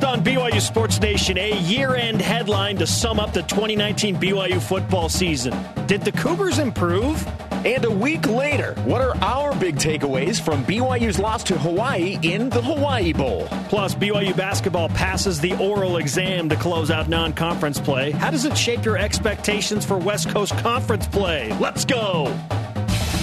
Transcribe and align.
Next 0.00 0.10
on 0.12 0.22
BYU 0.22 0.60
Sports 0.60 1.00
Nation, 1.00 1.36
a 1.38 1.58
year 1.62 1.96
end 1.96 2.22
headline 2.22 2.76
to 2.76 2.86
sum 2.86 3.18
up 3.18 3.32
the 3.32 3.42
2019 3.42 4.14
BYU 4.14 4.62
football 4.62 5.08
season. 5.08 5.52
Did 5.86 6.02
the 6.02 6.12
Cougars 6.12 6.60
improve? 6.60 7.26
And 7.66 7.84
a 7.84 7.90
week 7.90 8.28
later, 8.28 8.74
what 8.84 9.00
are 9.00 9.16
our 9.16 9.56
big 9.56 9.74
takeaways 9.74 10.40
from 10.40 10.64
BYU's 10.66 11.18
loss 11.18 11.42
to 11.44 11.58
Hawaii 11.58 12.16
in 12.22 12.48
the 12.48 12.62
Hawaii 12.62 13.12
Bowl? 13.12 13.48
Plus, 13.68 13.96
BYU 13.96 14.36
basketball 14.36 14.88
passes 14.90 15.40
the 15.40 15.56
oral 15.56 15.96
exam 15.96 16.48
to 16.48 16.54
close 16.54 16.92
out 16.92 17.08
non 17.08 17.32
conference 17.32 17.80
play. 17.80 18.12
How 18.12 18.30
does 18.30 18.44
it 18.44 18.56
shape 18.56 18.84
your 18.84 18.98
expectations 18.98 19.84
for 19.84 19.98
West 19.98 20.28
Coast 20.28 20.56
Conference 20.58 21.08
play? 21.08 21.52
Let's 21.58 21.84
go! 21.84 22.26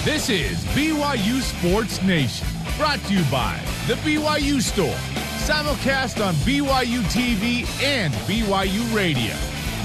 This 0.04 0.28
is 0.28 0.62
BYU 0.76 1.40
Sports 1.40 2.02
Nation, 2.02 2.46
brought 2.76 2.98
to 2.98 3.14
you 3.14 3.24
by 3.30 3.58
The 3.86 3.94
BYU 3.94 4.60
Store 4.60 5.25
simulcast 5.46 6.26
on 6.26 6.34
BYU 6.34 7.02
TV 7.02 7.64
and 7.80 8.12
BYU 8.26 8.92
Radio. 8.92 9.32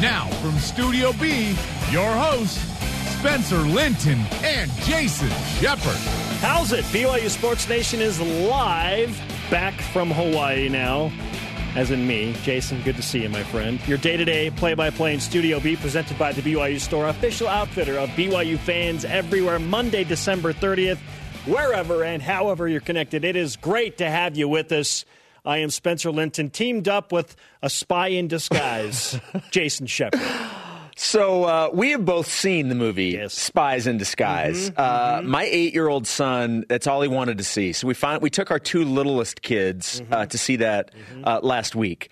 Now, 0.01 0.27
from 0.41 0.57
Studio 0.57 1.13
B, 1.13 1.49
your 1.91 2.11
hosts, 2.11 2.57
Spencer 3.19 3.57
Linton 3.57 4.17
and 4.43 4.71
Jason 4.81 5.29
Shepherd. 5.59 5.99
How's 6.39 6.71
it? 6.71 6.83
BYU 6.85 7.29
Sports 7.29 7.69
Nation 7.69 8.01
is 8.01 8.19
live 8.19 9.15
back 9.51 9.79
from 9.93 10.09
Hawaii 10.09 10.67
now. 10.67 11.11
As 11.75 11.91
in 11.91 12.07
me, 12.07 12.33
Jason, 12.41 12.81
good 12.81 12.95
to 12.95 13.03
see 13.03 13.21
you, 13.21 13.29
my 13.29 13.43
friend. 13.43 13.79
Your 13.87 13.99
day 13.99 14.17
to 14.17 14.25
day 14.25 14.49
play 14.49 14.73
by 14.73 14.89
play 14.89 15.13
in 15.13 15.19
Studio 15.19 15.59
B, 15.59 15.75
presented 15.75 16.17
by 16.17 16.31
the 16.31 16.41
BYU 16.41 16.79
Store, 16.79 17.07
official 17.07 17.47
outfitter 17.47 17.99
of 17.99 18.09
BYU 18.09 18.57
fans 18.57 19.05
everywhere, 19.05 19.59
Monday, 19.59 20.05
December 20.05 20.53
30th, 20.53 20.97
wherever 21.45 22.03
and 22.03 22.23
however 22.23 22.67
you're 22.67 22.81
connected. 22.81 23.23
It 23.23 23.35
is 23.35 23.57
great 23.57 23.99
to 23.99 24.09
have 24.09 24.35
you 24.35 24.47
with 24.47 24.71
us. 24.71 25.05
I 25.43 25.57
am 25.57 25.69
Spencer 25.71 26.11
Linton, 26.11 26.49
teamed 26.49 26.87
up 26.87 27.11
with 27.11 27.35
a 27.61 27.69
spy 27.69 28.09
in 28.09 28.27
disguise, 28.27 29.19
Jason 29.51 29.87
Shepherd. 29.87 30.21
So 30.95 31.45
uh, 31.45 31.69
we 31.73 31.91
have 31.91 32.05
both 32.05 32.27
seen 32.27 32.69
the 32.69 32.75
movie 32.75 33.13
yes. 33.13 33.33
Spies 33.33 33.87
in 33.87 33.97
Disguise. 33.97 34.69
Mm-hmm, 34.69 34.79
uh, 34.79 35.19
mm-hmm. 35.19 35.29
My 35.29 35.45
eight-year-old 35.45 36.05
son, 36.05 36.65
that's 36.69 36.85
all 36.85 37.01
he 37.01 37.07
wanted 37.07 37.39
to 37.39 37.43
see. 37.43 37.73
So 37.73 37.87
we 37.87 37.95
find 37.95 38.21
we 38.21 38.29
took 38.29 38.51
our 38.51 38.59
two 38.59 38.85
littlest 38.85 39.41
kids 39.41 39.99
uh, 39.99 40.03
mm-hmm. 40.03 40.13
uh, 40.13 40.25
to 40.27 40.37
see 40.37 40.57
that 40.57 40.91
mm-hmm. 40.93 41.45
last 41.45 41.75
week. 41.75 42.11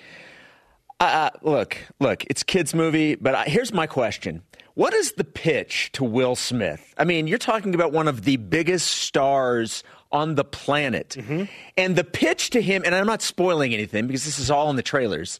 Uh, 0.99 1.29
look, 1.43 1.77
look, 1.99 2.25
it's 2.25 2.41
kids' 2.41 2.73
movie, 2.73 3.15
but 3.15 3.35
I, 3.35 3.43
here's 3.45 3.71
my 3.71 3.85
question: 3.85 4.41
What 4.73 4.93
is 4.93 5.13
the 5.13 5.23
pitch 5.23 5.91
to 5.93 6.03
Will 6.03 6.35
Smith? 6.35 6.93
I 6.97 7.03
mean, 7.03 7.27
you're 7.27 7.37
talking 7.37 7.75
about 7.75 7.93
one 7.93 8.07
of 8.07 8.23
the 8.23 8.37
biggest 8.37 8.87
stars 8.87 9.83
on 10.11 10.35
the 10.35 10.43
planet. 10.43 11.15
Mm-hmm. 11.17 11.43
And 11.77 11.95
the 11.95 12.03
pitch 12.03 12.51
to 12.51 12.61
him, 12.61 12.83
and 12.85 12.95
I'm 12.95 13.05
not 13.05 13.21
spoiling 13.21 13.73
anything 13.73 14.07
because 14.07 14.25
this 14.25 14.39
is 14.39 14.49
all 14.49 14.69
in 14.69 14.75
the 14.75 14.83
trailers. 14.83 15.39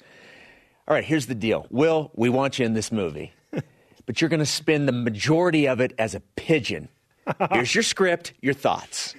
All 0.87 0.93
right, 0.93 1.03
here's 1.03 1.27
the 1.27 1.35
deal. 1.35 1.67
Will, 1.69 2.11
we 2.15 2.29
want 2.29 2.59
you 2.59 2.65
in 2.65 2.73
this 2.73 2.91
movie, 2.91 3.33
but 4.05 4.21
you're 4.21 4.29
going 4.29 4.39
to 4.39 4.45
spend 4.45 4.87
the 4.87 4.93
majority 4.93 5.67
of 5.67 5.79
it 5.79 5.93
as 5.97 6.15
a 6.15 6.19
pigeon. 6.19 6.89
Here's 7.51 7.75
your 7.75 7.83
script, 7.83 8.33
your 8.41 8.55
thoughts. 8.55 9.13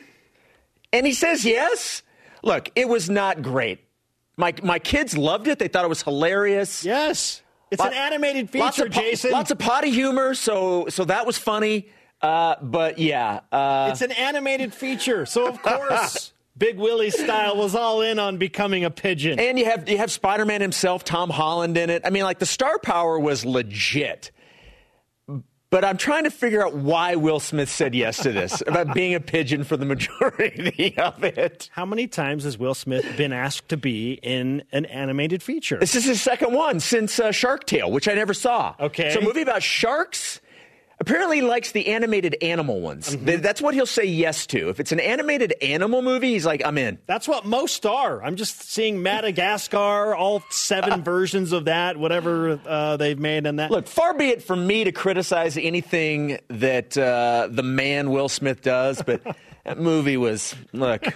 And 0.92 1.06
he 1.06 1.12
says 1.12 1.44
yes. 1.44 2.02
Look, 2.42 2.68
it 2.74 2.88
was 2.88 3.08
not 3.08 3.40
great. 3.40 3.78
My, 4.36 4.52
my 4.64 4.80
kids 4.80 5.16
loved 5.16 5.46
it. 5.46 5.60
They 5.60 5.68
thought 5.68 5.84
it 5.84 5.88
was 5.88 6.02
hilarious. 6.02 6.84
Yes. 6.84 7.40
It's 7.70 7.78
Lot, 7.78 7.92
an 7.92 7.98
animated 7.98 8.50
feature, 8.50 8.64
lots 8.64 8.78
of, 8.80 8.90
Jason. 8.90 9.30
Lots 9.30 9.50
of 9.52 9.58
potty 9.58 9.90
humor, 9.90 10.34
so 10.34 10.88
so 10.88 11.04
that 11.04 11.24
was 11.24 11.38
funny. 11.38 11.88
Uh, 12.22 12.56
but 12.60 12.98
yeah, 12.98 13.40
uh, 13.50 13.88
it's 13.90 14.02
an 14.02 14.12
animated 14.12 14.74
feature, 14.74 15.26
so 15.26 15.48
of 15.48 15.62
course. 15.62 16.32
Big 16.58 16.76
Willie 16.76 17.10
style 17.10 17.56
was 17.56 17.74
all 17.74 18.02
in 18.02 18.18
on 18.18 18.36
becoming 18.36 18.84
a 18.84 18.90
pigeon. 18.90 19.40
And 19.40 19.58
you 19.58 19.64
have 19.64 19.88
you 19.88 19.96
have 19.96 20.12
Spider 20.12 20.44
Man 20.44 20.60
himself, 20.60 21.04
Tom 21.04 21.30
Holland 21.30 21.78
in 21.78 21.88
it. 21.88 22.02
I 22.04 22.10
mean, 22.10 22.24
like 22.24 22.38
the 22.38 22.44
star 22.44 22.78
power 22.78 23.18
was 23.18 23.46
legit. 23.46 24.30
But 25.70 25.84
I'm 25.84 25.96
trying 25.96 26.24
to 26.24 26.30
figure 26.30 26.66
out 26.66 26.74
why 26.74 27.14
Will 27.14 27.38
Smith 27.38 27.70
said 27.70 27.94
yes 27.94 28.24
to 28.24 28.32
this 28.32 28.60
about 28.66 28.92
being 28.92 29.14
a 29.14 29.20
pigeon 29.20 29.62
for 29.62 29.76
the 29.76 29.86
majority 29.86 30.94
of 30.98 31.22
it. 31.22 31.70
How 31.72 31.86
many 31.86 32.08
times 32.08 32.42
has 32.42 32.58
Will 32.58 32.74
Smith 32.74 33.06
been 33.16 33.32
asked 33.32 33.68
to 33.68 33.76
be 33.76 34.14
in 34.14 34.64
an 34.72 34.84
animated 34.86 35.44
feature? 35.44 35.78
This 35.78 35.94
is 35.94 36.04
his 36.04 36.20
second 36.20 36.52
one 36.52 36.80
since 36.80 37.20
uh, 37.20 37.30
Shark 37.30 37.64
Tale, 37.66 37.90
which 37.90 38.08
I 38.08 38.14
never 38.14 38.34
saw. 38.34 38.74
Okay. 38.80 39.14
So, 39.14 39.20
a 39.20 39.22
movie 39.22 39.42
about 39.42 39.62
sharks 39.62 40.40
Apparently, 41.00 41.36
he 41.36 41.42
likes 41.42 41.72
the 41.72 41.88
animated 41.88 42.36
animal 42.42 42.82
ones. 42.82 43.16
Mm-hmm. 43.16 43.40
That's 43.40 43.62
what 43.62 43.72
he'll 43.72 43.86
say 43.86 44.04
yes 44.04 44.46
to. 44.48 44.68
If 44.68 44.80
it's 44.80 44.92
an 44.92 45.00
animated 45.00 45.54
animal 45.62 46.02
movie, 46.02 46.32
he's 46.32 46.44
like, 46.44 46.60
I'm 46.62 46.76
in. 46.76 46.98
That's 47.06 47.26
what 47.26 47.46
most 47.46 47.86
are. 47.86 48.22
I'm 48.22 48.36
just 48.36 48.70
seeing 48.70 49.02
Madagascar, 49.02 50.14
all 50.14 50.42
seven 50.50 51.02
versions 51.04 51.52
of 51.52 51.64
that, 51.64 51.96
whatever 51.96 52.60
uh, 52.66 52.98
they've 52.98 53.18
made 53.18 53.46
in 53.46 53.56
that. 53.56 53.70
Look, 53.70 53.86
far 53.86 54.12
be 54.12 54.26
it 54.26 54.42
from 54.42 54.66
me 54.66 54.84
to 54.84 54.92
criticize 54.92 55.56
anything 55.56 56.38
that 56.48 56.98
uh, 56.98 57.48
the 57.50 57.62
man 57.62 58.10
Will 58.10 58.28
Smith 58.28 58.60
does, 58.60 59.02
but 59.02 59.22
that 59.64 59.78
movie 59.78 60.18
was, 60.18 60.54
look. 60.74 61.06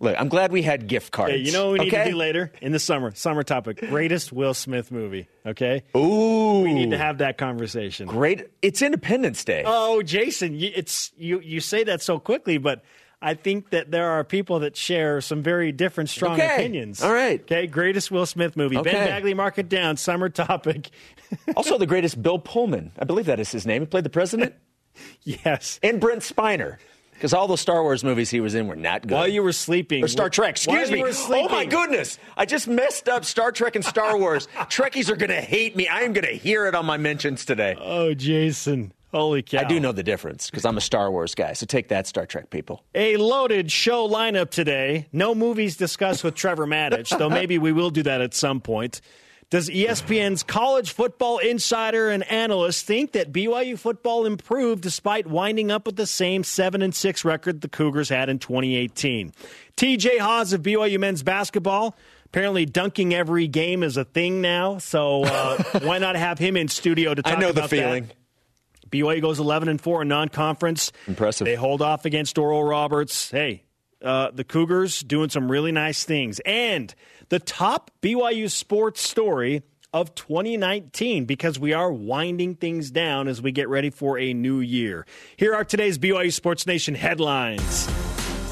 Look, 0.00 0.16
I'm 0.18 0.28
glad 0.28 0.50
we 0.50 0.62
had 0.62 0.88
gift 0.88 1.12
cards. 1.12 1.32
Hey, 1.32 1.38
you 1.38 1.52
know 1.52 1.66
what 1.66 1.78
we 1.78 1.84
need 1.86 1.94
okay? 1.94 2.04
to 2.06 2.10
do 2.10 2.16
later 2.16 2.52
in 2.60 2.72
the 2.72 2.80
summer? 2.80 3.14
Summer 3.14 3.44
topic: 3.44 3.78
greatest 3.78 4.32
Will 4.32 4.54
Smith 4.54 4.90
movie. 4.90 5.28
Okay. 5.46 5.84
Ooh, 5.96 6.62
we 6.62 6.74
need 6.74 6.90
to 6.90 6.98
have 6.98 7.18
that 7.18 7.38
conversation. 7.38 8.08
Great. 8.08 8.48
It's 8.60 8.82
Independence 8.82 9.44
Day. 9.44 9.62
Oh, 9.64 10.02
Jason, 10.02 10.60
it's 10.60 11.12
you. 11.16 11.40
You 11.40 11.60
say 11.60 11.84
that 11.84 12.02
so 12.02 12.18
quickly, 12.18 12.58
but 12.58 12.82
I 13.22 13.34
think 13.34 13.70
that 13.70 13.90
there 13.90 14.10
are 14.10 14.22
people 14.22 14.58
that 14.60 14.76
share 14.76 15.20
some 15.22 15.42
very 15.42 15.72
different, 15.72 16.10
strong 16.10 16.34
okay. 16.34 16.56
opinions. 16.56 17.02
All 17.02 17.12
right. 17.12 17.40
Okay. 17.40 17.66
Greatest 17.66 18.10
Will 18.10 18.26
Smith 18.26 18.56
movie. 18.56 18.76
Okay. 18.76 18.92
Ben 18.92 19.06
Bagley, 19.06 19.32
mark 19.32 19.58
it 19.58 19.68
down. 19.70 19.96
Summer 19.96 20.28
topic. 20.28 20.90
also, 21.56 21.78
the 21.78 21.86
greatest 21.86 22.20
Bill 22.20 22.38
Pullman. 22.38 22.92
I 22.98 23.04
believe 23.04 23.26
that 23.26 23.40
is 23.40 23.50
his 23.50 23.64
name. 23.64 23.82
He 23.82 23.86
played 23.86 24.04
the 24.04 24.10
president. 24.10 24.54
yes. 25.22 25.80
And 25.82 26.00
Brent 26.00 26.20
Spiner. 26.20 26.76
Because 27.14 27.32
all 27.32 27.48
the 27.48 27.56
Star 27.56 27.82
Wars 27.82 28.04
movies 28.04 28.30
he 28.30 28.40
was 28.40 28.54
in 28.54 28.66
were 28.66 28.76
not 28.76 29.02
good. 29.02 29.12
While 29.12 29.28
you 29.28 29.42
were 29.42 29.52
sleeping. 29.52 30.04
Or 30.04 30.08
Star 30.08 30.28
Trek, 30.28 30.50
excuse 30.50 30.90
me. 30.90 31.02
Oh 31.06 31.48
my 31.48 31.64
goodness. 31.64 32.18
I 32.36 32.44
just 32.44 32.68
messed 32.68 33.08
up 33.08 33.24
Star 33.24 33.52
Trek 33.52 33.76
and 33.76 33.84
Star 33.84 34.18
Wars. 34.18 34.46
Trekkies 34.54 35.10
are 35.10 35.16
going 35.16 35.30
to 35.30 35.40
hate 35.40 35.74
me. 35.76 35.88
I 35.88 36.00
am 36.00 36.12
going 36.12 36.26
to 36.26 36.34
hear 36.34 36.66
it 36.66 36.74
on 36.74 36.84
my 36.84 36.96
mentions 36.96 37.44
today. 37.44 37.76
Oh, 37.80 38.14
Jason. 38.14 38.92
Holy 39.14 39.42
cow. 39.42 39.60
I 39.60 39.64
do 39.64 39.78
know 39.78 39.92
the 39.92 40.02
difference 40.02 40.50
because 40.50 40.64
I'm 40.64 40.76
a 40.76 40.80
Star 40.80 41.08
Wars 41.08 41.36
guy. 41.36 41.52
So 41.52 41.66
take 41.66 41.86
that, 41.88 42.08
Star 42.08 42.26
Trek 42.26 42.50
people. 42.50 42.82
A 42.96 43.16
loaded 43.16 43.70
show 43.70 44.08
lineup 44.08 44.50
today. 44.50 45.06
No 45.12 45.36
movies 45.36 45.76
discussed 45.76 46.24
with 46.24 46.34
Trevor 46.34 46.66
Matich, 46.66 47.16
though 47.16 47.30
maybe 47.40 47.56
we 47.56 47.70
will 47.70 47.90
do 47.90 48.02
that 48.02 48.20
at 48.20 48.34
some 48.34 48.60
point. 48.60 49.00
Does 49.50 49.68
ESPN's 49.68 50.42
college 50.42 50.92
football 50.92 51.38
insider 51.38 52.08
and 52.08 52.28
analyst 52.30 52.86
think 52.86 53.12
that 53.12 53.32
BYU 53.32 53.78
football 53.78 54.26
improved 54.26 54.82
despite 54.82 55.26
winding 55.26 55.70
up 55.70 55.86
with 55.86 55.96
the 55.96 56.06
same 56.06 56.42
7 56.42 56.82
and 56.82 56.94
6 56.94 57.24
record 57.24 57.60
the 57.60 57.68
Cougars 57.68 58.08
had 58.08 58.28
in 58.28 58.38
2018? 58.38 59.32
TJ 59.76 60.18
Haws 60.18 60.52
of 60.52 60.62
BYU 60.62 60.98
men's 60.98 61.22
basketball 61.22 61.96
apparently 62.34 62.66
dunking 62.66 63.14
every 63.14 63.46
game 63.46 63.84
is 63.84 63.96
a 63.96 64.04
thing 64.04 64.40
now, 64.40 64.76
so 64.78 65.22
uh, 65.22 65.62
why 65.82 65.98
not 65.98 66.16
have 66.16 66.36
him 66.36 66.56
in 66.56 66.66
studio 66.66 67.14
to 67.14 67.22
talk 67.22 67.34
about 67.34 67.44
I 67.44 67.46
know 67.46 67.52
the 67.52 67.68
feeling. 67.68 68.06
That? 68.06 68.90
BYU 68.90 69.20
goes 69.22 69.38
11 69.38 69.68
and 69.68 69.80
4 69.80 70.02
in 70.02 70.08
non-conference. 70.08 70.90
Impressive. 71.06 71.44
They 71.44 71.54
hold 71.54 71.80
off 71.80 72.04
against 72.04 72.36
Oral 72.36 72.64
Roberts. 72.64 73.30
Hey, 73.30 73.62
uh, 74.02 74.32
the 74.32 74.42
Cougars 74.42 75.00
doing 75.02 75.30
some 75.30 75.48
really 75.48 75.70
nice 75.70 76.02
things. 76.02 76.40
And 76.40 76.92
the 77.34 77.40
top 77.40 77.90
BYU 78.00 78.48
sports 78.48 79.00
story 79.00 79.64
of 79.92 80.14
2019 80.14 81.24
because 81.24 81.58
we 81.58 81.72
are 81.72 81.92
winding 81.92 82.54
things 82.54 82.92
down 82.92 83.26
as 83.26 83.42
we 83.42 83.50
get 83.50 83.68
ready 83.68 83.90
for 83.90 84.16
a 84.20 84.32
new 84.32 84.60
year. 84.60 85.04
Here 85.36 85.52
are 85.52 85.64
today's 85.64 85.98
BYU 85.98 86.32
Sports 86.32 86.64
Nation 86.64 86.94
headlines. 86.94 87.88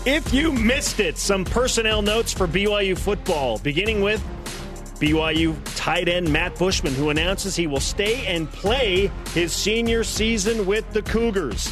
If 0.05 0.35
you 0.35 0.51
missed 0.51 0.99
it, 0.99 1.17
some 1.17 1.45
personnel 1.45 2.03
notes 2.03 2.33
for 2.33 2.49
BYU 2.49 2.99
football, 2.99 3.61
beginning 3.61 4.01
with 4.01 4.21
BYU 4.99 5.57
tight 5.77 6.09
end 6.09 6.33
Matt 6.33 6.59
Bushman, 6.59 6.93
who 6.93 7.11
announces 7.11 7.55
he 7.55 7.69
will 7.69 7.79
stay 7.79 8.27
and 8.27 8.51
play 8.51 9.13
his 9.33 9.53
senior 9.53 10.03
season 10.03 10.67
with 10.67 10.91
the 10.93 11.03
Cougars. 11.03 11.69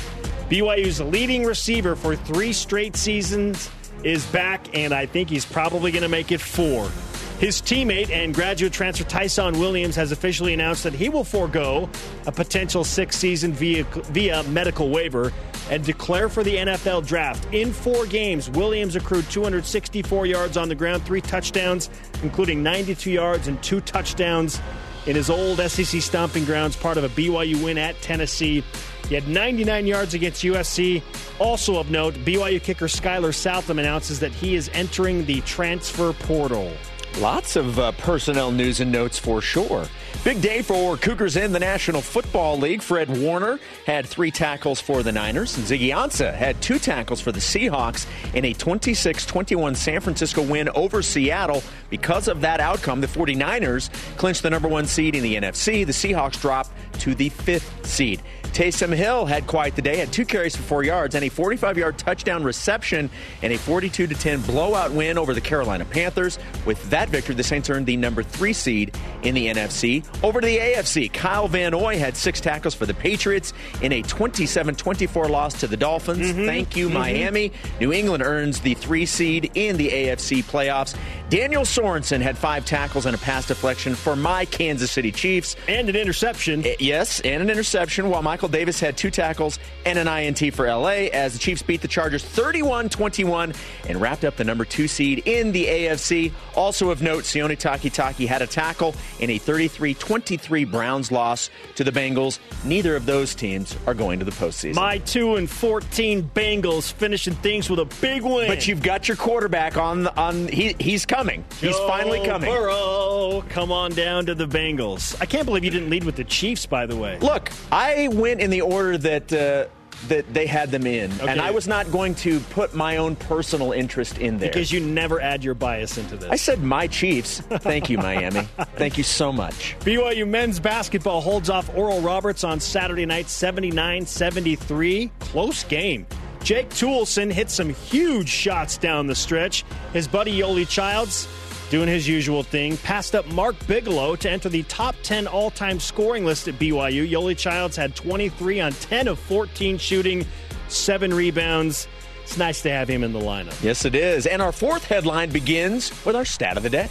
BYU's 0.49 1.01
leading 1.01 1.43
receiver 1.43 1.97
for 1.97 2.15
three 2.15 2.53
straight 2.53 2.95
seasons 2.95 3.69
is 4.05 4.25
back, 4.27 4.75
and 4.77 4.93
I 4.93 5.07
think 5.07 5.31
he's 5.31 5.45
probably 5.45 5.91
going 5.91 6.03
to 6.03 6.09
make 6.09 6.33
it 6.33 6.41
four. 6.41 6.91
His 7.39 7.63
teammate 7.63 8.11
and 8.11 8.35
graduate 8.35 8.73
transfer 8.73 9.05
Tyson 9.05 9.59
Williams 9.59 9.97
has 9.97 10.13
officially 10.13 10.53
announced 10.53 10.85
that 10.85 10.93
he 10.93 11.09
will 11.09 11.25
forego 11.25 11.89
a 12.27 12.33
potential 12.33 12.85
sixth 12.85 13.19
season 13.19 13.55
via, 13.55 13.85
via 13.85 14.43
medical 14.43 14.91
waiver 14.91 15.33
and 15.71 15.83
declare 15.83 16.29
for 16.29 16.43
the 16.43 16.57
NFL 16.57 17.07
draft. 17.07 17.47
In 17.55 17.73
four 17.73 18.05
games, 18.05 18.51
Williams 18.51 18.95
accrued 18.95 19.25
264 19.31 20.27
yards 20.27 20.57
on 20.59 20.69
the 20.69 20.75
ground, 20.75 21.03
three 21.05 21.23
touchdowns, 21.23 21.89
including 22.23 22.63
92 22.63 23.11
yards 23.11 23.49
and 23.49 23.63
two 23.63 23.81
touchdowns 23.81 24.61
in 25.07 25.17
his 25.17 25.31
old 25.31 25.59
SEC 25.59 26.03
stomping 26.03 26.45
grounds, 26.45 26.77
part 26.77 26.99
of 26.99 27.05
a 27.05 27.09
BYU 27.09 27.63
win 27.65 27.79
at 27.79 28.01
Tennessee. 28.03 28.63
He 29.09 29.15
had 29.15 29.27
99 29.29 29.87
yards 29.87 30.13
against 30.13 30.43
USC. 30.43 31.03
Also 31.41 31.79
of 31.79 31.91
note, 31.91 32.13
BYU 32.17 32.63
kicker 32.63 32.85
Skylar 32.85 33.35
Southam 33.35 33.79
announces 33.79 34.21
that 34.21 34.31
he 34.31 34.57
is 34.57 34.71
entering 34.75 35.25
the 35.25 35.41
transfer 35.41 36.13
portal. 36.13 36.71
Lots 37.19 37.57
of 37.57 37.79
uh, 37.79 37.93
personnel 37.93 38.51
news 38.51 38.81
and 38.81 38.91
notes 38.91 39.19
for 39.19 39.43
sure. 39.43 39.87
Big 40.25 40.41
day 40.41 40.63
for 40.63 40.97
Cougars 40.97 41.37
in 41.37 41.53
the 41.53 41.59
National 41.59 42.01
Football 42.01 42.59
League. 42.59 42.83
Fred 42.83 43.19
Warner 43.19 43.59
had 43.87 44.07
three 44.07 44.31
tackles 44.31 44.81
for 44.81 45.03
the 45.03 45.11
Niners, 45.11 45.57
Ziggy 45.57 45.95
Ansah 45.95 46.35
had 46.35 46.61
two 46.61 46.79
tackles 46.79 47.21
for 47.21 47.33
the 47.33 47.41
Seahawks 47.41 48.07
in 48.35 48.45
a 48.45 48.53
26 48.53 49.27
21 49.27 49.75
San 49.75 50.01
Francisco 50.01 50.43
win 50.43 50.69
over 50.71 51.03
Seattle. 51.03 51.63
Because 51.89 52.29
of 52.29 52.41
that 52.43 52.61
outcome, 52.61 53.01
the 53.01 53.07
49ers 53.07 53.91
clinched 54.17 54.43
the 54.43 54.51
number 54.51 54.69
one 54.69 54.87
seed 54.87 55.15
in 55.15 55.23
the 55.23 55.37
NFC. 55.37 55.87
The 55.87 55.93
Seahawks 55.93 56.41
dropped 56.41 56.71
to 57.01 57.15
the 57.15 57.31
fifth 57.31 57.87
seed. 57.87 58.23
Taysom 58.53 58.93
Hill 58.93 59.27
had 59.27 59.47
quite 59.47 59.77
the 59.77 59.83
day, 59.83 59.97
had 59.97 60.13
two 60.13 60.25
carries 60.25 60.57
for 60.57 60.63
four 60.63 60.83
yards 60.83 61.15
and 61.15 61.25
a 61.25 61.29
45 61.29 61.79
yard 61.79 61.97
touchdown 61.99 62.43
reception 62.43 63.09
and 63.43 63.53
a 63.53 63.59
42 63.59 64.09
10 64.09 64.43
blowout 64.43 64.91
win 64.91 65.17
over 65.17 65.35
the 65.35 65.41
Carolina 65.41 65.85
Panthers. 65.85 66.39
With 66.67 66.91
that 66.91 67.00
victory, 67.09 67.35
the 67.35 67.43
Saints 67.43 67.71
earned 67.71 67.87
the 67.87 67.97
number 67.97 68.23
three 68.23 68.53
seed 68.53 68.97
in 69.23 69.35
the 69.35 69.47
NFC. 69.47 70.05
Over 70.23 70.41
to 70.41 70.47
the 70.47 70.59
AFC, 70.59 71.13
Kyle 71.13 71.49
Van 71.49 71.73
Noy 71.73 71.99
had 71.99 72.17
six 72.17 72.41
tackles 72.41 72.75
for 72.75 72.87
the 72.87 72.95
Patriots 72.95 73.53
in 73.83 73.93
a 73.93 74.03
27 74.03 74.75
24 74.75 75.29
loss 75.29 75.61
to 75.61 75.67
the 75.67 75.77
Dolphins. 75.77 76.33
Mm-hmm. 76.33 76.47
Thank 76.47 76.77
you, 76.77 76.87
mm-hmm. 76.87 76.99
Miami. 76.99 77.53
New 77.81 77.93
England 77.93 78.23
earns 78.23 78.61
the 78.61 78.75
three 78.75 79.07
seed 79.07 79.51
in 79.55 79.77
the 79.77 79.89
AFC 79.89 80.45
playoffs. 80.45 80.97
Daniel 81.31 81.63
Sorensen 81.63 82.21
had 82.21 82.37
five 82.37 82.65
tackles 82.65 83.07
and 83.07 83.15
a 83.15 83.19
pass 83.19 83.47
deflection 83.47 83.95
for 83.95 84.17
my 84.17 84.45
Kansas 84.47 84.91
City 84.91 85.13
Chiefs. 85.13 85.55
And 85.69 85.89
an 85.89 85.95
interception. 85.95 86.67
Eh, 86.67 86.75
yes, 86.81 87.21
and 87.21 87.41
an 87.41 87.49
interception, 87.49 88.11
while 88.11 88.21
Michael 88.21 88.49
Davis 88.49 88.81
had 88.81 88.97
two 88.97 89.13
tackles 89.13 89.61
and 89.87 89.97
an 89.97 90.09
INT 90.09 90.53
for 90.53 90.67
LA 90.67 91.07
as 91.13 91.35
the 91.35 91.39
Chiefs 91.39 91.63
beat 91.63 91.83
the 91.83 91.89
Chargers 91.89 92.25
31 92.25 92.89
21 92.89 93.55
and 93.89 94.01
wrapped 94.01 94.25
up 94.25 94.35
the 94.35 94.43
number 94.43 94.65
two 94.65 94.89
seed 94.89 95.23
in 95.25 95.53
the 95.53 95.67
AFC. 95.67 96.33
Also 96.57 96.91
of 96.91 97.01
note, 97.01 97.23
Sione 97.23 97.57
Takitaki 97.57 98.27
had 98.27 98.43
a 98.43 98.47
tackle 98.49 98.97
in 99.21 99.31
a 99.31 99.39
33 99.39 99.95
23 99.95 100.65
Browns 100.65 101.13
loss 101.13 101.49
to 101.77 101.85
the 101.85 101.93
Bengals. 101.93 102.41
Neither 102.65 102.97
of 102.97 103.07
those 103.07 103.37
teams 103.37 103.77
are 103.87 103.95
going 103.95 104.19
to 104.19 104.25
the 104.25 104.33
postseason. 104.33 104.75
My 104.75 104.99
2 104.99 105.37
and 105.37 105.49
14 105.49 106.29
Bengals 106.35 106.93
finishing 106.93 107.35
things 107.35 107.71
with 107.71 107.79
a 107.79 107.85
big 108.01 108.23
win. 108.23 108.49
But 108.49 108.67
you've 108.67 108.83
got 108.83 109.07
your 109.07 109.17
quarterback 109.17 109.77
on, 109.77 110.09
on 110.09 110.49
he, 110.49 110.75
he's 110.81 111.07
coming 111.07 111.20
coming. 111.21 111.45
He's 111.61 111.77
finally 111.81 112.25
coming. 112.25 112.49
Burrow, 112.49 113.45
come 113.51 113.71
on 113.71 113.93
down 113.93 114.25
to 114.27 114.35
the 114.35 114.47
Bengals. 114.47 115.15
I 115.21 115.27
can't 115.27 115.45
believe 115.45 115.65
you 115.65 115.71
didn't 115.71 115.91
lead 115.91 116.05
with 116.05 116.17
the 116.17 116.25
Chiefs, 116.25 116.65
by 116.65 116.87
the 116.87 116.97
way. 116.97 117.19
Look, 117.19 117.53
I 117.71 118.09
went 118.09 118.41
in 118.41 118.51
the 118.51 118.63
order 118.63 118.97
that. 118.99 119.33
Uh, 119.33 119.67
that 120.09 120.33
they 120.33 120.47
had 120.47 120.71
them 120.71 120.87
in, 120.87 121.13
okay. 121.13 121.29
and 121.29 121.43
I 121.43 121.51
was 121.51 121.69
not 121.69 121.93
going 121.93 122.15
to 122.15 122.41
put 122.41 122.75
my 122.75 122.97
own 122.97 123.17
personal 123.17 123.73
interest 123.73 124.17
in 124.17 124.39
there 124.39 124.49
because 124.49 124.73
you 124.73 124.81
never 124.81 125.21
add 125.21 125.45
your 125.45 125.53
bias 125.53 125.99
into 125.99 126.17
this. 126.17 126.31
I 126.31 126.37
said 126.37 126.63
my 126.63 126.87
Chiefs. 126.87 127.41
Thank 127.41 127.91
you, 127.91 127.99
Miami. 127.99 128.49
Thank 128.77 128.97
you 128.97 129.05
so 129.05 129.31
much. 129.31 129.77
BYU 129.81 130.27
men's 130.27 130.59
basketball 130.59 131.21
holds 131.21 131.51
off 131.51 131.69
Oral 131.77 132.01
Roberts 132.01 132.45
on 132.45 132.61
Saturday 132.61 133.05
night, 133.05 133.27
79-73. 133.27 135.11
Close 135.21 135.65
game. 135.65 136.07
Jake 136.43 136.71
Toolson 136.71 137.33
hit 137.33 137.51
some 137.51 137.71
huge 137.71 138.29
shots 138.29 138.79
down 138.79 139.07
the 139.07 139.15
stretch. 139.15 139.65
His 139.93 140.09
buddy 140.09 140.39
Yoeli 140.39 140.69
Childs 140.69 141.29
doing 141.71 141.89
his 141.89 142.07
usual 142.07 142.43
thing, 142.43 142.77
passed 142.79 143.15
up 143.15 143.27
Mark 143.29 143.55
Bigelow 143.67 144.17
to 144.17 144.31
enter 144.31 144.49
the 144.49 144.65
top 144.65 144.97
10 145.03 145.27
all 145.27 145.51
time 145.51 145.81
scoring 145.81 146.25
list 146.25 146.49
at 146.49 146.59
BYU. 146.59 147.09
Yoeli 147.09 147.39
Childs 147.39 147.77
had 147.77 147.97
23 147.97 148.61
on 148.61 148.73
10 148.73 149.09
of 149.09 149.19
14 149.21 149.79
shooting, 149.79 150.27
seven 150.69 151.15
rebounds. 151.15 151.89
It's 152.25 152.37
nice 152.37 152.61
to 152.63 152.71
have 152.71 152.89
him 152.89 153.03
in 153.03 153.13
the 153.13 153.21
lineup. 153.21 153.61
Yes, 153.63 153.85
it 153.85 153.95
is. 153.95 154.27
And 154.27 154.43
our 154.43 154.53
fourth 154.53 154.85
headline 154.85 155.31
begins 155.31 155.93
with 156.05 156.17
our 156.17 156.25
stat 156.25 156.57
of 156.57 156.63
the 156.63 156.71
day. 156.71 156.89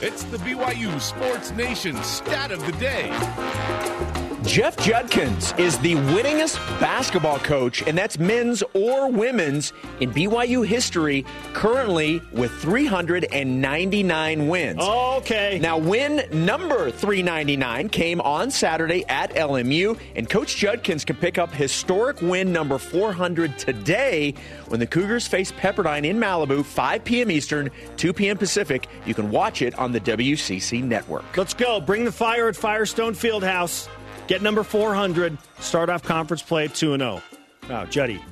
It's 0.00 0.24
the 0.24 0.38
BYU 0.38 1.00
Sports 1.00 1.50
Nation 1.52 1.96
stat 2.02 2.50
of 2.50 2.64
the 2.64 2.72
day. 2.72 4.21
Jeff 4.44 4.76
Judkins 4.76 5.54
is 5.56 5.78
the 5.78 5.94
winningest 5.94 6.56
basketball 6.80 7.38
coach, 7.38 7.82
and 7.86 7.96
that's 7.96 8.18
men's 8.18 8.62
or 8.74 9.10
women's 9.10 9.72
in 10.00 10.10
BYU 10.10 10.66
history, 10.66 11.24
currently 11.52 12.20
with 12.32 12.50
399 12.60 14.48
wins. 14.48 14.80
Okay. 14.80 15.58
Now, 15.62 15.78
win 15.78 16.24
number 16.32 16.90
399 16.90 17.88
came 17.88 18.20
on 18.20 18.50
Saturday 18.50 19.04
at 19.08 19.32
LMU, 19.34 19.98
and 20.16 20.28
Coach 20.28 20.56
Judkins 20.56 21.04
can 21.04 21.16
pick 21.16 21.38
up 21.38 21.52
historic 21.52 22.20
win 22.20 22.52
number 22.52 22.78
400 22.78 23.56
today 23.58 24.34
when 24.68 24.80
the 24.80 24.86
Cougars 24.86 25.26
face 25.26 25.52
Pepperdine 25.52 26.04
in 26.04 26.18
Malibu, 26.18 26.64
5 26.64 27.04
p.m. 27.04 27.30
Eastern, 27.30 27.70
2 27.96 28.12
p.m. 28.12 28.36
Pacific. 28.36 28.88
You 29.06 29.14
can 29.14 29.30
watch 29.30 29.62
it 29.62 29.78
on 29.78 29.92
the 29.92 30.00
WCC 30.00 30.82
network. 30.82 31.36
Let's 31.36 31.54
go. 31.54 31.80
Bring 31.80 32.04
the 32.04 32.12
fire 32.12 32.48
at 32.48 32.56
Firestone 32.56 33.14
Fieldhouse. 33.14 33.88
Get 34.26 34.42
number 34.42 34.62
400. 34.62 35.36
Start 35.60 35.90
off 35.90 36.02
conference 36.02 36.42
play 36.42 36.64
at 36.66 36.74
2 36.74 36.96
0. 36.96 37.22
Wow, 37.68 37.84
Juddy. 37.86 38.22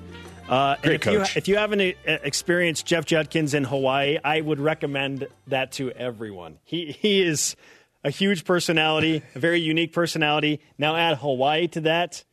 Uh, 0.48 0.76
Great 0.82 0.96
if 0.96 1.00
coach. 1.02 1.34
You, 1.34 1.38
if 1.38 1.48
you 1.48 1.56
haven't 1.56 1.80
uh, 1.80 2.18
experienced 2.22 2.84
Jeff 2.84 3.04
Judkins 3.04 3.54
in 3.54 3.64
Hawaii, 3.64 4.18
I 4.22 4.40
would 4.40 4.58
recommend 4.58 5.28
that 5.46 5.72
to 5.72 5.92
everyone. 5.92 6.58
He, 6.64 6.90
he 6.92 7.22
is 7.22 7.54
a 8.02 8.10
huge 8.10 8.44
personality, 8.44 9.22
a 9.34 9.38
very 9.38 9.60
unique 9.60 9.92
personality. 9.92 10.60
Now 10.76 10.96
add 10.96 11.18
Hawaii 11.18 11.68
to 11.68 11.82
that. 11.82 12.24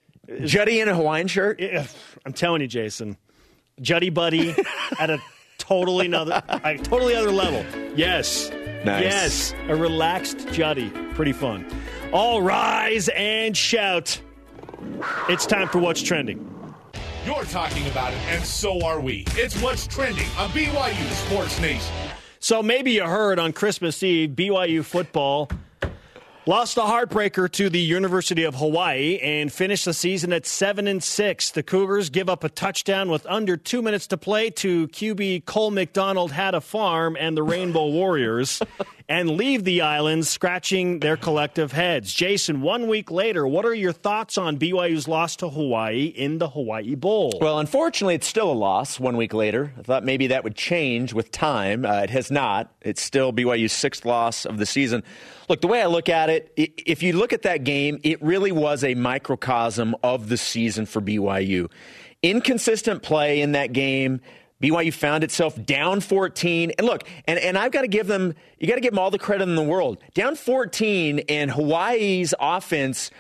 Juddy 0.44 0.80
in 0.80 0.90
a 0.90 0.96
Hawaiian 0.96 1.28
shirt? 1.28 1.62
I'm 2.26 2.34
telling 2.34 2.62
you, 2.62 2.68
Jason. 2.68 3.18
Juddy 3.82 4.10
Buddy 4.10 4.56
at 5.00 5.10
a 5.10 5.20
totally 5.58 6.08
another, 6.08 6.42
a 6.48 6.78
totally 6.78 7.16
other 7.16 7.32
level. 7.32 7.64
Yes. 7.96 8.50
Nice. 8.84 9.04
Yes. 9.04 9.54
A 9.68 9.76
relaxed 9.76 10.48
Juddy. 10.52 10.90
Pretty 11.14 11.34
fun. 11.34 11.66
All 12.14 12.42
rise 12.42 13.10
and 13.10 13.56
shout. 13.56 14.22
It's 15.28 15.46
time 15.46 15.68
for 15.68 15.80
What's 15.80 16.02
Trending. 16.02 16.40
You're 17.26 17.44
talking 17.44 17.86
about 17.88 18.14
it, 18.14 18.20
and 18.30 18.44
so 18.46 18.82
are 18.86 19.02
we. 19.02 19.26
It's 19.32 19.62
What's 19.62 19.86
Trending 19.86 20.28
on 20.38 20.50
BYU 20.52 21.12
Sports 21.28 21.60
Nation. 21.60 21.94
So 22.40 22.64
maybe 22.64 22.92
you 22.92 23.04
heard 23.04 23.40
on 23.40 23.52
Christmas 23.52 24.02
Eve, 24.04 24.30
BYU 24.30 24.86
football 24.86 25.50
Lost 26.48 26.78
a 26.78 26.82
heartbreaker 26.84 27.52
to 27.52 27.70
the 27.70 27.82
University 27.82 28.46
of 28.46 28.56
Hawaii 28.56 29.20
and 29.22 29.52
finished 29.52 29.84
the 29.84 29.94
season 29.94 30.32
at 30.32 30.46
7 30.46 30.88
and 30.88 31.04
6. 31.04 31.52
The 31.52 31.62
Cougars 31.62 32.10
give 32.10 32.30
up 32.30 32.46
a 32.46 32.50
touchdown 32.50 33.10
with 33.10 33.26
under 33.26 33.58
2 33.58 33.82
minutes 33.82 34.08
to 34.08 34.18
play 34.18 34.50
to 34.52 34.88
QB 34.88 35.44
Cole 35.44 35.72
McDonald 35.72 36.32
had 36.32 36.56
a 36.56 36.62
farm 36.62 37.18
and 37.20 37.36
the 37.36 37.44
Rainbow 37.44 37.90
Warriors 37.90 38.62
and 39.10 39.32
leave 39.32 39.64
the 39.64 39.82
islands 39.82 40.28
scratching 40.28 41.00
their 41.00 41.16
collective 41.16 41.72
heads. 41.72 42.14
Jason, 42.14 42.62
1 42.62 42.88
week 42.88 43.10
later, 43.10 43.48
what 43.48 43.66
are 43.66 43.74
your 43.74 43.94
thoughts 43.94 44.38
on 44.38 44.58
BYU's 44.58 45.08
loss 45.08 45.38
to 45.38 45.50
Hawaii 45.50 46.06
in 46.06 46.40
the 46.40 46.50
Hawaii 46.50 46.96
Bowl? 46.96 47.38
Well, 47.40 47.60
unfortunately, 47.60 48.16
it's 48.16 48.28
still 48.28 48.52
a 48.52 48.54
loss 48.54 49.00
1 49.00 49.16
week 49.16 49.34
later. 49.34 49.74
I 49.78 49.84
thought 49.84 50.04
maybe 50.04 50.28
that 50.28 50.44
would 50.44 50.56
change 50.56 51.14
with 51.14 51.32
time. 51.32 51.86
Uh, 51.86 52.02
it 52.02 52.10
has 52.10 52.30
not. 52.30 52.74
It's 52.82 53.02
still 53.02 53.32
BYU's 53.32 53.72
sixth 53.72 54.06
loss 54.06 54.46
of 54.46 54.58
the 54.58 54.66
season. 54.66 55.04
Look, 55.48 55.62
the 55.62 55.68
way 55.68 55.82
I 55.82 55.86
look 55.86 56.10
at 56.10 56.30
it, 56.30 56.52
if 56.58 57.02
you 57.02 57.14
look 57.14 57.32
at 57.32 57.44
that 57.44 57.64
game, 57.64 58.00
it 58.04 58.22
really 58.22 58.52
was 58.52 58.84
a 58.84 58.94
microcosm 58.96 59.96
of 60.04 60.28
the 60.28 60.38
season 60.38 60.86
for 60.86 61.02
BYU. 61.02 61.72
Inconsistent 62.22 63.04
play 63.04 63.42
in 63.42 63.54
that 63.54 63.72
game. 63.72 64.20
BYU 64.62 64.94
found 64.94 65.24
itself 65.24 65.64
down 65.66 66.00
14. 66.00 66.72
And 66.78 66.88
look, 66.88 67.04
and, 67.26 67.38
and 67.40 67.58
I've 67.58 67.72
got 67.72 67.82
to 67.82 67.88
give 67.88 68.08
them, 68.08 68.34
you 68.60 68.68
got 68.68 68.76
to 68.76 68.82
give 68.82 68.92
them 68.92 69.00
all 69.00 69.12
the 69.12 69.20
credit 69.20 69.48
in 69.48 69.56
the 69.56 69.64
world. 69.64 70.00
Down 70.14 70.36
14 70.36 71.20
and 71.30 71.52
Hawaii's 71.52 72.34
offense 72.40 73.12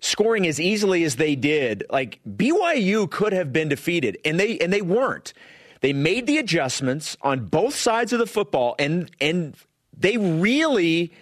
scoring 0.00 0.46
as 0.46 0.58
easily 0.58 1.04
as 1.04 1.16
they 1.16 1.36
did, 1.36 1.84
like 1.90 2.20
BYU 2.26 3.10
could 3.10 3.34
have 3.34 3.52
been 3.52 3.68
defeated 3.68 4.16
and 4.24 4.40
they, 4.40 4.58
and 4.58 4.72
they 4.72 4.80
weren't. 4.80 5.34
They 5.82 5.92
made 5.92 6.26
the 6.26 6.38
adjustments 6.38 7.16
on 7.20 7.46
both 7.46 7.74
sides 7.74 8.12
of 8.12 8.18
the 8.18 8.26
football 8.26 8.74
and, 8.78 9.10
and 9.20 9.54
they 9.96 10.16
really 10.16 11.12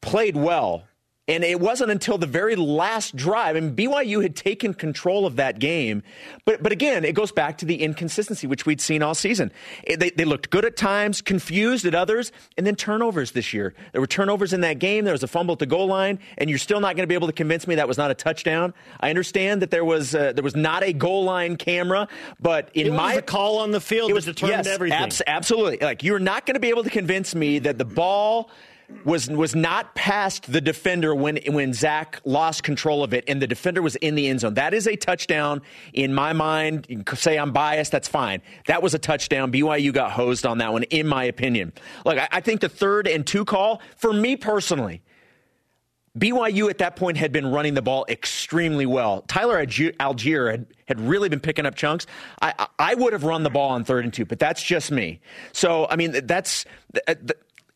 played 0.00 0.36
well. 0.36 0.84
And 1.28 1.42
it 1.42 1.58
wasn't 1.58 1.90
until 1.90 2.18
the 2.18 2.26
very 2.26 2.54
last 2.54 3.16
drive, 3.16 3.56
and 3.56 3.76
BYU 3.76 4.22
had 4.22 4.36
taken 4.36 4.74
control 4.74 5.26
of 5.26 5.36
that 5.36 5.58
game. 5.58 6.04
But, 6.44 6.62
but 6.62 6.70
again, 6.70 7.04
it 7.04 7.14
goes 7.14 7.32
back 7.32 7.58
to 7.58 7.64
the 7.64 7.82
inconsistency, 7.82 8.46
which 8.46 8.64
we'd 8.64 8.80
seen 8.80 9.02
all 9.02 9.14
season. 9.14 9.50
It, 9.82 9.98
they, 9.98 10.10
they 10.10 10.24
looked 10.24 10.50
good 10.50 10.64
at 10.64 10.76
times, 10.76 11.20
confused 11.20 11.84
at 11.84 11.96
others, 11.96 12.30
and 12.56 12.64
then 12.64 12.76
turnovers 12.76 13.32
this 13.32 13.52
year. 13.52 13.74
There 13.90 14.00
were 14.00 14.06
turnovers 14.06 14.52
in 14.52 14.60
that 14.60 14.78
game. 14.78 15.04
There 15.04 15.14
was 15.14 15.24
a 15.24 15.26
fumble 15.26 15.54
at 15.54 15.58
the 15.58 15.66
goal 15.66 15.88
line, 15.88 16.20
and 16.38 16.48
you're 16.48 16.60
still 16.60 16.78
not 16.78 16.94
going 16.94 17.02
to 17.02 17.08
be 17.08 17.14
able 17.14 17.26
to 17.26 17.32
convince 17.32 17.66
me 17.66 17.74
that 17.74 17.88
was 17.88 17.98
not 17.98 18.12
a 18.12 18.14
touchdown. 18.14 18.72
I 19.00 19.10
understand 19.10 19.62
that 19.62 19.72
there 19.72 19.84
was 19.84 20.14
uh, 20.14 20.32
there 20.32 20.44
was 20.44 20.54
not 20.54 20.84
a 20.84 20.92
goal 20.92 21.24
line 21.24 21.56
camera, 21.56 22.06
but 22.40 22.70
in 22.74 22.86
it 22.86 22.92
my 22.92 23.16
was 23.16 23.24
call 23.26 23.58
on 23.58 23.72
the 23.72 23.80
field, 23.80 24.10
it 24.10 24.14
was 24.14 24.26
determined 24.26 24.64
yes, 24.64 24.74
everything. 24.74 24.98
Abs- 24.98 25.22
absolutely. 25.26 25.78
Like 25.80 26.04
you're 26.04 26.20
not 26.20 26.46
going 26.46 26.54
to 26.54 26.60
be 26.60 26.68
able 26.68 26.84
to 26.84 26.90
convince 26.90 27.34
me 27.34 27.58
that 27.60 27.78
the 27.78 27.84
ball 27.84 28.50
was 29.04 29.28
was 29.28 29.54
not 29.54 29.94
past 29.94 30.50
the 30.50 30.60
defender 30.60 31.14
when 31.14 31.38
when 31.48 31.72
Zach 31.72 32.20
lost 32.24 32.62
control 32.62 33.02
of 33.02 33.12
it, 33.12 33.24
and 33.26 33.42
the 33.42 33.46
defender 33.46 33.82
was 33.82 33.96
in 33.96 34.14
the 34.14 34.28
end 34.28 34.40
zone. 34.40 34.54
That 34.54 34.74
is 34.74 34.86
a 34.86 34.96
touchdown 34.96 35.62
in 35.92 36.14
my 36.14 36.32
mind. 36.32 36.86
You 36.88 37.02
can 37.02 37.16
say 37.16 37.38
I'm 37.38 37.52
biased. 37.52 37.92
That's 37.92 38.08
fine. 38.08 38.42
That 38.66 38.82
was 38.82 38.94
a 38.94 38.98
touchdown. 38.98 39.50
BYU 39.52 39.92
got 39.92 40.12
hosed 40.12 40.46
on 40.46 40.58
that 40.58 40.72
one, 40.72 40.84
in 40.84 41.06
my 41.06 41.24
opinion. 41.24 41.72
Look, 42.04 42.18
I, 42.18 42.28
I 42.30 42.40
think 42.40 42.60
the 42.60 42.68
third 42.68 43.08
and 43.08 43.26
two 43.26 43.44
call 43.44 43.80
for 43.96 44.12
me 44.12 44.36
personally. 44.36 45.02
BYU 46.18 46.70
at 46.70 46.78
that 46.78 46.96
point 46.96 47.18
had 47.18 47.30
been 47.30 47.46
running 47.46 47.74
the 47.74 47.82
ball 47.82 48.06
extremely 48.08 48.86
well. 48.86 49.22
Tyler 49.28 49.64
Allgeier 49.66 50.50
had, 50.50 50.66
had 50.88 50.98
really 50.98 51.28
been 51.28 51.40
picking 51.40 51.66
up 51.66 51.74
chunks. 51.74 52.06
I, 52.40 52.66
I 52.78 52.94
would 52.94 53.12
have 53.12 53.24
run 53.24 53.42
the 53.42 53.50
ball 53.50 53.70
on 53.72 53.84
third 53.84 54.04
and 54.04 54.14
two, 54.14 54.24
but 54.24 54.38
that's 54.38 54.62
just 54.62 54.90
me. 54.90 55.20
So, 55.52 55.86
I 55.90 55.96
mean, 55.96 56.26
that's 56.26 56.64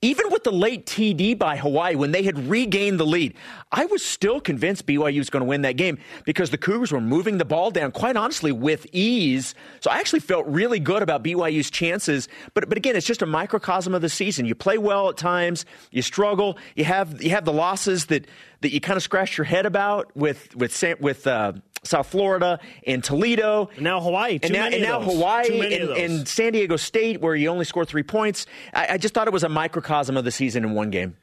even 0.03 0.31
with 0.31 0.45
the 0.45 0.53
late 0.53 0.87
TD 0.87 1.39
by 1.39 1.57
Hawaii, 1.59 1.95
when 1.95 2.11
they 2.11 2.23
had 2.23 2.49
regained 2.49 2.99
the 2.99 3.05
lead, 3.05 3.35
I 3.71 3.85
was 3.85 4.03
still 4.03 4.41
convinced 4.41 4.87
BYU 4.87 5.19
was 5.19 5.29
going 5.29 5.43
to 5.43 5.47
win 5.47 5.61
that 5.63 5.77
game 5.77 5.99
because 6.25 6.49
the 6.49 6.57
Cougars 6.57 6.91
were 6.91 7.03
moving 7.03 7.37
the 7.37 7.45
ball 7.45 7.71
down, 7.71 7.93
quite 7.93 8.17
honestly, 8.17 8.51
with 8.51 8.87
ease. 8.93 9.55
So 9.81 9.91
I 9.91 9.99
actually 9.99 10.21
felt 10.21 10.47
really 10.47 10.81
good 10.81 11.03
about 11.03 11.23
BYU's 11.23 11.71
chances. 11.71 12.29
But 12.55 12.71
but 12.71 12.79
again, 12.79 12.97
it's 12.97 13.07
just 13.07 13.21
a 13.21 13.27
microcosm 13.27 13.95
of 13.95 14.01
the 14.01 14.09
season. 14.09 14.47
You 14.47 14.55
play 14.55 14.79
well 14.79 15.11
at 15.11 15.19
times, 15.19 15.67
you 15.91 16.01
struggle, 16.01 16.57
you 16.77 16.85
have 16.85 17.23
you 17.23 17.31
have 17.31 17.45
the 17.45 17.53
losses 17.53 18.07
that 18.07 18.27
that 18.63 18.73
you 18.73 18.81
kind 18.81 18.97
of 18.97 19.03
scratch 19.03 19.37
your 19.37 19.45
head 19.45 19.67
about 19.67 20.17
with 20.17 20.57
with 20.57 20.83
with 21.01 21.27
uh, 21.27 21.53
South 21.83 22.09
Florida 22.09 22.61
and 22.87 23.03
Toledo. 23.03 23.71
And 23.75 23.85
now 23.85 24.01
Hawaii. 24.01 24.39
and 24.43 24.53
now, 24.53 24.67
and 24.67 24.83
now 24.83 25.01
Hawaii 25.01 25.77
and, 25.77 25.91
and, 25.91 26.29
San 26.29 26.53
Diego 26.53 26.77
State, 26.77 27.21
where 27.21 27.35
you 27.35 27.49
only 27.49 27.65
scored 27.65 27.89
three 27.89 28.03
points. 28.03 28.47
I, 28.75 28.95
I, 28.95 28.99
just 28.99 29.15
thought 29.15 29.27
it 29.27 29.33
was 29.33 29.45
a 29.45 29.49
microcosm 29.49 30.17
of 30.17 30.25
the 30.25 30.31
season 30.31 30.65
in 30.65 30.73
one 30.75 30.91
game. 30.91 31.17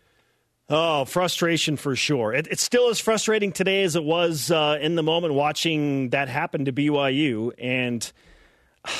Oh, 0.69 1.05
frustration 1.05 1.77
for 1.77 1.95
sure. 1.95 2.33
It, 2.33 2.47
it's 2.47 2.63
still 2.63 2.89
as 2.89 2.99
frustrating 2.99 3.51
today 3.51 3.83
as 3.83 3.95
it 3.95 4.03
was 4.03 4.51
uh, 4.51 4.77
in 4.81 4.95
the 4.95 5.03
moment 5.03 5.33
watching 5.33 6.09
that 6.09 6.27
happen 6.27 6.65
to 6.65 6.73
BYU. 6.73 7.53
And 7.57 8.11
uh, 8.85 8.91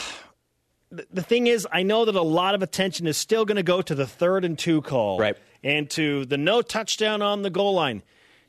the 1.12 1.24
thing 1.24 1.48
is, 1.48 1.68
I 1.72 1.84
know 1.84 2.06
that 2.06 2.16
a 2.16 2.22
lot 2.22 2.56
of 2.56 2.62
attention 2.62 3.08
is 3.08 3.18
still 3.18 3.46
going 3.46 3.58
to 3.58 3.64
go 3.64 3.82
to 3.82 3.96
the 3.96 4.08
third 4.08 4.46
and 4.46 4.58
two 4.58 4.82
call. 4.82 5.20
Right. 5.20 5.38
And 5.64 5.90
to 5.92 6.24
the 6.26 6.38
no 6.38 6.62
touchdown 6.62 7.22
on 7.22 7.42
the 7.42 7.50
goal 7.50 7.74
line. 7.74 8.04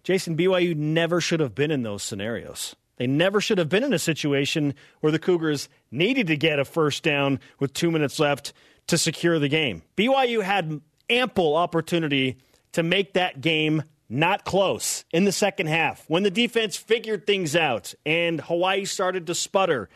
Jason, 0.04 0.36
BYU 0.36 0.76
never 0.76 1.20
should 1.20 1.40
have 1.40 1.54
been 1.54 1.70
in 1.70 1.82
those 1.82 2.02
scenarios. 2.02 2.76
They 2.98 3.06
never 3.06 3.40
should 3.40 3.58
have 3.58 3.68
been 3.68 3.84
in 3.84 3.92
a 3.92 3.98
situation 3.98 4.74
where 5.00 5.12
the 5.12 5.18
Cougars 5.18 5.68
needed 5.90 6.26
to 6.26 6.36
get 6.36 6.58
a 6.58 6.64
first 6.64 7.02
down 7.02 7.40
with 7.58 7.72
two 7.72 7.90
minutes 7.90 8.18
left 8.18 8.52
to 8.88 8.98
secure 8.98 9.38
the 9.38 9.48
game. 9.48 9.82
BYU 9.96 10.42
had 10.42 10.80
ample 11.08 11.56
opportunity 11.56 12.36
to 12.72 12.82
make 12.82 13.14
that 13.14 13.40
game 13.40 13.84
not 14.08 14.44
close 14.44 15.04
in 15.12 15.24
the 15.24 15.32
second 15.32 15.68
half 15.68 16.04
when 16.08 16.22
the 16.22 16.30
defense 16.30 16.76
figured 16.76 17.26
things 17.26 17.54
out 17.54 17.94
and 18.04 18.40
Hawaii 18.40 18.84
started 18.84 19.26
to 19.26 19.34
sputter. 19.34 19.88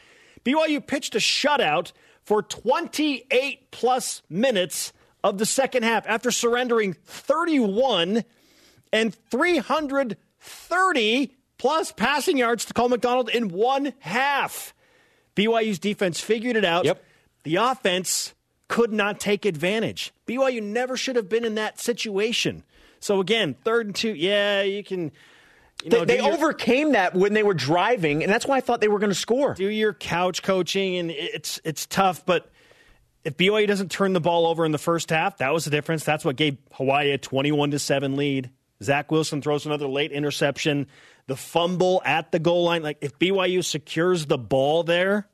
BYU 0.44 0.86
pitched 0.86 1.14
a 1.14 1.18
shutout 1.18 1.92
for 2.24 2.42
28 2.42 3.70
plus 3.70 4.22
minutes 4.28 4.92
of 5.24 5.38
the 5.38 5.46
second 5.46 5.84
half 5.84 6.06
after 6.06 6.30
surrendering 6.30 6.94
31 7.04 8.24
and 8.92 9.14
330 9.30 11.32
plus 11.62 11.92
passing 11.92 12.36
yards 12.36 12.64
to 12.64 12.74
Cole 12.74 12.88
McDonald 12.88 13.28
in 13.28 13.48
one 13.48 13.92
half. 14.00 14.74
BYU's 15.36 15.78
defense 15.78 16.20
figured 16.20 16.56
it 16.56 16.64
out. 16.64 16.84
Yep. 16.84 17.04
The 17.44 17.54
offense 17.54 18.34
could 18.66 18.92
not 18.92 19.20
take 19.20 19.44
advantage. 19.44 20.12
BYU 20.26 20.60
never 20.60 20.96
should 20.96 21.14
have 21.14 21.28
been 21.28 21.44
in 21.44 21.54
that 21.54 21.78
situation. 21.78 22.64
So 22.98 23.20
again, 23.20 23.54
third 23.62 23.86
and 23.86 23.94
two, 23.94 24.12
yeah, 24.12 24.62
you 24.62 24.82
can. 24.82 25.12
You 25.84 25.90
know, 25.90 26.04
they, 26.04 26.16
they 26.16 26.24
your, 26.24 26.32
overcame 26.32 26.92
that 26.92 27.14
when 27.14 27.32
they 27.32 27.44
were 27.44 27.54
driving, 27.54 28.24
and 28.24 28.32
that's 28.32 28.44
why 28.44 28.56
I 28.56 28.60
thought 28.60 28.80
they 28.80 28.88
were 28.88 28.98
going 28.98 29.10
to 29.10 29.14
score. 29.14 29.54
Do 29.54 29.68
your 29.68 29.94
couch 29.94 30.42
coaching, 30.42 30.96
and 30.96 31.12
it's 31.12 31.60
it's 31.62 31.86
tough, 31.86 32.26
but 32.26 32.50
if 33.22 33.36
BYU 33.36 33.68
doesn't 33.68 33.92
turn 33.92 34.14
the 34.14 34.20
ball 34.20 34.46
over 34.48 34.64
in 34.64 34.72
the 34.72 34.78
first 34.78 35.10
half, 35.10 35.38
that 35.38 35.52
was 35.52 35.64
the 35.64 35.70
difference. 35.70 36.02
That's 36.02 36.24
what 36.24 36.34
gave 36.34 36.56
Hawaii 36.72 37.12
a 37.12 37.18
twenty-one 37.18 37.70
to 37.70 37.78
seven 37.78 38.16
lead. 38.16 38.50
Zach 38.82 39.12
Wilson 39.12 39.42
throws 39.42 39.64
another 39.64 39.86
late 39.86 40.10
interception 40.10 40.88
the 41.26 41.36
fumble 41.36 42.02
at 42.04 42.32
the 42.32 42.38
goal 42.38 42.64
line. 42.64 42.82
Like 42.82 42.98
if 43.00 43.18
BYU 43.18 43.64
secures 43.64 44.26
the 44.26 44.38
ball 44.38 44.82
there, 44.82 45.28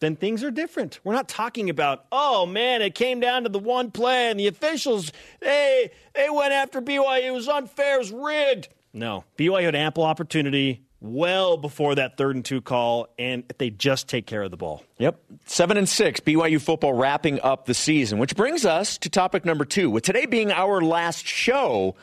then 0.00 0.16
things 0.16 0.44
are 0.44 0.50
different. 0.50 1.00
We're 1.04 1.14
not 1.14 1.28
talking 1.28 1.70
about, 1.70 2.06
oh 2.12 2.46
man, 2.46 2.82
it 2.82 2.94
came 2.94 3.20
down 3.20 3.44
to 3.44 3.48
the 3.48 3.58
one 3.58 3.90
play 3.90 4.30
and 4.30 4.38
the 4.38 4.46
officials, 4.46 5.12
they 5.40 5.90
they 6.14 6.28
went 6.30 6.52
after 6.52 6.80
BYU. 6.80 7.24
It 7.24 7.30
was 7.32 7.48
unfair, 7.48 7.96
it 7.96 7.98
was 7.98 8.12
rigged. 8.12 8.68
No. 8.92 9.24
BYU 9.36 9.64
had 9.64 9.74
ample 9.74 10.04
opportunity 10.04 10.84
well 11.00 11.56
before 11.56 11.96
that 11.96 12.16
third 12.16 12.34
and 12.34 12.44
two 12.44 12.60
call, 12.62 13.08
and 13.18 13.44
they 13.58 13.70
just 13.70 14.08
take 14.08 14.26
care 14.26 14.42
of 14.42 14.50
the 14.50 14.56
ball. 14.56 14.82
Yep. 14.98 15.20
Seven 15.44 15.76
and 15.76 15.88
six, 15.88 16.20
BYU 16.20 16.60
football 16.60 16.94
wrapping 16.94 17.40
up 17.40 17.66
the 17.66 17.74
season, 17.74 18.18
which 18.18 18.36
brings 18.36 18.64
us 18.64 18.96
to 18.98 19.10
topic 19.10 19.44
number 19.44 19.64
two. 19.64 19.90
With 19.90 20.04
today 20.04 20.26
being 20.26 20.50
our 20.50 20.80
last 20.80 21.26
show 21.26 21.94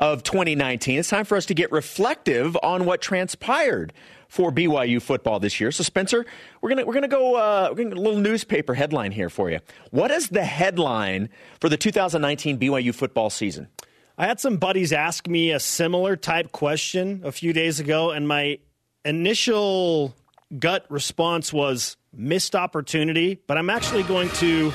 of 0.00 0.22
2019. 0.22 0.98
It's 0.98 1.10
time 1.10 1.26
for 1.26 1.36
us 1.36 1.46
to 1.46 1.54
get 1.54 1.70
reflective 1.70 2.56
on 2.62 2.86
what 2.86 3.02
transpired 3.02 3.92
for 4.28 4.50
BYU 4.50 5.02
football 5.02 5.38
this 5.38 5.60
year. 5.60 5.70
So, 5.70 5.82
Spencer, 5.82 6.24
we're 6.60 6.70
gonna 6.70 6.86
we're 6.86 6.94
gonna 6.94 7.08
go 7.08 7.36
uh, 7.36 7.68
we're 7.70 7.84
gonna 7.84 7.96
a 7.96 8.02
little 8.02 8.20
newspaper 8.20 8.74
headline 8.74 9.12
here 9.12 9.28
for 9.28 9.50
you. 9.50 9.60
What 9.90 10.10
is 10.10 10.28
the 10.28 10.44
headline 10.44 11.28
for 11.60 11.68
the 11.68 11.76
2019 11.76 12.58
BYU 12.58 12.94
football 12.94 13.28
season? 13.28 13.68
I 14.16 14.26
had 14.26 14.40
some 14.40 14.56
buddies 14.56 14.92
ask 14.92 15.26
me 15.28 15.50
a 15.50 15.60
similar 15.60 16.16
type 16.16 16.52
question 16.52 17.22
a 17.24 17.32
few 17.32 17.52
days 17.52 17.80
ago, 17.80 18.10
and 18.10 18.26
my 18.26 18.58
initial 19.04 20.14
gut 20.58 20.86
response 20.88 21.52
was 21.52 21.96
missed 22.12 22.54
opportunity. 22.54 23.40
But 23.46 23.58
I'm 23.58 23.70
actually 23.70 24.02
going 24.04 24.28
to 24.30 24.72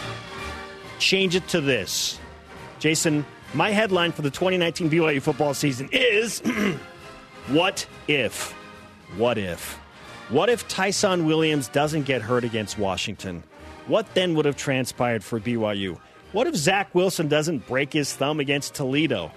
change 1.00 1.36
it 1.36 1.48
to 1.50 1.62
this, 1.62 2.20
Jason. 2.80 3.26
My 3.56 3.72
headline 3.72 4.12
for 4.12 4.22
the 4.22 4.30
2019 4.30 4.90
BYU 4.90 5.22
football 5.22 5.54
season 5.54 5.88
is 5.94 6.42
What 7.48 7.88
if? 8.10 8.52
What 9.16 9.38
if? 9.38 9.76
What 10.28 10.50
if 10.50 10.68
Tyson 10.68 11.26
Williams 11.26 11.70
doesn't 11.70 12.04
get 12.04 12.22
hurt 12.22 12.44
against 12.44 12.78
Washington? 12.78 13.44
What 13.88 14.14
then 14.14 14.36
would 14.36 14.44
have 14.44 14.58
transpired 14.58 15.24
for 15.24 15.40
BYU? 15.40 15.98
What 16.34 16.48
if 16.48 16.56
Zach 16.56 16.94
Wilson 16.94 17.30
doesn't 17.30 17.66
break 17.66 17.94
his 17.94 18.14
thumb 18.14 18.42
against 18.42 18.74
Toledo? 18.74 19.32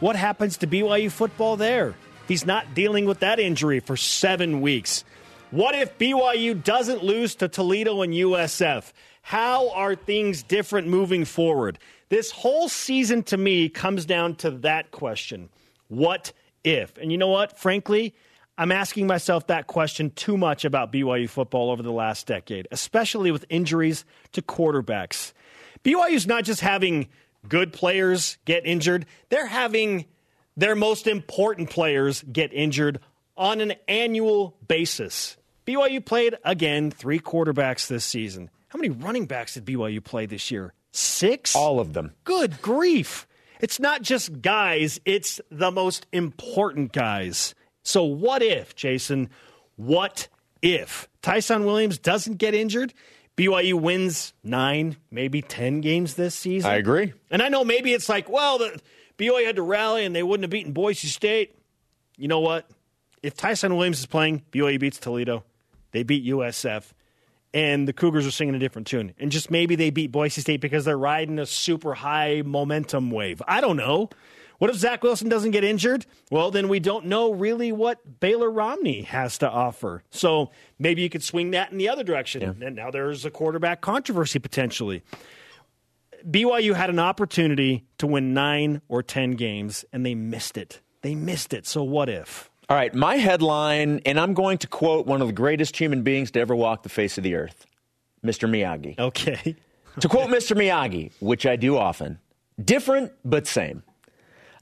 What 0.00 0.16
happens 0.16 0.58
to 0.58 0.66
BYU 0.66 1.10
football 1.10 1.56
there? 1.56 1.94
He's 2.28 2.44
not 2.44 2.74
dealing 2.74 3.06
with 3.06 3.20
that 3.20 3.40
injury 3.40 3.80
for 3.80 3.96
seven 3.96 4.60
weeks. 4.60 5.02
What 5.50 5.74
if 5.74 5.96
BYU 5.96 6.62
doesn't 6.62 7.02
lose 7.02 7.36
to 7.36 7.48
Toledo 7.48 8.02
and 8.02 8.12
USF? 8.12 8.92
How 9.22 9.70
are 9.70 9.94
things 9.94 10.42
different 10.42 10.88
moving 10.88 11.24
forward? 11.24 11.78
This 12.08 12.30
whole 12.30 12.68
season 12.68 13.22
to 13.24 13.36
me 13.36 13.68
comes 13.68 14.04
down 14.04 14.34
to 14.36 14.50
that 14.50 14.90
question 14.90 15.48
What 15.88 16.32
if? 16.64 16.98
And 16.98 17.10
you 17.10 17.18
know 17.18 17.28
what? 17.28 17.58
Frankly, 17.58 18.14
I'm 18.58 18.70
asking 18.70 19.06
myself 19.06 19.46
that 19.46 19.66
question 19.66 20.10
too 20.10 20.36
much 20.36 20.64
about 20.64 20.92
BYU 20.92 21.28
football 21.28 21.70
over 21.70 21.82
the 21.82 21.92
last 21.92 22.26
decade, 22.26 22.68
especially 22.70 23.30
with 23.30 23.46
injuries 23.48 24.04
to 24.32 24.42
quarterbacks. 24.42 25.32
BYU's 25.84 26.26
not 26.26 26.44
just 26.44 26.60
having 26.60 27.08
good 27.48 27.72
players 27.72 28.36
get 28.44 28.66
injured, 28.66 29.06
they're 29.30 29.46
having 29.46 30.04
their 30.56 30.76
most 30.76 31.06
important 31.06 31.70
players 31.70 32.22
get 32.30 32.52
injured 32.52 33.00
on 33.36 33.60
an 33.60 33.72
annual 33.88 34.56
basis. 34.68 35.36
BYU 35.66 36.04
played 36.04 36.36
again 36.44 36.90
three 36.90 37.20
quarterbacks 37.20 37.86
this 37.86 38.04
season. 38.04 38.50
How 38.72 38.78
many 38.78 38.88
running 38.88 39.26
backs 39.26 39.52
did 39.52 39.66
BYU 39.66 40.02
play 40.02 40.24
this 40.24 40.50
year? 40.50 40.72
Six? 40.92 41.54
All 41.54 41.78
of 41.78 41.92
them. 41.92 42.14
Good 42.24 42.62
grief. 42.62 43.26
It's 43.60 43.78
not 43.78 44.00
just 44.00 44.40
guys, 44.40 44.98
it's 45.04 45.42
the 45.50 45.70
most 45.70 46.06
important 46.10 46.92
guys. 46.92 47.54
So, 47.82 48.04
what 48.04 48.42
if, 48.42 48.74
Jason? 48.74 49.28
What 49.76 50.28
if 50.62 51.06
Tyson 51.20 51.66
Williams 51.66 51.98
doesn't 51.98 52.38
get 52.38 52.54
injured? 52.54 52.94
BYU 53.36 53.78
wins 53.78 54.32
nine, 54.42 54.96
maybe 55.10 55.42
10 55.42 55.82
games 55.82 56.14
this 56.14 56.34
season. 56.34 56.70
I 56.70 56.76
agree. 56.76 57.12
And 57.30 57.42
I 57.42 57.50
know 57.50 57.64
maybe 57.64 57.92
it's 57.92 58.08
like, 58.08 58.30
well, 58.30 58.56
the 58.56 58.80
BYU 59.18 59.44
had 59.44 59.56
to 59.56 59.62
rally 59.62 60.06
and 60.06 60.16
they 60.16 60.22
wouldn't 60.22 60.44
have 60.44 60.50
beaten 60.50 60.72
Boise 60.72 61.08
State. 61.08 61.58
You 62.16 62.28
know 62.28 62.40
what? 62.40 62.70
If 63.22 63.36
Tyson 63.36 63.76
Williams 63.76 63.98
is 64.00 64.06
playing, 64.06 64.44
BYU 64.50 64.80
beats 64.80 64.98
Toledo. 64.98 65.44
They 65.90 66.04
beat 66.04 66.24
USF 66.24 66.92
and 67.54 67.86
the 67.86 67.92
Cougars 67.92 68.26
are 68.26 68.30
singing 68.30 68.54
a 68.54 68.58
different 68.58 68.86
tune. 68.86 69.14
And 69.18 69.30
just 69.30 69.50
maybe 69.50 69.76
they 69.76 69.90
beat 69.90 70.12
Boise 70.12 70.40
State 70.40 70.60
because 70.60 70.84
they're 70.84 70.98
riding 70.98 71.38
a 71.38 71.46
super 71.46 71.94
high 71.94 72.42
momentum 72.44 73.10
wave. 73.10 73.42
I 73.46 73.60
don't 73.60 73.76
know. 73.76 74.10
What 74.58 74.70
if 74.70 74.76
Zach 74.76 75.02
Wilson 75.02 75.28
doesn't 75.28 75.50
get 75.50 75.64
injured? 75.64 76.06
Well, 76.30 76.52
then 76.52 76.68
we 76.68 76.78
don't 76.78 77.06
know 77.06 77.32
really 77.32 77.72
what 77.72 78.20
Baylor 78.20 78.48
Romney 78.48 79.02
has 79.02 79.38
to 79.38 79.50
offer. 79.50 80.04
So 80.10 80.52
maybe 80.78 81.02
you 81.02 81.10
could 81.10 81.24
swing 81.24 81.50
that 81.50 81.72
in 81.72 81.78
the 81.78 81.88
other 81.88 82.04
direction. 82.04 82.42
Yeah. 82.42 82.66
And 82.66 82.76
now 82.76 82.92
there's 82.92 83.24
a 83.24 83.30
quarterback 83.30 83.80
controversy 83.80 84.38
potentially. 84.38 85.02
BYU 86.24 86.74
had 86.74 86.90
an 86.90 87.00
opportunity 87.00 87.84
to 87.98 88.06
win 88.06 88.34
nine 88.34 88.82
or 88.88 89.02
10 89.02 89.32
games, 89.32 89.84
and 89.92 90.06
they 90.06 90.14
missed 90.14 90.56
it. 90.56 90.80
They 91.00 91.16
missed 91.16 91.52
it. 91.52 91.66
So 91.66 91.82
what 91.82 92.08
if? 92.08 92.48
All 92.72 92.78
right, 92.78 92.94
my 92.94 93.16
headline, 93.16 94.00
and 94.06 94.18
I'm 94.18 94.32
going 94.32 94.56
to 94.56 94.66
quote 94.66 95.06
one 95.06 95.20
of 95.20 95.26
the 95.26 95.34
greatest 95.34 95.76
human 95.76 96.00
beings 96.00 96.30
to 96.30 96.40
ever 96.40 96.56
walk 96.56 96.84
the 96.84 96.88
face 96.88 97.18
of 97.18 97.22
the 97.22 97.34
earth, 97.34 97.66
Mr. 98.24 98.48
Miyagi. 98.48 98.98
Okay. 98.98 99.56
to 100.00 100.08
quote 100.08 100.30
Mr. 100.30 100.56
Miyagi, 100.56 101.12
which 101.20 101.44
I 101.44 101.56
do 101.56 101.76
often, 101.76 102.18
different 102.58 103.12
but 103.26 103.46
same. 103.46 103.82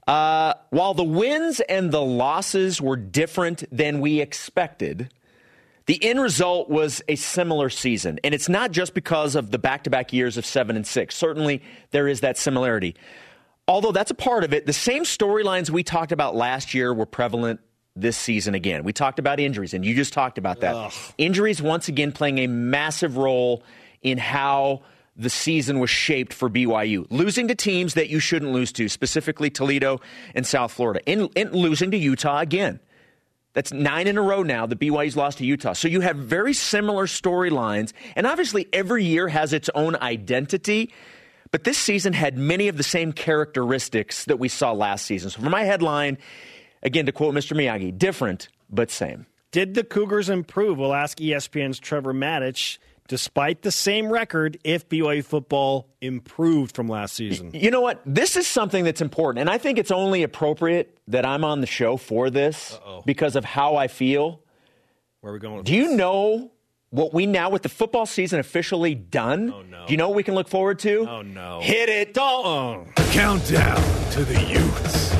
Uh, 0.05 0.55
while 0.71 0.93
the 0.93 1.05
wins 1.05 1.61
and 1.61 1.89
the 1.89 2.01
losses 2.01 2.81
were 2.81 2.97
different 2.97 3.63
than 3.71 4.01
we 4.01 4.19
expected, 4.19 5.09
the 5.85 6.03
end 6.03 6.19
result 6.19 6.69
was 6.69 7.01
a 7.07 7.15
similar 7.15 7.69
season. 7.69 8.19
And 8.25 8.33
it's 8.33 8.49
not 8.49 8.71
just 8.73 8.93
because 8.93 9.35
of 9.35 9.51
the 9.51 9.57
back 9.57 9.85
to 9.85 9.89
back 9.89 10.11
years 10.11 10.35
of 10.35 10.45
seven 10.45 10.75
and 10.75 10.85
six. 10.85 11.15
Certainly, 11.15 11.63
there 11.91 12.09
is 12.09 12.19
that 12.19 12.37
similarity. 12.37 12.93
Although 13.69 13.93
that's 13.93 14.11
a 14.11 14.15
part 14.15 14.43
of 14.43 14.53
it, 14.53 14.65
the 14.65 14.73
same 14.73 15.03
storylines 15.03 15.69
we 15.69 15.81
talked 15.81 16.11
about 16.11 16.35
last 16.35 16.73
year 16.73 16.93
were 16.93 17.05
prevalent 17.05 17.61
this 17.95 18.17
season 18.17 18.55
again. 18.55 18.83
We 18.83 18.93
talked 18.93 19.19
about 19.19 19.39
injuries, 19.39 19.73
and 19.73 19.83
you 19.83 19.95
just 19.95 20.13
talked 20.13 20.37
about 20.37 20.61
that. 20.61 20.75
Ugh. 20.75 20.93
Injuries, 21.17 21.61
once 21.61 21.87
again, 21.87 22.11
playing 22.11 22.39
a 22.39 22.47
massive 22.47 23.17
role 23.17 23.63
in 24.01 24.17
how 24.17 24.81
the 25.15 25.29
season 25.29 25.79
was 25.79 25.89
shaped 25.89 26.33
for 26.33 26.49
BYU. 26.49 27.05
Losing 27.09 27.47
to 27.49 27.55
teams 27.55 27.95
that 27.95 28.09
you 28.09 28.19
shouldn't 28.19 28.51
lose 28.51 28.71
to, 28.73 28.87
specifically 28.87 29.49
Toledo 29.49 29.99
and 30.33 30.47
South 30.47 30.71
Florida, 30.71 31.01
and, 31.07 31.29
and 31.35 31.53
losing 31.53 31.91
to 31.91 31.97
Utah 31.97 32.39
again. 32.39 32.79
That's 33.53 33.73
nine 33.73 34.07
in 34.07 34.17
a 34.17 34.21
row 34.21 34.43
now 34.43 34.65
that 34.65 34.79
BYU's 34.79 35.17
lost 35.17 35.39
to 35.39 35.45
Utah. 35.45 35.73
So 35.73 35.89
you 35.89 35.99
have 35.99 36.15
very 36.15 36.53
similar 36.53 37.05
storylines, 37.05 37.91
and 38.15 38.25
obviously 38.25 38.67
every 38.71 39.03
year 39.03 39.27
has 39.27 39.51
its 39.51 39.69
own 39.75 39.97
identity. 39.97 40.93
But 41.51 41.65
this 41.65 41.77
season 41.77 42.13
had 42.13 42.37
many 42.37 42.69
of 42.69 42.77
the 42.77 42.83
same 42.83 43.11
characteristics 43.11 44.23
that 44.25 44.39
we 44.39 44.47
saw 44.47 44.71
last 44.71 45.05
season. 45.05 45.29
So 45.31 45.41
for 45.41 45.49
my 45.49 45.63
headline, 45.63 46.17
again, 46.83 47.05
to 47.05 47.11
quote 47.11 47.33
Mr. 47.33 47.55
Miyagi, 47.55 47.97
different 47.97 48.49
but 48.69 48.89
same. 48.91 49.25
Did 49.51 49.73
the 49.73 49.83
Cougars 49.83 50.29
improve? 50.29 50.77
We'll 50.77 50.93
ask 50.93 51.17
ESPN's 51.17 51.79
Trevor 51.79 52.13
Matich 52.13 52.77
despite 53.07 53.61
the 53.61 53.71
same 53.71 54.09
record, 54.09 54.57
if 54.63 54.87
BYU 54.87 55.21
football 55.25 55.89
improved 55.99 56.73
from 56.73 56.87
last 56.87 57.13
season. 57.13 57.51
You 57.53 57.69
know 57.69 57.81
what? 57.81 58.01
This 58.05 58.37
is 58.37 58.47
something 58.47 58.85
that's 58.85 59.01
important, 59.01 59.41
and 59.41 59.49
I 59.49 59.57
think 59.57 59.77
it's 59.77 59.91
only 59.91 60.23
appropriate 60.23 60.97
that 61.09 61.25
I'm 61.25 61.43
on 61.43 61.59
the 61.59 61.67
show 61.67 61.97
for 61.97 62.29
this 62.29 62.75
Uh-oh. 62.75 63.03
because 63.05 63.35
of 63.35 63.43
how 63.43 63.75
I 63.75 63.89
feel. 63.89 64.39
Where 65.19 65.31
are 65.31 65.33
we 65.33 65.39
going? 65.39 65.63
Do 65.63 65.77
this? 65.77 65.91
you 65.91 65.97
know 65.97 66.51
what 66.91 67.13
we 67.13 67.25
now, 67.25 67.49
with 67.49 67.63
the 67.63 67.69
football 67.69 68.05
season 68.05 68.39
officially 68.39 68.95
done? 68.95 69.51
Oh, 69.53 69.61
no. 69.63 69.85
Do 69.87 69.91
you 69.91 69.97
know 69.97 70.07
what 70.07 70.15
we 70.15 70.23
can 70.23 70.33
look 70.35 70.47
forward 70.47 70.79
to? 70.79 71.05
Oh 71.09 71.21
no! 71.21 71.59
Hit 71.61 71.89
it! 71.89 72.13
Don't. 72.13 72.95
Countdown 72.95 73.81
to 74.11 74.23
the 74.23 74.41
Utes. 74.41 75.10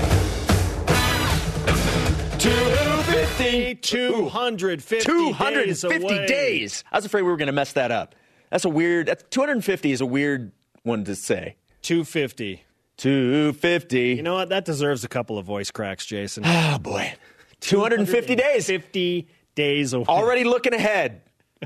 250, 2.41 3.75
250, 3.75 5.05
250 5.05 6.07
days, 6.07 6.27
days. 6.27 6.83
I 6.91 6.97
was 6.97 7.05
afraid 7.05 7.21
we 7.21 7.29
were 7.29 7.37
going 7.37 7.47
to 7.47 7.53
mess 7.53 7.73
that 7.73 7.91
up. 7.91 8.15
That's 8.49 8.65
a 8.65 8.69
weird. 8.69 9.05
That's, 9.05 9.23
250 9.29 9.91
is 9.91 10.01
a 10.01 10.07
weird 10.07 10.51
one 10.81 11.03
to 11.03 11.15
say. 11.15 11.55
250. 11.83 12.63
250. 12.97 13.99
You 13.99 14.23
know 14.23 14.33
what? 14.33 14.49
That 14.49 14.65
deserves 14.65 15.03
a 15.03 15.07
couple 15.07 15.37
of 15.37 15.45
voice 15.45 15.69
cracks, 15.69 16.03
Jason. 16.07 16.41
Oh 16.43 16.79
boy. 16.79 17.13
250 17.59 18.35
days. 18.35 18.65
50 18.65 19.27
days 19.53 19.93
away. 19.93 20.05
Already 20.09 20.43
looking 20.43 20.73
ahead 20.73 21.21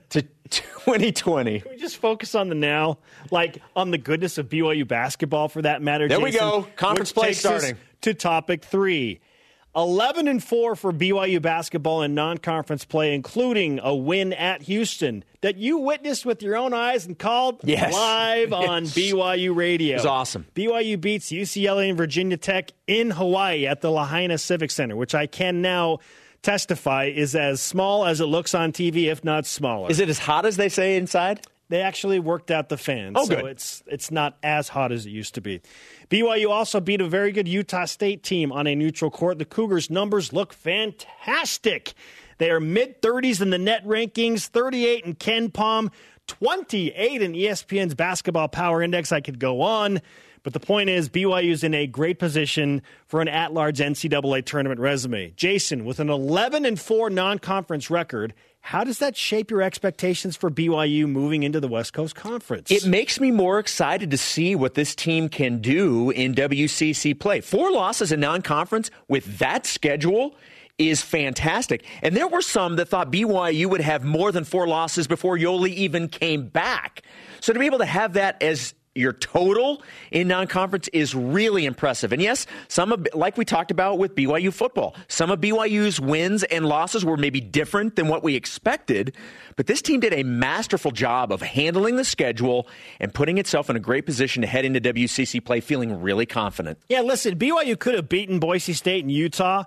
to 0.09 0.23
2020. 0.49 1.61
Can 1.61 1.71
we 1.71 1.77
just 1.77 1.95
focus 1.97 2.35
on 2.35 2.49
the 2.49 2.55
now? 2.55 2.97
Like 3.31 3.61
on 3.77 3.91
the 3.91 3.97
goodness 3.97 4.37
of 4.37 4.49
BYU 4.49 4.85
basketball 4.85 5.47
for 5.47 5.61
that 5.61 5.81
matter. 5.81 6.09
There 6.09 6.19
Jason, 6.19 6.33
we 6.33 6.37
go. 6.37 6.67
Conference 6.75 7.13
play 7.13 7.31
starting. 7.31 7.77
To 8.01 8.13
topic 8.13 8.65
three. 8.65 9.21
11 9.75 10.27
and 10.27 10.43
4 10.43 10.75
for 10.75 10.93
BYU 10.93 11.41
basketball 11.41 12.01
in 12.01 12.15
non-conference 12.15 12.85
play 12.85 13.13
including 13.13 13.79
a 13.83 13.93
win 13.93 14.33
at 14.33 14.61
Houston 14.63 15.23
that 15.41 15.57
you 15.57 15.77
witnessed 15.77 16.25
with 16.25 16.41
your 16.41 16.55
own 16.55 16.73
eyes 16.73 17.05
and 17.05 17.19
called 17.19 17.59
yes. 17.63 17.93
live 17.93 18.53
on 18.53 18.83
BYU 18.85 19.55
radio. 19.55 19.93
It 19.93 19.97
was 19.97 20.05
awesome. 20.05 20.45
BYU 20.55 20.99
beats 20.99 21.31
UCLA 21.31 21.89
and 21.89 21.97
Virginia 21.97 22.37
Tech 22.37 22.71
in 22.87 23.11
Hawaii 23.11 23.67
at 23.67 23.81
the 23.81 23.91
Lahaina 23.91 24.37
Civic 24.37 24.71
Center, 24.71 24.95
which 24.95 25.13
I 25.13 25.27
can 25.27 25.61
now 25.61 25.99
testify 26.41 27.05
is 27.05 27.35
as 27.35 27.59
small 27.59 28.05
as 28.05 28.21
it 28.21 28.25
looks 28.25 28.53
on 28.53 28.71
TV 28.71 29.11
if 29.11 29.23
not 29.23 29.45
smaller. 29.45 29.89
Is 29.89 29.99
it 29.99 30.09
as 30.09 30.19
hot 30.19 30.45
as 30.45 30.57
they 30.57 30.69
say 30.69 30.95
inside? 30.95 31.45
They 31.69 31.81
actually 31.81 32.19
worked 32.19 32.51
out 32.51 32.69
the 32.69 32.77
fans. 32.77 33.15
Oh, 33.17 33.25
so 33.25 33.35
good. 33.35 33.45
it's 33.45 33.83
it's 33.87 34.11
not 34.11 34.37
as 34.43 34.69
hot 34.69 34.91
as 34.91 35.05
it 35.05 35.09
used 35.09 35.35
to 35.35 35.41
be. 35.41 35.61
BYU 36.09 36.49
also 36.49 36.79
beat 36.79 37.01
a 37.01 37.07
very 37.07 37.31
good 37.31 37.47
Utah 37.47 37.85
State 37.85 38.21
team 38.21 38.51
on 38.51 38.67
a 38.67 38.75
neutral 38.75 39.09
court. 39.09 39.39
The 39.39 39.45
Cougars' 39.45 39.89
numbers 39.89 40.31
look 40.31 40.53
fantastic. 40.53 41.93
They 42.37 42.51
are 42.51 42.59
mid 42.59 43.01
30s 43.01 43.41
in 43.41 43.49
the 43.49 43.57
net 43.57 43.83
rankings, 43.85 44.45
38 44.47 45.05
in 45.05 45.15
KenPom, 45.15 45.91
28 46.27 47.21
in 47.21 47.33
ESPN's 47.33 47.95
Basketball 47.95 48.47
Power 48.47 48.83
Index. 48.83 49.11
I 49.11 49.21
could 49.21 49.39
go 49.39 49.61
on. 49.61 50.01
But 50.43 50.53
the 50.53 50.59
point 50.59 50.91
is, 50.91 51.09
BYU 51.09 51.49
is 51.49 51.63
in 51.63 51.73
a 51.73 51.87
great 51.87 52.19
position 52.19 52.83
for 53.07 53.19
an 53.19 53.27
at 53.27 53.51
large 53.51 53.79
NCAA 53.79 54.45
tournament 54.45 54.79
resume. 54.79 55.31
Jason, 55.35 55.85
with 55.85 55.99
an 55.99 56.07
11 56.11 56.65
and 56.65 56.79
4 56.79 57.09
non 57.09 57.39
conference 57.39 57.89
record, 57.89 58.35
how 58.65 58.83
does 58.83 58.97
that 58.97 59.15
shape 59.15 59.51
your 59.51 59.61
expectations 59.61 60.35
for 60.35 60.49
BYU 60.49 61.07
moving 61.07 61.43
into 61.43 61.59
the 61.59 61.67
West 61.67 61.93
Coast 61.93 62.15
Conference? 62.15 62.71
It 62.71 62.83
makes 62.83 63.19
me 63.19 63.29
more 63.29 63.59
excited 63.59 64.09
to 64.09 64.17
see 64.17 64.55
what 64.55 64.73
this 64.73 64.95
team 64.95 65.29
can 65.29 65.61
do 65.61 66.09
in 66.09 66.33
WCC 66.33 67.19
play. 67.19 67.41
Four 67.41 67.71
losses 67.71 68.11
in 68.11 68.19
non 68.21 68.41
conference 68.41 68.89
with 69.07 69.37
that 69.37 69.67
schedule 69.67 70.35
is 70.79 71.03
fantastic. 71.03 71.85
And 72.01 72.17
there 72.17 72.27
were 72.27 72.41
some 72.41 72.77
that 72.77 72.87
thought 72.87 73.11
BYU 73.11 73.67
would 73.67 73.81
have 73.81 74.03
more 74.03 74.31
than 74.31 74.43
four 74.43 74.67
losses 74.67 75.05
before 75.05 75.37
Yoeli 75.37 75.69
even 75.69 76.07
came 76.07 76.47
back. 76.47 77.03
So 77.41 77.53
to 77.53 77.59
be 77.59 77.67
able 77.67 77.77
to 77.77 77.85
have 77.85 78.13
that 78.13 78.41
as 78.41 78.73
your 78.95 79.13
total 79.13 79.83
in 80.09 80.27
non-conference 80.27 80.87
is 80.93 81.13
really 81.13 81.65
impressive. 81.65 82.13
And 82.13 82.21
yes, 82.21 82.47
some 82.69 82.91
of, 82.91 83.05
like 83.13 83.37
we 83.37 83.45
talked 83.45 83.69
about 83.69 83.99
with 83.99 84.15
BYU 84.15 84.51
football, 84.53 84.95
some 85.07 85.29
of 85.29 85.41
BYU's 85.41 85.99
wins 85.99 86.43
and 86.43 86.65
losses 86.65 87.03
were 87.03 87.17
maybe 87.17 87.41
different 87.41 87.97
than 87.97 88.07
what 88.07 88.23
we 88.23 88.35
expected, 88.35 89.13
but 89.57 89.67
this 89.67 89.81
team 89.81 89.99
did 89.99 90.13
a 90.13 90.23
masterful 90.23 90.91
job 90.91 91.31
of 91.31 91.41
handling 91.41 91.97
the 91.97 92.05
schedule 92.05 92.67
and 92.99 93.13
putting 93.13 93.37
itself 93.37 93.69
in 93.69 93.75
a 93.75 93.79
great 93.79 94.05
position 94.05 94.41
to 94.41 94.47
head 94.47 94.65
into 94.65 94.79
WCC 94.79 95.43
play 95.43 95.59
feeling 95.59 96.01
really 96.01 96.25
confident. 96.25 96.79
Yeah, 96.87 97.01
listen, 97.01 97.37
BYU 97.37 97.77
could 97.77 97.95
have 97.95 98.09
beaten 98.09 98.39
Boise 98.39 98.73
State 98.73 99.03
and 99.03 99.11
Utah. 99.11 99.65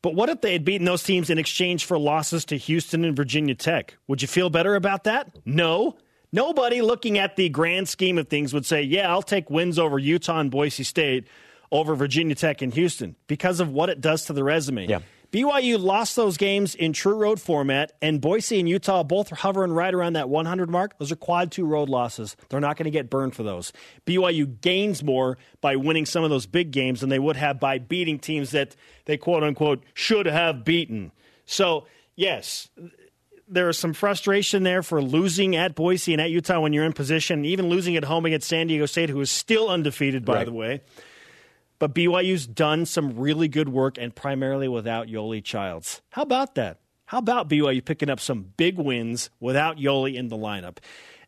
But 0.00 0.14
what 0.14 0.28
if 0.28 0.42
they 0.42 0.52
had 0.52 0.66
beaten 0.66 0.84
those 0.84 1.02
teams 1.02 1.30
in 1.30 1.38
exchange 1.38 1.86
for 1.86 1.98
losses 1.98 2.44
to 2.46 2.58
Houston 2.58 3.06
and 3.06 3.16
Virginia 3.16 3.54
Tech? 3.54 3.96
Would 4.06 4.20
you 4.20 4.28
feel 4.28 4.50
better 4.50 4.74
about 4.74 5.04
that? 5.04 5.34
No. 5.46 5.96
Nobody 6.34 6.82
looking 6.82 7.16
at 7.16 7.36
the 7.36 7.48
grand 7.48 7.88
scheme 7.88 8.18
of 8.18 8.26
things 8.26 8.52
would 8.52 8.66
say, 8.66 8.82
yeah, 8.82 9.08
I'll 9.08 9.22
take 9.22 9.50
wins 9.50 9.78
over 9.78 10.00
Utah 10.00 10.40
and 10.40 10.50
Boise 10.50 10.82
State 10.82 11.28
over 11.70 11.94
Virginia 11.94 12.34
Tech 12.34 12.60
and 12.60 12.74
Houston 12.74 13.14
because 13.28 13.60
of 13.60 13.70
what 13.70 13.88
it 13.88 14.00
does 14.00 14.24
to 14.24 14.32
the 14.32 14.42
resume. 14.42 14.88
Yeah. 14.88 14.98
BYU 15.30 15.80
lost 15.80 16.16
those 16.16 16.36
games 16.36 16.74
in 16.74 16.92
true 16.92 17.14
road 17.14 17.40
format, 17.40 17.92
and 18.02 18.20
Boise 18.20 18.58
and 18.58 18.68
Utah 18.68 19.04
both 19.04 19.30
are 19.30 19.36
hovering 19.36 19.70
right 19.70 19.94
around 19.94 20.14
that 20.14 20.28
100 20.28 20.68
mark. 20.68 20.98
Those 20.98 21.12
are 21.12 21.16
quad 21.16 21.52
two 21.52 21.66
road 21.66 21.88
losses. 21.88 22.36
They're 22.48 22.58
not 22.58 22.76
going 22.76 22.86
to 22.86 22.90
get 22.90 23.10
burned 23.10 23.36
for 23.36 23.44
those. 23.44 23.72
BYU 24.04 24.60
gains 24.60 25.04
more 25.04 25.38
by 25.60 25.76
winning 25.76 26.04
some 26.04 26.24
of 26.24 26.30
those 26.30 26.46
big 26.46 26.72
games 26.72 27.00
than 27.00 27.10
they 27.10 27.20
would 27.20 27.36
have 27.36 27.60
by 27.60 27.78
beating 27.78 28.18
teams 28.18 28.50
that 28.50 28.74
they 29.04 29.16
quote 29.16 29.44
unquote 29.44 29.84
should 29.94 30.26
have 30.26 30.64
beaten. 30.64 31.12
So, 31.46 31.86
yes, 32.16 32.70
there 33.48 33.68
is 33.68 33.78
some 33.78 33.92
frustration 33.92 34.62
there 34.62 34.82
for 34.82 35.02
losing 35.02 35.56
at 35.56 35.74
Boise 35.74 36.12
and 36.12 36.20
at 36.20 36.30
Utah 36.30 36.60
when 36.60 36.72
you're 36.72 36.84
in 36.84 36.92
position, 36.92 37.44
even 37.44 37.68
losing 37.68 37.96
at 37.96 38.04
home 38.04 38.26
against 38.26 38.48
San 38.48 38.66
Diego 38.66 38.86
State, 38.86 39.10
who 39.10 39.20
is 39.20 39.30
still 39.30 39.68
undefeated, 39.68 40.24
by 40.24 40.34
right. 40.34 40.46
the 40.46 40.52
way. 40.52 40.80
But 41.78 41.94
BYU's 41.94 42.46
done 42.46 42.86
some 42.86 43.18
really 43.18 43.48
good 43.48 43.68
work, 43.68 43.98
and 43.98 44.14
primarily 44.14 44.68
without 44.68 45.08
Yoeli 45.08 45.42
Childs. 45.42 46.00
How 46.10 46.22
about 46.22 46.54
that? 46.54 46.78
How 47.06 47.18
about 47.18 47.48
BYU 47.48 47.84
picking 47.84 48.08
up 48.08 48.20
some 48.20 48.52
big 48.56 48.78
wins 48.78 49.30
without 49.40 49.76
Yoeli 49.76 50.14
in 50.14 50.28
the 50.28 50.36
lineup? 50.36 50.78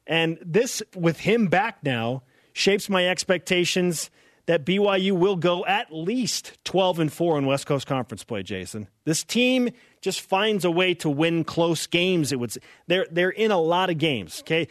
And 0.07 0.38
this, 0.40 0.83
with 0.94 1.18
him 1.18 1.48
back 1.48 1.83
now, 1.83 2.22
shapes 2.52 2.88
my 2.88 3.07
expectations 3.09 4.11
that 4.46 4.64
BYU 4.64 5.12
will 5.12 5.37
go 5.37 5.66
at 5.66 5.92
least 5.92 6.57
12 6.64 7.00
and 7.00 7.12
4 7.12 7.38
in 7.38 7.46
West 7.46 7.66
Coast 7.66 7.87
Conference 7.87 8.24
play, 8.24 8.42
Jason. 8.42 8.88
This 9.05 9.24
team 9.24 9.70
just 10.07 10.21
finds 10.21 10.64
a 10.64 10.71
way 10.71 10.95
to 10.95 11.11
win 11.11 11.42
close 11.42 11.88
games. 11.88 12.31
It 12.31 12.38
would 12.38 12.57
they're 12.87 13.09
they're 13.11 13.29
in 13.29 13.51
a 13.51 13.59
lot 13.59 13.90
of 13.90 13.99
games, 13.99 14.38
okay? 14.42 14.69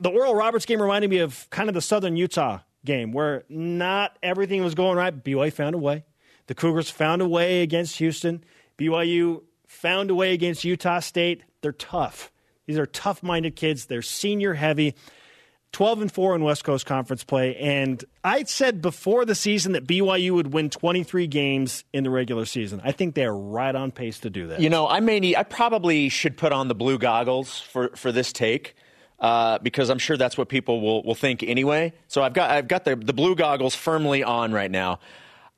The 0.00 0.08
Oral 0.08 0.34
Roberts 0.34 0.66
game 0.66 0.82
reminded 0.82 1.10
me 1.10 1.18
of 1.18 1.48
kind 1.50 1.68
of 1.68 1.76
the 1.76 1.80
Southern 1.80 2.16
Utah 2.16 2.58
game 2.84 3.12
where 3.12 3.44
not 3.48 4.18
everything 4.20 4.64
was 4.64 4.74
going 4.74 4.96
right. 4.96 5.14
BYU 5.24 5.52
found 5.52 5.76
a 5.76 5.78
way. 5.78 6.04
The 6.48 6.56
Cougars 6.56 6.90
found 6.90 7.22
a 7.22 7.28
way 7.28 7.62
against 7.62 7.98
Houston. 7.98 8.42
BYU 8.76 9.42
found 9.68 10.10
a 10.10 10.14
way 10.16 10.32
against 10.32 10.64
Utah 10.64 10.98
State. 10.98 11.44
They're 11.60 11.70
tough. 11.70 12.32
These 12.66 12.76
are 12.76 12.86
tough-minded 12.86 13.54
kids. 13.54 13.86
They're 13.86 14.02
senior 14.02 14.54
heavy. 14.54 14.96
12 15.74 16.02
and 16.02 16.12
4 16.12 16.36
in 16.36 16.44
West 16.44 16.64
Coast 16.64 16.86
Conference 16.86 17.24
play. 17.24 17.56
And 17.56 18.02
I 18.22 18.44
said 18.44 18.80
before 18.80 19.24
the 19.24 19.34
season 19.34 19.72
that 19.72 19.86
BYU 19.86 20.30
would 20.30 20.52
win 20.52 20.70
23 20.70 21.26
games 21.26 21.84
in 21.92 22.04
the 22.04 22.10
regular 22.10 22.46
season. 22.46 22.80
I 22.84 22.92
think 22.92 23.14
they're 23.14 23.34
right 23.34 23.74
on 23.74 23.90
pace 23.90 24.20
to 24.20 24.30
do 24.30 24.46
that. 24.46 24.60
You 24.60 24.70
know, 24.70 24.88
I 24.88 25.00
may 25.00 25.20
need, 25.20 25.36
I 25.36 25.42
probably 25.42 26.08
should 26.08 26.36
put 26.36 26.52
on 26.52 26.68
the 26.68 26.74
blue 26.74 26.96
goggles 26.96 27.60
for, 27.60 27.88
for 27.96 28.12
this 28.12 28.32
take. 28.32 28.76
Uh, 29.20 29.58
because 29.60 29.90
I'm 29.90 29.98
sure 29.98 30.16
that's 30.16 30.36
what 30.36 30.48
people 30.48 30.80
will, 30.80 31.02
will 31.02 31.14
think 31.14 31.42
anyway. 31.42 31.92
So 32.08 32.22
I've 32.22 32.34
got 32.34 32.50
I've 32.50 32.68
got 32.68 32.84
the, 32.84 32.96
the 32.96 33.12
blue 33.12 33.36
goggles 33.36 33.74
firmly 33.74 34.22
on 34.24 34.52
right 34.52 34.70
now. 34.70 34.98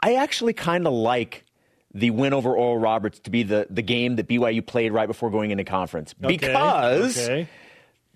I 0.03 0.17
actually 0.17 0.53
kind 0.53 0.87
of 0.87 0.93
like 0.93 1.45
the 1.93 2.11
win 2.11 2.35
over 2.35 2.55
Oral 2.55 2.79
Roberts 2.79 3.19
to 3.21 3.31
be 3.31 3.43
the, 3.43 3.67
the 3.71 3.83
game 3.83 4.17
that 4.17 4.29
BYU 4.29 4.65
played 4.65 4.93
right 4.93 5.07
before 5.07 5.31
going 5.31 5.51
into 5.51 5.65
conference. 5.65 6.15
Okay, 6.23 6.37
Because 6.37 7.19
okay. 7.27 7.49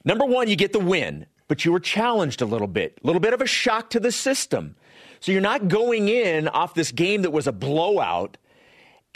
number 0.04 0.26
one, 0.26 0.46
you 0.48 0.56
get 0.56 0.72
the 0.72 0.78
win, 0.78 1.26
but 1.50 1.64
you 1.64 1.72
were 1.72 1.80
challenged 1.80 2.40
a 2.42 2.46
little 2.46 2.68
bit, 2.68 2.96
a 3.02 3.06
little 3.08 3.18
bit 3.18 3.34
of 3.34 3.40
a 3.40 3.46
shock 3.46 3.90
to 3.90 3.98
the 3.98 4.12
system. 4.12 4.76
So 5.18 5.32
you're 5.32 5.40
not 5.40 5.66
going 5.66 6.08
in 6.08 6.46
off 6.46 6.74
this 6.74 6.92
game 6.92 7.22
that 7.22 7.32
was 7.32 7.48
a 7.48 7.52
blowout. 7.52 8.36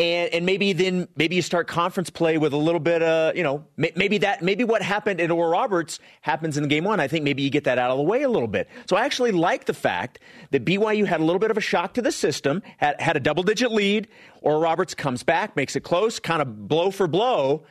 And, 0.00 0.34
and 0.34 0.44
maybe 0.44 0.72
then 0.72 1.06
maybe 1.14 1.36
you 1.36 1.42
start 1.42 1.68
conference 1.68 2.10
play 2.10 2.36
with 2.36 2.52
a 2.52 2.56
little 2.56 2.80
bit 2.80 3.04
of 3.04 3.36
you 3.36 3.44
know 3.44 3.64
maybe 3.76 4.18
that 4.18 4.42
maybe 4.42 4.64
what 4.64 4.82
happened 4.82 5.20
at 5.20 5.30
Oral 5.30 5.52
Roberts 5.52 6.00
happens 6.22 6.58
in 6.58 6.66
game 6.66 6.82
one. 6.82 6.98
I 6.98 7.06
think 7.06 7.22
maybe 7.22 7.44
you 7.44 7.50
get 7.50 7.62
that 7.64 7.78
out 7.78 7.92
of 7.92 7.98
the 7.98 8.02
way 8.02 8.24
a 8.24 8.28
little 8.28 8.48
bit. 8.48 8.68
So 8.86 8.96
I 8.96 9.04
actually 9.04 9.30
like 9.30 9.66
the 9.66 9.72
fact 9.72 10.18
that 10.50 10.64
BYU 10.64 11.06
had 11.06 11.20
a 11.20 11.24
little 11.24 11.38
bit 11.38 11.52
of 11.52 11.56
a 11.56 11.60
shock 11.60 11.94
to 11.94 12.02
the 12.02 12.10
system, 12.10 12.64
had 12.78 13.00
had 13.00 13.16
a 13.16 13.20
double 13.20 13.44
digit 13.44 13.70
lead. 13.70 14.08
Oral 14.42 14.60
Roberts 14.60 14.92
comes 14.92 15.22
back, 15.22 15.54
makes 15.54 15.76
it 15.76 15.84
close, 15.84 16.18
kind 16.18 16.42
of 16.42 16.66
blow 16.66 16.90
for 16.90 17.06
blow, 17.06 17.62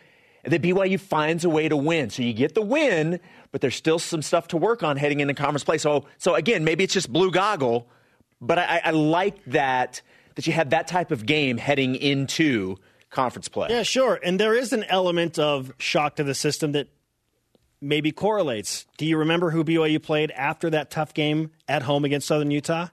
and 0.45 0.53
then 0.53 0.61
BYU 0.61 0.99
finds 0.99 1.43
a 1.43 1.49
way 1.49 1.67
to 1.67 1.75
win. 1.75 2.09
So 2.09 2.21
you 2.21 2.31
get 2.31 2.55
the 2.55 2.61
win, 2.61 3.19
but 3.53 3.61
there's 3.61 3.75
still 3.75 3.99
some 3.99 4.21
stuff 4.21 4.49
to 4.49 4.57
work 4.57 4.83
on 4.83 4.97
heading 4.97 5.21
into 5.21 5.33
conference 5.33 5.63
play. 5.63 5.77
So 5.77 6.05
so 6.17 6.35
again, 6.35 6.65
maybe 6.65 6.83
it's 6.83 6.93
just 6.93 7.13
blue 7.13 7.31
goggle, 7.31 7.87
but 8.41 8.57
I, 8.57 8.81
I 8.83 8.91
like 8.91 9.45
that 9.45 10.01
that 10.35 10.45
you 10.45 10.51
had 10.51 10.71
that 10.71 10.87
type 10.87 11.11
of 11.11 11.25
game 11.25 11.57
heading 11.57 11.95
into 11.95 12.75
conference 13.11 13.47
play. 13.47 13.69
Yeah, 13.69 13.83
sure. 13.83 14.19
And 14.23 14.39
there 14.39 14.55
is 14.55 14.73
an 14.73 14.83
element 14.85 15.37
of 15.37 15.71
shock 15.77 16.15
to 16.17 16.23
the 16.23 16.33
system 16.33 16.71
that 16.71 16.87
maybe 17.79 18.11
correlates. 18.11 18.87
Do 18.97 19.05
you 19.05 19.17
remember 19.17 19.51
who 19.51 19.63
BYU 19.63 20.01
played 20.01 20.31
after 20.31 20.71
that 20.71 20.89
tough 20.89 21.13
game 21.13 21.51
at 21.67 21.83
home 21.83 22.03
against 22.03 22.27
Southern 22.27 22.49
Utah? 22.49 22.87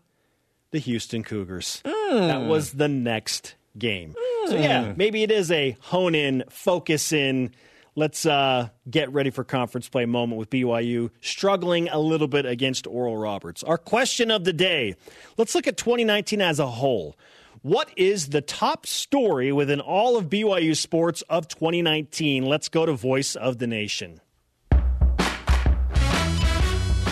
The 0.73 0.79
Houston 0.79 1.25
Cougars. 1.25 1.83
Hmm. 1.87 2.29
That 2.29 2.42
was 2.42 2.73
the 2.73 2.87
next 2.87 3.55
game. 3.79 4.14
So, 4.46 4.57
hmm. 4.57 4.62
yeah, 4.62 4.92
maybe 4.94 5.23
it 5.23 5.31
is 5.31 5.51
a 5.51 5.77
hone 5.81 6.14
in, 6.14 6.44
focus 6.51 7.12
in, 7.12 7.55
let's 7.94 8.26
uh, 8.26 8.68
get 8.88 9.12
ready 9.12 9.31
for 9.31 9.44
conference 9.44 9.88
play 9.88 10.07
moment 10.07 10.38
with 10.38 10.50
BYU 10.50 11.11
struggling 11.20 11.88
a 11.88 11.98
little 11.98 12.29
bit 12.29 12.46
against 12.46 12.87
Oral 12.87 13.16
Roberts. 13.16 13.62
Our 13.62 13.79
question 13.79 14.31
of 14.31 14.44
the 14.44 14.53
day 14.53 14.94
let's 15.37 15.55
look 15.55 15.66
at 15.66 15.76
2019 15.76 16.40
as 16.40 16.59
a 16.59 16.66
whole. 16.66 17.16
What 17.62 17.90
is 17.96 18.29
the 18.29 18.40
top 18.40 18.87
story 18.87 19.53
within 19.53 19.81
all 19.81 20.16
of 20.16 20.31
BYU 20.31 20.74
sports 20.74 21.22
of 21.29 21.46
2019? 21.48 22.46
Let's 22.46 22.70
go 22.70 22.87
to 22.87 22.94
Voice 22.94 23.37
of 23.37 23.59
the 23.59 23.66
Nation. 23.66 24.20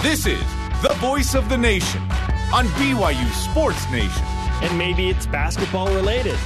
This 0.01 0.27
is 0.27 0.41
the 0.81 0.95
voice 1.01 1.35
of 1.35 1.49
the 1.49 1.59
nation 1.59 2.01
on 2.55 2.67
BYU 2.79 3.31
Sports 3.33 3.91
Nation. 3.91 4.25
And 4.63 4.79
maybe 4.79 5.11
it's 5.11 5.27
basketball 5.27 5.93
related. 5.95 6.39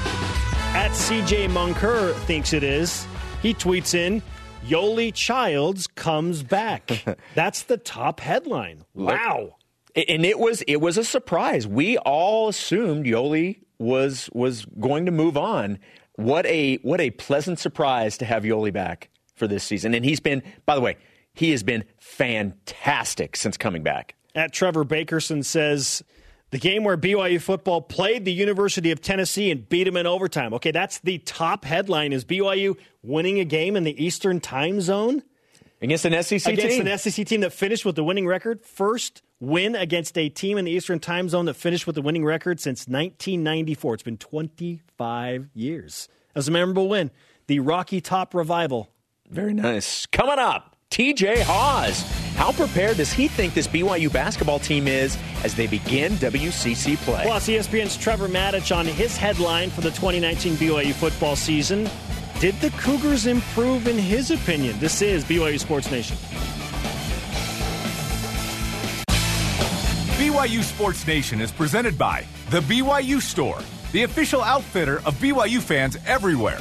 At 0.75 0.91
CJ 0.93 1.49
Munker 1.51 2.15
thinks 2.25 2.53
it 2.55 2.65
is. 2.65 3.07
He 3.43 3.55
tweets 3.55 3.95
in, 3.95 4.23
Yoeli 4.67 5.13
Childs 5.13 5.89
comes 5.89 6.45
back. 6.45 7.05
That's 7.35 7.65
the 7.65 7.77
top 7.77 8.21
headline. 8.21 8.85
Wow. 8.95 9.57
And 9.95 10.25
it 10.25 10.39
was 10.39 10.63
it 10.63 10.77
was 10.77 10.97
a 10.97 11.05
surprise. 11.05 11.67
We 11.67 11.99
all 11.99 12.49
assumed 12.49 13.05
Yoeli 13.05 13.59
was 13.79 14.31
was 14.33 14.65
going 14.81 15.07
to 15.07 15.13
move 15.13 15.37
on. 15.37 15.79
What 16.15 16.47
a 16.47 16.77
what 16.77 17.01
a 17.01 17.11
pleasant 17.11 17.59
surprise 17.59 18.17
to 18.19 18.25
have 18.25 18.45
Yoeli 18.45 18.73
back 18.73 19.11
for 19.35 19.47
this 19.47 19.65
season. 19.65 19.93
And 19.93 20.05
he's 20.05 20.21
been 20.21 20.43
by 20.65 20.77
the 20.77 20.81
way, 20.81 20.97
he 21.35 21.51
has 21.51 21.63
been 21.63 21.85
fantastic 21.99 23.37
since 23.37 23.57
coming 23.57 23.83
back. 23.83 24.15
At 24.35 24.53
Trevor 24.53 24.85
Bakerson 24.85 25.45
says, 25.45 26.03
the 26.53 26.59
game 26.59 26.85
where 26.85 26.99
BYU 26.99 27.41
football 27.41 27.81
played 27.81 28.27
the 28.27 28.33
University 28.33 28.91
of 28.91 29.01
Tennessee 29.01 29.51
and 29.51 29.67
beat 29.69 29.85
them 29.85 29.97
in 29.97 30.07
overtime. 30.07 30.53
Okay, 30.55 30.71
that's 30.71 30.99
the 30.99 31.19
top 31.19 31.65
headline. 31.65 32.13
Is 32.13 32.25
BYU 32.27 32.77
winning 33.03 33.41
a 33.41 33.45
game 33.45 33.75
in 33.75 33.85
the 33.85 34.03
Eastern 34.05 34.39
time 34.39 34.81
zone? 34.83 35.23
Against 35.81 36.05
an 36.05 36.13
SEC 36.23 36.47
against 36.47 36.77
team. 36.77 36.83
Against 36.83 37.07
an 37.07 37.13
SEC 37.13 37.27
team 37.27 37.41
that 37.41 37.55
finished 37.55 37.85
with 37.87 37.97
the 37.97 38.05
winning 38.05 38.27
record. 38.27 38.61
First 38.65 39.23
win 39.41 39.75
against 39.75 40.17
a 40.17 40.29
team 40.29 40.59
in 40.59 40.67
the 40.67 40.71
Eastern 40.71 41.01
time 41.01 41.31
zone 41.31 41.47
that 41.47 41.55
finished 41.55 41.87
with 41.87 41.97
the 41.97 42.03
winning 42.03 42.25
record 42.25 42.61
since 42.61 42.87
1994. 42.87 43.95
It's 43.95 44.03
been 44.03 44.19
25 44.19 45.49
years. 45.55 46.09
That 46.35 46.39
was 46.39 46.49
a 46.49 46.53
memorable 46.53 46.89
win. 46.89 47.11
The 47.47 47.61
Rocky 47.61 48.03
Top 48.03 48.35
Revival. 48.35 48.91
Very 49.29 49.55
nice. 49.55 50.05
Coming 50.07 50.39
up, 50.39 50.72
TJ 50.93 51.41
Haws. 51.41 52.03
How 52.37 52.53
prepared 52.53 52.99
does 52.99 53.11
he 53.11 53.27
think 53.27 53.55
this 53.55 53.67
BYU 53.67 54.13
basketball 54.13 54.59
team 54.59 54.87
is 54.87 55.17
as 55.43 55.55
they 55.55 55.67
begin 55.67 56.13
WCC 56.17 56.97
play? 56.99 57.23
Plus, 57.25 57.49
ESPN's 57.49 57.97
Trevor 57.97 58.29
Matich 58.29 58.77
on 58.77 58.85
his 58.85 59.17
headline 59.17 59.71
for 59.71 59.81
the 59.81 59.89
2019 59.89 60.53
BYU 60.57 60.93
football 60.93 61.35
season. 61.35 61.89
Did 62.41 62.55
the 62.61 62.69
Cougars 62.73 63.25
improve 63.25 63.89
in 63.89 63.97
his 63.97 64.31
opinion? 64.31 64.79
This 64.81 65.01
is 65.01 65.25
BYU 65.25 65.59
Sports 65.59 65.91
Nation. 65.91 66.19
BYU 70.19 70.63
Sports 70.63 71.07
Nation 71.07 71.41
is 71.41 71.51
presented 71.51 71.97
by 71.97 72.27
The 72.51 72.61
BYU 72.61 73.23
Store, 73.23 73.61
the 73.93 74.03
official 74.03 74.43
outfitter 74.43 74.99
of 75.07 75.15
BYU 75.15 75.63
fans 75.63 75.97
everywhere. 76.05 76.61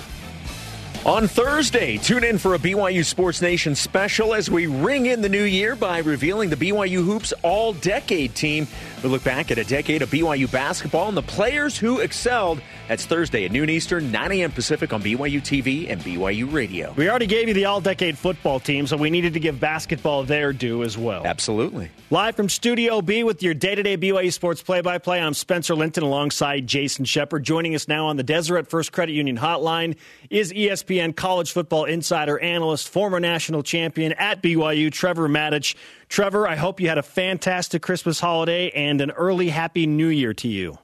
On 1.04 1.28
Thursday, 1.28 1.98
tune 1.98 2.24
in 2.24 2.38
for 2.38 2.54
a 2.54 2.60
BYU 2.60 3.04
Sports 3.04 3.42
Nation 3.42 3.74
special 3.74 4.36
as 4.36 4.52
we 4.52 4.68
ring 4.68 5.08
in 5.08 5.22
the 5.22 5.30
new 5.30 5.46
year 5.46 5.76
by 5.76 5.98
revealing 5.98 6.52
the 6.52 6.56
BYU 6.56 7.04
Hoops 7.04 7.34
All 7.42 7.74
Decade 7.74 8.36
team. 8.36 8.68
We 9.02 9.10
look 9.10 9.24
back 9.24 9.50
at 9.50 9.58
a 9.58 9.64
decade 9.64 10.04
of 10.04 10.12
BYU 10.12 10.52
basketball 10.52 11.08
and 11.08 11.18
the 11.18 11.24
players 11.24 11.76
who 11.76 12.02
excelled. 12.02 12.62
That's 12.91 13.06
Thursday 13.06 13.45
at 13.45 13.54
noon 13.54 13.69
Eastern, 13.69 14.12
9 14.12 14.34
a.m. 14.34 14.51
Pacific 14.51 14.91
on 14.91 15.01
BYU 15.01 15.39
TV 15.39 15.89
and 15.89 16.01
BYU 16.01 16.51
Radio. 16.51 16.91
We 16.97 17.10
already 17.10 17.25
gave 17.25 17.47
you 17.47 17.54
the 17.54 17.63
all 17.63 17.80
decade 17.80 18.17
football 18.17 18.60
team, 18.60 18.86
so 18.86 18.97
we 18.97 19.10
needed 19.10 19.32
to 19.36 19.39
give 19.39 19.62
basketball 19.62 20.25
their 20.25 20.51
due 20.51 20.84
as 20.84 20.97
well. 20.97 21.25
Absolutely. 21.25 21.89
Live 22.10 22.36
from 22.36 22.49
Studio 22.49 23.01
B 23.01 23.23
with 23.23 23.41
your 23.41 23.54
day 23.54 23.75
to 23.75 23.82
day 23.82 23.95
BYU 23.95 24.34
Sports 24.34 24.62
play 24.62 24.82
by 24.82 24.97
play, 24.97 25.21
I'm 25.21 25.34
Spencer 25.34 25.73
Linton 25.73 26.04
alongside 26.04 26.67
Jason 26.67 27.06
Shepherd. 27.06 27.45
Joining 27.45 27.75
us 27.75 27.88
now 27.88 28.08
on 28.08 28.17
the 28.17 28.23
Deseret 28.23 28.67
First 28.67 28.91
Credit 28.91 29.13
Union 29.13 29.38
hotline 29.38 29.95
is 30.30 30.51
ESPN 30.51 31.15
college 31.15 31.54
football 31.54 31.86
insider 31.86 32.39
analyst, 32.39 32.89
former 32.89 33.21
national 33.21 33.63
champion 33.63 34.12
at 34.12 34.43
BYU, 34.43 34.91
Trevor 34.91 35.30
Matich. 35.30 35.75
Trevor, 36.10 36.45
I 36.45 36.58
hope 36.58 36.82
you 36.82 36.89
had 36.89 36.97
a 36.97 37.04
fantastic 37.04 37.82
Christmas 37.82 38.19
holiday 38.19 38.69
and 38.71 38.99
an 38.99 39.12
early 39.12 39.47
Happy 39.47 39.88
New 39.88 40.10
Year 40.10 40.34
to 40.34 40.49
you. 40.49 40.77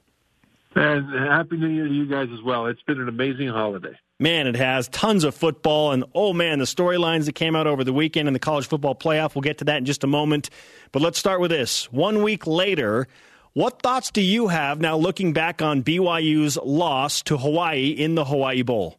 And 0.74 1.12
happy 1.12 1.56
New 1.56 1.68
Year 1.68 1.88
to 1.88 1.92
you 1.92 2.06
guys 2.06 2.28
as 2.32 2.42
well. 2.42 2.66
It's 2.66 2.82
been 2.82 3.00
an 3.00 3.08
amazing 3.08 3.48
holiday. 3.48 3.98
Man, 4.20 4.46
it 4.46 4.56
has 4.56 4.88
tons 4.88 5.24
of 5.24 5.34
football, 5.34 5.92
and 5.92 6.04
oh 6.14 6.32
man, 6.32 6.58
the 6.58 6.64
storylines 6.64 7.26
that 7.26 7.34
came 7.34 7.54
out 7.54 7.66
over 7.66 7.84
the 7.84 7.92
weekend 7.92 8.26
in 8.28 8.34
the 8.34 8.40
college 8.40 8.66
football 8.66 8.94
playoff. 8.94 9.34
We'll 9.34 9.42
get 9.42 9.58
to 9.58 9.64
that 9.64 9.78
in 9.78 9.84
just 9.84 10.04
a 10.04 10.08
moment. 10.08 10.50
But 10.92 11.02
let's 11.02 11.18
start 11.18 11.40
with 11.40 11.50
this. 11.50 11.90
One 11.92 12.22
week 12.22 12.46
later, 12.46 13.06
what 13.52 13.80
thoughts 13.82 14.10
do 14.10 14.20
you 14.20 14.48
have 14.48 14.80
now 14.80 14.96
looking 14.96 15.32
back 15.32 15.62
on 15.62 15.82
BYU's 15.82 16.56
loss 16.56 17.22
to 17.22 17.38
Hawaii 17.38 17.88
in 17.88 18.14
the 18.14 18.24
Hawaii 18.24 18.62
Bowl? 18.62 18.98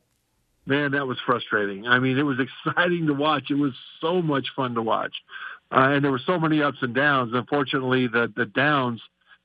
Man, 0.66 0.92
that 0.92 1.08
was 1.08 1.18
frustrating. 1.26 1.88
I 1.88 2.00
mean, 2.00 2.18
it 2.18 2.24
was 2.24 2.40
exciting 2.66 3.08
to 3.08 3.14
watch. 3.14 3.52
It 3.52 3.56
was 3.56 3.74
so 4.02 4.22
much 4.22 4.48
fun 4.56 4.76
to 4.76 4.82
watch. 4.82 5.16
Uh, 5.72 5.92
and 5.92 6.04
there 6.04 6.12
were 6.12 6.22
so 6.26 6.40
many 6.40 6.62
ups 6.62 6.80
and 6.82 6.96
downs. 6.96 7.32
Unfortunately, 7.34 8.08
the, 8.08 8.32
the 8.36 8.46
downs 8.46 9.02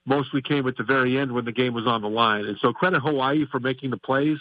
mostly 0.06 0.42
came 0.42 0.66
at 0.68 0.76
the 0.76 0.82
very 0.82 1.18
end 1.18 1.32
when 1.32 1.44
the 1.44 1.52
game 1.52 1.74
was 1.74 1.86
on 1.86 2.02
the 2.02 2.08
line. 2.08 2.44
And 2.44 2.58
so 2.60 2.72
credit 2.72 3.00
Hawaii 3.00 3.46
for 3.50 3.60
making 3.60 3.90
the 3.90 3.96
plays. 3.96 4.38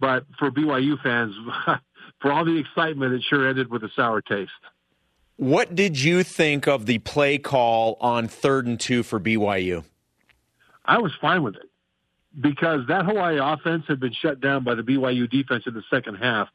But 0.00 0.26
for 0.38 0.50
BYU 0.50 1.00
fans, 1.02 1.34
for 2.20 2.32
all 2.32 2.44
the 2.44 2.58
excitement, 2.58 3.14
it 3.14 3.22
sure 3.28 3.48
ended 3.48 3.70
with 3.70 3.84
a 3.84 3.90
sour 3.94 4.20
taste. 4.20 4.50
What 5.36 5.74
did 5.74 6.00
you 6.00 6.22
think 6.22 6.66
of 6.66 6.86
the 6.86 6.98
play 6.98 7.38
call 7.38 7.96
on 8.00 8.28
third 8.28 8.66
and 8.66 8.78
two 8.78 9.02
for 9.02 9.18
BYU? 9.18 9.84
I 10.84 10.98
was 10.98 11.12
fine 11.20 11.42
with 11.42 11.56
it 11.56 11.70
because 12.40 12.86
that 12.88 13.04
Hawaii 13.04 13.38
offense 13.40 13.84
had 13.88 14.00
been 14.00 14.12
shut 14.12 14.40
down 14.40 14.64
by 14.64 14.74
the 14.74 14.82
BYU 14.82 15.30
defense 15.30 15.64
in 15.66 15.74
the 15.74 15.82
second 15.90 16.16
half, 16.16 16.48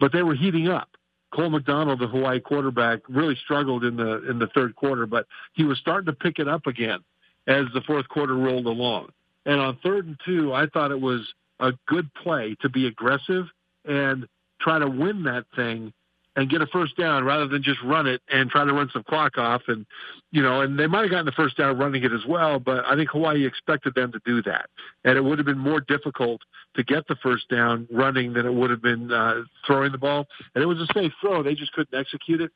but 0.00 0.12
they 0.12 0.22
were 0.22 0.34
heating 0.34 0.68
up. 0.68 0.88
Cole 1.32 1.50
McDonald, 1.50 2.00
the 2.00 2.06
Hawaii 2.06 2.40
quarterback, 2.40 3.00
really 3.08 3.36
struggled 3.44 3.84
in 3.84 3.96
the 3.96 4.28
in 4.28 4.38
the 4.38 4.46
third 4.48 4.74
quarter, 4.74 5.06
but 5.06 5.26
he 5.52 5.64
was 5.64 5.78
starting 5.78 6.06
to 6.06 6.12
pick 6.12 6.38
it 6.38 6.48
up 6.48 6.66
again 6.66 7.00
as 7.46 7.66
the 7.74 7.80
fourth 7.86 8.08
quarter 8.08 8.34
rolled 8.34 8.66
along. 8.66 9.08
And 9.44 9.60
on 9.60 9.78
third 9.82 10.06
and 10.06 10.18
two, 10.24 10.52
I 10.52 10.66
thought 10.66 10.90
it 10.90 11.00
was 11.00 11.22
a 11.60 11.72
good 11.86 12.12
play 12.14 12.56
to 12.60 12.68
be 12.68 12.86
aggressive 12.86 13.46
and 13.84 14.26
try 14.60 14.78
to 14.78 14.88
win 14.88 15.22
that 15.24 15.44
thing 15.54 15.92
and 16.36 16.50
get 16.50 16.60
a 16.60 16.66
first 16.66 16.96
down 16.98 17.24
rather 17.24 17.48
than 17.48 17.62
just 17.62 17.82
run 17.82 18.06
it 18.06 18.20
and 18.30 18.50
try 18.50 18.64
to 18.64 18.72
run 18.72 18.90
some 18.92 19.02
clock 19.04 19.38
off. 19.38 19.62
And, 19.68 19.86
you 20.32 20.42
know, 20.42 20.60
and 20.60 20.78
they 20.78 20.86
might 20.86 21.02
have 21.02 21.10
gotten 21.10 21.26
the 21.26 21.32
first 21.32 21.56
down 21.56 21.78
running 21.78 22.04
it 22.04 22.12
as 22.12 22.26
well, 22.28 22.58
but 22.58 22.84
I 22.84 22.94
think 22.94 23.08
Hawaii 23.10 23.46
expected 23.46 23.94
them 23.94 24.12
to 24.12 24.20
do 24.26 24.42
that. 24.42 24.68
And 25.04 25.16
it 25.16 25.22
would 25.22 25.38
have 25.38 25.46
been 25.46 25.58
more 25.58 25.80
difficult 25.80 26.42
to 26.74 26.84
get 26.84 27.08
the 27.08 27.16
first 27.22 27.48
down 27.48 27.88
running 27.90 28.34
than 28.34 28.44
it 28.44 28.52
would 28.52 28.68
have 28.68 28.82
been 28.82 29.10
uh, 29.10 29.44
throwing 29.66 29.92
the 29.92 29.98
ball. 29.98 30.26
And 30.54 30.62
it 30.62 30.66
was 30.66 30.78
a 30.78 30.92
safe 30.92 31.12
throw. 31.22 31.42
They 31.42 31.54
just 31.54 31.72
couldn't 31.72 31.98
execute 31.98 32.42
it. 32.42 32.52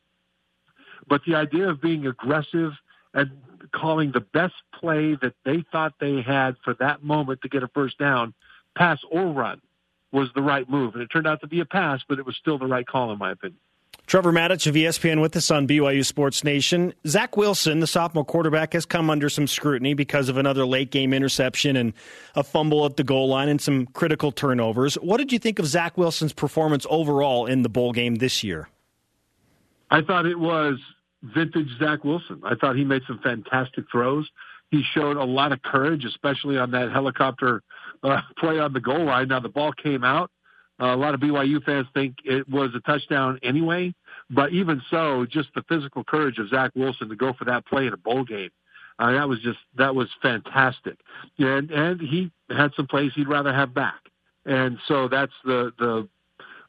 But 1.09 1.23
the 1.27 1.35
idea 1.35 1.69
of 1.69 1.81
being 1.81 2.07
aggressive 2.07 2.73
and 3.15 3.31
calling 3.73 4.13
the 4.13 4.21
best 4.21 4.55
play 4.79 5.17
that 5.23 5.35
they 5.45 5.65
thought 5.71 5.95
they 6.01 6.23
had 6.23 6.57
for 6.65 6.75
that 6.75 7.03
moment 7.03 7.43
to 7.43 7.49
get 7.49 7.63
a 7.63 7.69
first 7.69 7.99
down, 7.99 8.35
pass 8.77 8.99
or 9.11 9.27
run, 9.27 9.61
was 10.13 10.29
the 10.35 10.43
right 10.43 10.69
move. 10.69 10.95
And 10.95 11.03
it 11.03 11.09
turned 11.09 11.27
out 11.27 11.41
to 11.43 11.47
be 11.47 11.61
a 11.61 11.65
pass, 11.65 12.01
but 12.09 12.19
it 12.19 12.27
was 12.27 12.37
still 12.37 12.59
the 12.59 12.67
right 12.67 12.87
call, 12.87 13.13
in 13.13 13.19
my 13.19 13.33
opinion. 13.33 13.59
Trevor 14.07 14.33
Matich 14.33 14.67
of 14.67 14.75
ESPN 14.75 15.21
with 15.21 15.37
us 15.37 15.53
on 15.53 15.69
BYU 15.69 16.05
Sports 16.05 16.43
Nation. 16.43 16.93
Zach 17.07 17.37
Wilson, 17.37 17.79
the 17.79 17.87
sophomore 17.87 18.25
quarterback, 18.25 18.73
has 18.73 18.85
come 18.85 19.09
under 19.09 19.29
some 19.29 19.47
scrutiny 19.47 19.95
because 19.95 20.29
of 20.29 20.37
another 20.37 20.67
late 20.67 20.91
game 20.91 21.13
interception 21.13 21.77
and 21.77 21.93
a 22.35 22.43
fumble 22.43 22.85
at 22.85 22.97
the 22.97 23.05
goal 23.05 23.29
line 23.29 23.49
and 23.49 23.61
some 23.61 23.87
critical 23.87 24.33
turnovers. 24.33 24.97
What 24.97 25.19
did 25.19 25.33
you 25.33 25.39
think 25.39 25.61
of 25.61 25.67
Zach 25.67 25.97
Wilson's 25.97 26.33
performance 26.33 26.87
overall 26.91 27.47
in 27.47 27.63
the 27.63 27.69
bowl 27.69 27.93
game 27.93 28.17
this 28.17 28.43
year? 28.43 28.69
I 29.93 30.03
thought 30.03 30.27
it 30.27 30.41
was 30.41 30.81
vintage 31.23 31.69
Zach 31.79 32.05
Wilson. 32.05 32.41
I 32.45 32.55
thought 32.55 32.77
he 32.77 32.85
made 32.85 33.03
some 33.07 33.21
fantastic 33.23 33.85
throws. 33.91 34.29
He 34.71 34.83
showed 34.95 35.17
a 35.17 35.25
lot 35.25 35.53
of 35.53 35.63
courage, 35.63 36.05
especially 36.05 36.57
on 36.57 36.71
that 36.71 36.93
helicopter 36.93 37.63
uh, 38.03 38.21
play 38.39 38.59
on 38.59 38.73
the 38.73 38.81
goal 38.81 39.05
line. 39.05 39.29
Now 39.29 39.41
the 39.41 39.49
ball 39.49 39.73
came 39.73 40.05
out. 40.05 40.31
Uh, 40.81 40.95
a 40.95 40.97
lot 40.97 41.13
of 41.13 41.21
BYU 41.21 41.63
fans 41.63 41.87
think 41.93 42.17
it 42.25 42.49
was 42.49 42.71
a 42.75 42.81
touchdown 42.81 43.39
anyway, 43.43 43.93
but 44.31 44.51
even 44.53 44.81
so, 44.91 45.27
just 45.27 45.49
the 45.55 45.63
physical 45.69 46.03
courage 46.03 46.39
of 46.39 46.49
Zach 46.49 46.71
Wilson 46.75 47.11
to 47.11 47.17
go 47.17 47.35
for 47.35 47.45
that 47.45 47.67
play 47.67 47.87
in 47.87 47.93
a 47.93 47.99
bowl 47.99 48.25
game, 48.25 48.51
uh, 48.99 49.13
that 49.13 49.29
was 49.29 49.41
just 49.41 49.59
that 49.77 49.95
was 49.95 50.09
fantastic. 50.23 50.99
And 51.39 51.71
and 51.71 52.01
he 52.01 52.31
had 52.49 52.73
some 52.77 52.87
plays 52.87 53.13
he'd 53.15 53.29
rather 53.29 53.53
have 53.53 53.75
back, 53.75 54.01
and 54.47 54.79
so 54.89 55.09
that's 55.09 55.33
the 55.45 55.73
the 55.79 56.09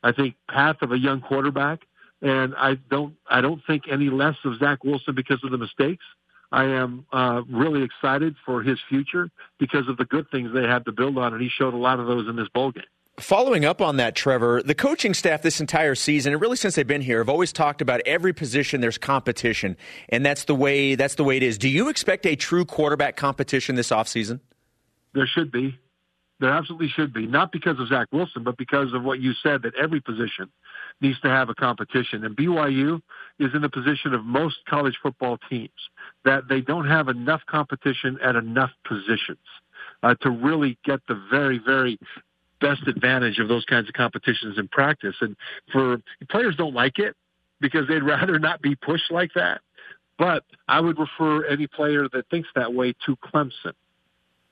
I 0.04 0.12
think 0.12 0.36
path 0.50 0.78
of 0.82 0.92
a 0.92 0.98
young 0.98 1.22
quarterback. 1.22 1.82
And 2.22 2.54
I 2.56 2.76
don't 2.90 3.16
I 3.30 3.42
don't 3.42 3.62
think 3.66 3.84
any 3.90 4.10
less 4.10 4.36
of 4.46 4.60
Zach 4.60 4.84
Wilson 4.84 5.16
because 5.16 5.44
of 5.44 5.52
the 5.52 5.58
mistakes. 5.58 6.04
I 6.52 6.66
am 6.66 7.06
uh, 7.14 7.44
really 7.50 7.84
excited 7.84 8.36
for 8.46 8.62
his 8.62 8.78
future 8.90 9.30
because 9.58 9.88
of 9.88 9.98
the 9.98 10.06
good 10.06 10.30
things 10.32 10.52
they 10.54 10.64
had 10.64 10.86
to 10.86 10.92
build 10.92 11.18
on, 11.18 11.34
and 11.34 11.42
he 11.42 11.50
showed 11.50 11.74
a 11.74 11.78
lot 11.78 12.00
of 12.00 12.08
those 12.08 12.28
in 12.28 12.36
this 12.36 12.50
bowl 12.50 12.72
game. 12.72 12.84
Following 13.20 13.66
up 13.66 13.82
on 13.82 13.98
that, 13.98 14.16
Trevor, 14.16 14.62
the 14.64 14.76
coaching 14.76 15.14
staff 15.14 15.42
this 15.42 15.62
entire 15.62 15.96
season, 15.96 16.34
and 16.34 16.42
really 16.42 16.58
since 16.58 16.76
they've 16.76 16.88
been 16.88 17.02
here, 17.02 17.20
have 17.20 17.30
always 17.30 17.54
talked 17.54 17.82
about 17.82 18.02
every 18.06 18.34
position 18.34 18.82
there's 18.82 18.98
competition, 18.98 19.78
and 20.10 20.26
that's 20.26 20.46
the 20.46 20.56
way 20.56 20.96
that's 20.96 21.16
the 21.16 21.24
way 21.24 21.38
it 21.38 21.44
is. 21.44 21.58
Do 21.58 21.70
you 21.70 21.90
expect 21.90 22.26
a 22.26 22.36
true 22.36 22.66
quarterback 22.66 23.16
competition 23.16 23.76
this 23.76 23.90
offseason? 23.90 24.40
There 25.14 25.28
should 25.28 25.52
be. 25.52 25.78
There 26.40 26.50
absolutely 26.50 26.88
should 26.90 27.14
be. 27.14 27.28
Not 27.28 27.52
because 27.52 27.80
of 27.80 27.88
Zach 27.88 28.08
Wilson, 28.12 28.44
but 28.44 28.58
because 28.58 28.94
of 28.94 29.04
what 29.04 29.20
you 29.20 29.34
said 29.44 29.62
that 29.62 29.76
every 29.76 30.02
position 30.02 30.50
needs 31.02 31.20
to 31.22 31.30
have 31.30 31.50
a 31.50 31.56
competition. 31.56 32.24
And 32.24 32.36
BYU 32.36 33.02
is 33.40 33.52
in 33.54 33.62
the 33.62 33.70
position 33.70 34.14
of 34.14 34.24
most 34.24 34.58
college 34.68 34.98
football 35.02 35.38
teams 35.50 35.70
that 36.26 36.48
they 36.48 36.62
don't 36.62 36.88
have 36.88 37.08
enough 37.08 37.42
competition 37.48 38.20
at 38.24 38.36
enough 38.36 38.72
positions 38.88 39.40
uh, 40.04 40.16
to 40.22 40.30
really 40.30 40.78
get 40.86 41.02
the 41.08 41.22
very, 41.30 41.60
very 41.64 42.00
best 42.60 42.88
advantage 42.88 43.40
of 43.40 43.48
those 43.48 43.66
kinds 43.66 43.88
of 43.90 43.94
competitions 43.94 44.58
in 44.58 44.68
practice. 44.68 45.16
And 45.22 45.36
for 45.72 45.98
players 46.30 46.56
don't 46.56 46.76
like 46.76 47.00
it 47.00 47.16
because 47.60 47.88
they'd 47.88 48.04
rather 48.04 48.40
not 48.40 48.62
be 48.62 48.76
pushed 48.76 49.12
like 49.12 49.32
that. 49.36 49.62
But 50.18 50.44
I 50.68 50.80
would 50.80 51.00
refer 51.00 51.46
any 51.46 51.68
player 51.68 52.08
that 52.14 52.30
thinks 52.30 52.50
that 52.56 52.74
way 52.74 52.94
to 53.06 53.16
Clemson. 53.18 53.74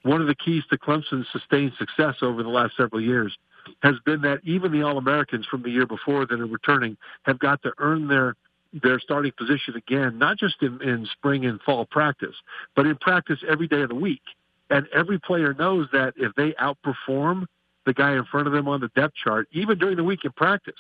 One 0.04 0.22
of 0.22 0.28
the 0.28 0.36
keys 0.36 0.64
to 0.72 0.78
Clemson's 0.78 1.28
sustained 1.32 1.74
success 1.78 2.16
over 2.22 2.42
the 2.42 2.50
last 2.50 2.76
several 2.78 3.02
years 3.02 3.38
has 3.82 3.96
been 4.06 4.22
that 4.22 4.40
even 4.44 4.72
the 4.72 4.82
All-Americans 4.82 5.46
from 5.46 5.64
the 5.64 5.70
year 5.70 5.86
before 5.86 6.26
that 6.26 6.40
are 6.40 6.46
returning 6.46 6.98
have 7.24 7.40
got 7.40 7.62
to 7.64 7.72
earn 7.78 8.08
their 8.08 8.36
their 8.72 9.00
starting 9.00 9.32
position 9.36 9.76
again, 9.76 10.20
not 10.20 10.38
just 10.38 10.62
in, 10.62 10.80
in 10.84 11.08
spring 11.12 11.46
and 11.46 11.60
fall 11.62 11.86
practice, 11.86 12.36
but 12.76 12.86
in 12.86 12.96
practice 12.98 13.40
every 13.50 13.68
day 13.68 13.82
of 13.82 13.90
the 13.90 13.96
week. 13.96 14.22
And 14.70 14.88
every 14.94 15.20
player 15.20 15.56
knows 15.56 15.88
that 15.92 16.14
if 16.18 16.36
they 16.36 16.52
outperform 16.52 17.46
the 17.86 17.94
guy 17.94 18.14
in 18.14 18.26
front 18.26 18.46
of 18.46 18.54
them 18.54 18.68
on 18.68 18.82
the 18.82 18.90
depth 18.90 19.16
chart, 19.16 19.48
even 19.52 19.80
during 19.80 19.98
the 19.98 20.04
week 20.04 20.24
in 20.24 20.32
practice, 20.32 20.80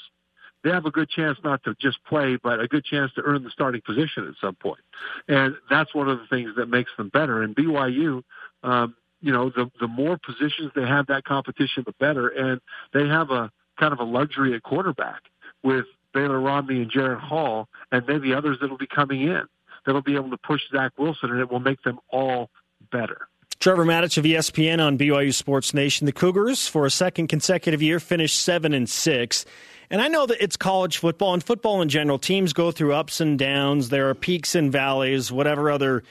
they 0.63 0.69
have 0.69 0.85
a 0.85 0.91
good 0.91 1.09
chance 1.09 1.37
not 1.43 1.63
to 1.63 1.73
just 1.79 2.03
play, 2.03 2.35
but 2.35 2.59
a 2.59 2.67
good 2.67 2.83
chance 2.83 3.11
to 3.13 3.21
earn 3.21 3.43
the 3.43 3.49
starting 3.49 3.81
position 3.81 4.27
at 4.27 4.35
some 4.41 4.55
point. 4.55 4.81
And 5.27 5.55
that's 5.69 5.95
one 5.95 6.09
of 6.09 6.19
the 6.19 6.27
things 6.27 6.51
that 6.57 6.67
makes 6.67 6.91
them 6.97 7.09
better. 7.09 7.41
And 7.41 7.55
BYU, 7.55 8.23
um, 8.63 8.95
you 9.21 9.31
know, 9.31 9.49
the 9.49 9.69
the 9.79 9.87
more 9.87 10.17
positions 10.17 10.71
they 10.75 10.85
have 10.85 11.07
that 11.07 11.23
competition, 11.23 11.83
the 11.85 11.93
better. 11.99 12.27
And 12.29 12.61
they 12.93 13.07
have 13.07 13.31
a 13.31 13.51
kind 13.79 13.93
of 13.93 13.99
a 13.99 14.03
luxury 14.03 14.53
at 14.53 14.63
quarterback 14.63 15.21
with 15.63 15.85
Baylor 16.13 16.39
Romney 16.39 16.81
and 16.81 16.91
Jaren 16.91 17.19
Hall, 17.19 17.67
and 17.91 18.05
maybe 18.07 18.33
others 18.33 18.57
that'll 18.61 18.77
be 18.77 18.87
coming 18.87 19.21
in 19.21 19.43
that'll 19.85 20.01
be 20.01 20.15
able 20.15 20.29
to 20.29 20.37
push 20.37 20.61
Zach 20.71 20.91
Wilson, 20.97 21.31
and 21.31 21.39
it 21.39 21.51
will 21.51 21.59
make 21.59 21.81
them 21.83 21.99
all 22.09 22.49
better. 22.91 23.27
Trevor 23.59 23.83
Matich 23.83 24.17
of 24.17 24.23
ESPN 24.23 24.79
on 24.79 24.97
BYU 24.97 25.33
Sports 25.33 25.73
Nation. 25.73 26.05
The 26.05 26.13
Cougars, 26.13 26.67
for 26.67 26.85
a 26.85 26.89
second 26.91 27.27
consecutive 27.27 27.81
year, 27.81 27.99
finished 27.99 28.39
seven 28.39 28.73
and 28.73 28.89
six. 28.89 29.45
And 29.89 30.01
I 30.01 30.07
know 30.07 30.25
that 30.27 30.41
it's 30.41 30.55
college 30.55 30.99
football 30.99 31.33
and 31.33 31.43
football 31.43 31.81
in 31.81 31.89
general. 31.89 32.19
Teams 32.19 32.53
go 32.53 32.71
through 32.71 32.93
ups 32.93 33.19
and 33.19 33.37
downs. 33.37 33.89
There 33.89 34.09
are 34.09 34.15
peaks 34.15 34.55
and 34.55 34.71
valleys, 34.71 35.31
whatever 35.31 35.71
other 35.71 36.03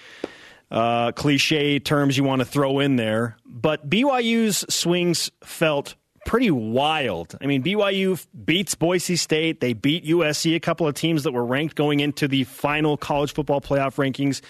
uh, 0.70 1.12
cliche 1.12 1.78
terms 1.78 2.16
you 2.16 2.24
want 2.24 2.40
to 2.40 2.44
throw 2.44 2.80
in 2.80 2.96
there. 2.96 3.36
But 3.46 3.88
BYU's 3.88 4.64
swings 4.72 5.30
felt 5.42 5.94
pretty 6.26 6.50
wild. 6.50 7.36
I 7.40 7.46
mean, 7.46 7.62
BYU 7.62 8.24
beats 8.44 8.74
Boise 8.74 9.16
State. 9.16 9.60
They 9.60 9.72
beat 9.72 10.04
USC, 10.04 10.54
a 10.54 10.60
couple 10.60 10.86
of 10.86 10.94
teams 10.94 11.22
that 11.22 11.32
were 11.32 11.44
ranked 11.44 11.74
going 11.74 12.00
into 12.00 12.28
the 12.28 12.44
final 12.44 12.96
college 12.96 13.32
football 13.32 13.60
playoff 13.60 13.96
rankings. 13.96 14.42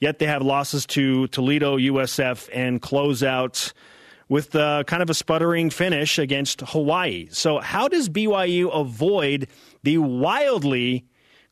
Yet 0.00 0.18
they 0.20 0.26
have 0.26 0.42
losses 0.42 0.86
to 0.86 1.26
Toledo, 1.28 1.76
USF, 1.76 2.48
and 2.52 2.80
closeouts 2.80 3.72
with 4.28 4.54
uh, 4.54 4.84
kind 4.84 5.02
of 5.02 5.10
a 5.10 5.14
sputtering 5.14 5.70
finish 5.70 6.18
against 6.18 6.60
Hawaii. 6.60 7.28
So, 7.30 7.58
how 7.58 7.88
does 7.88 8.08
BYU 8.08 8.72
avoid 8.72 9.48
the 9.82 9.98
wildly 9.98 11.04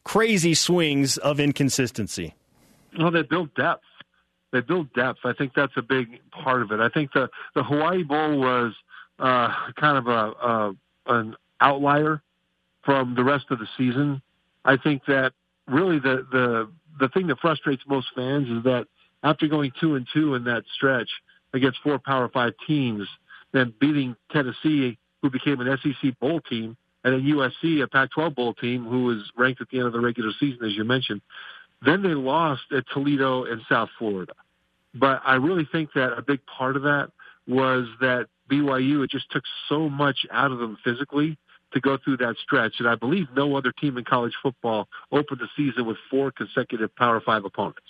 crazy 0.04 0.54
swings 0.54 1.18
of 1.18 1.40
inconsistency? 1.40 2.34
Well, 2.98 3.10
they 3.10 3.22
build 3.22 3.52
depth. 3.54 3.82
They 4.56 4.62
build 4.62 4.90
depth. 4.94 5.18
I 5.24 5.34
think 5.34 5.52
that's 5.54 5.74
a 5.76 5.82
big 5.82 6.18
part 6.30 6.62
of 6.62 6.72
it. 6.72 6.80
I 6.80 6.88
think 6.88 7.12
the 7.12 7.28
the 7.54 7.62
Hawaii 7.62 8.02
Bowl 8.02 8.38
was 8.38 8.72
uh, 9.18 9.52
kind 9.78 9.98
of 9.98 10.06
a, 10.06 10.46
a 10.46 10.72
an 11.08 11.36
outlier 11.60 12.22
from 12.82 13.14
the 13.14 13.22
rest 13.22 13.44
of 13.50 13.58
the 13.58 13.68
season. 13.76 14.22
I 14.64 14.78
think 14.78 15.04
that 15.08 15.34
really 15.68 15.98
the 15.98 16.26
the 16.32 16.70
the 16.98 17.08
thing 17.10 17.26
that 17.26 17.38
frustrates 17.38 17.82
most 17.86 18.06
fans 18.14 18.48
is 18.48 18.64
that 18.64 18.86
after 19.22 19.46
going 19.46 19.72
two 19.78 19.94
and 19.96 20.08
two 20.10 20.34
in 20.36 20.44
that 20.44 20.64
stretch 20.74 21.10
against 21.52 21.78
four 21.82 21.98
Power 21.98 22.30
Five 22.30 22.54
teams, 22.66 23.06
then 23.52 23.74
beating 23.78 24.16
Tennessee, 24.32 24.96
who 25.20 25.28
became 25.28 25.60
an 25.60 25.78
SEC 25.82 26.18
bowl 26.18 26.40
team, 26.40 26.78
and 27.04 27.12
then 27.12 27.22
USC, 27.24 27.82
a 27.82 27.88
Pac-12 27.88 28.34
bowl 28.34 28.54
team, 28.54 28.86
who 28.86 29.04
was 29.04 29.30
ranked 29.36 29.60
at 29.60 29.68
the 29.68 29.76
end 29.76 29.86
of 29.86 29.92
the 29.92 30.00
regular 30.00 30.30
season, 30.40 30.64
as 30.64 30.74
you 30.74 30.84
mentioned. 30.84 31.20
Then 31.84 32.02
they 32.02 32.14
lost 32.14 32.62
at 32.74 32.84
Toledo 32.92 33.44
and 33.44 33.60
South 33.68 33.90
Florida. 33.98 34.32
But 34.98 35.20
I 35.24 35.34
really 35.34 35.68
think 35.70 35.90
that 35.94 36.16
a 36.16 36.22
big 36.22 36.40
part 36.46 36.76
of 36.76 36.82
that 36.82 37.10
was 37.46 37.86
that 38.00 38.26
BYU 38.50 39.04
it 39.04 39.10
just 39.10 39.30
took 39.30 39.44
so 39.68 39.88
much 39.88 40.26
out 40.30 40.52
of 40.52 40.58
them 40.58 40.78
physically 40.84 41.38
to 41.72 41.80
go 41.80 41.98
through 42.02 42.16
that 42.18 42.36
stretch. 42.42 42.74
And 42.78 42.88
I 42.88 42.94
believe 42.94 43.26
no 43.34 43.56
other 43.56 43.72
team 43.72 43.98
in 43.98 44.04
college 44.04 44.34
football 44.42 44.88
opened 45.12 45.40
the 45.40 45.48
season 45.56 45.86
with 45.86 45.96
four 46.10 46.30
consecutive 46.30 46.94
Power 46.96 47.20
Five 47.20 47.44
opponents. 47.44 47.80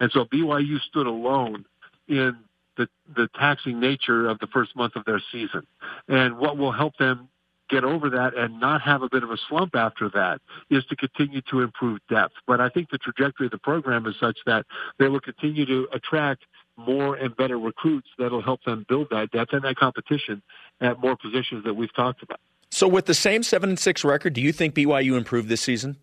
And 0.00 0.10
so 0.12 0.24
BYU 0.24 0.80
stood 0.80 1.06
alone 1.06 1.64
in 2.08 2.36
the, 2.76 2.88
the 3.14 3.28
taxing 3.38 3.80
nature 3.80 4.28
of 4.28 4.38
the 4.40 4.46
first 4.48 4.76
month 4.76 4.96
of 4.96 5.04
their 5.04 5.22
season. 5.32 5.66
And 6.08 6.38
what 6.38 6.58
will 6.58 6.72
help 6.72 6.96
them 6.98 7.28
get 7.70 7.84
over 7.84 8.10
that 8.10 8.36
and 8.36 8.60
not 8.60 8.82
have 8.82 9.02
a 9.02 9.08
bit 9.08 9.22
of 9.22 9.30
a 9.30 9.38
slump 9.48 9.74
after 9.74 10.10
that 10.10 10.40
is 10.70 10.84
to 10.86 10.96
continue 10.96 11.40
to 11.50 11.60
improve 11.60 12.00
depth. 12.08 12.34
But 12.46 12.60
I 12.60 12.68
think 12.68 12.90
the 12.90 12.98
trajectory 12.98 13.46
of 13.46 13.52
the 13.52 13.58
program 13.58 14.06
is 14.06 14.16
such 14.20 14.38
that 14.46 14.66
they 14.98 15.08
will 15.08 15.20
continue 15.20 15.66
to 15.66 15.88
attract 15.92 16.44
more 16.76 17.14
and 17.14 17.36
better 17.36 17.58
recruits 17.58 18.08
that'll 18.18 18.42
help 18.42 18.62
them 18.64 18.84
build 18.88 19.08
that 19.10 19.30
depth 19.30 19.52
and 19.52 19.62
that 19.62 19.76
competition 19.76 20.42
at 20.80 21.00
more 21.00 21.16
positions 21.16 21.64
that 21.64 21.74
we've 21.74 21.94
talked 21.94 22.22
about. 22.22 22.40
So, 22.70 22.88
with 22.88 23.06
the 23.06 23.14
same 23.14 23.44
seven 23.44 23.70
and 23.70 23.78
six 23.78 24.04
record, 24.04 24.32
do 24.32 24.40
you 24.40 24.52
think 24.52 24.74
BYU 24.74 25.16
improved 25.16 25.48
this 25.48 25.60
season? 25.60 25.96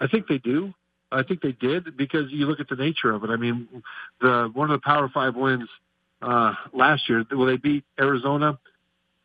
I 0.00 0.06
think 0.06 0.26
they 0.26 0.38
do. 0.38 0.72
I 1.12 1.22
think 1.22 1.42
they 1.42 1.52
did 1.52 1.96
because 1.96 2.30
you 2.30 2.46
look 2.46 2.60
at 2.60 2.68
the 2.68 2.76
nature 2.76 3.10
of 3.12 3.24
it. 3.24 3.30
I 3.30 3.36
mean, 3.36 3.68
the 4.20 4.50
one 4.52 4.70
of 4.70 4.80
the 4.80 4.84
Power 4.84 5.10
Five 5.12 5.36
wins 5.36 5.68
uh, 6.22 6.54
last 6.72 7.08
year, 7.08 7.24
well, 7.30 7.46
they 7.46 7.56
beat 7.56 7.84
Arizona 7.98 8.58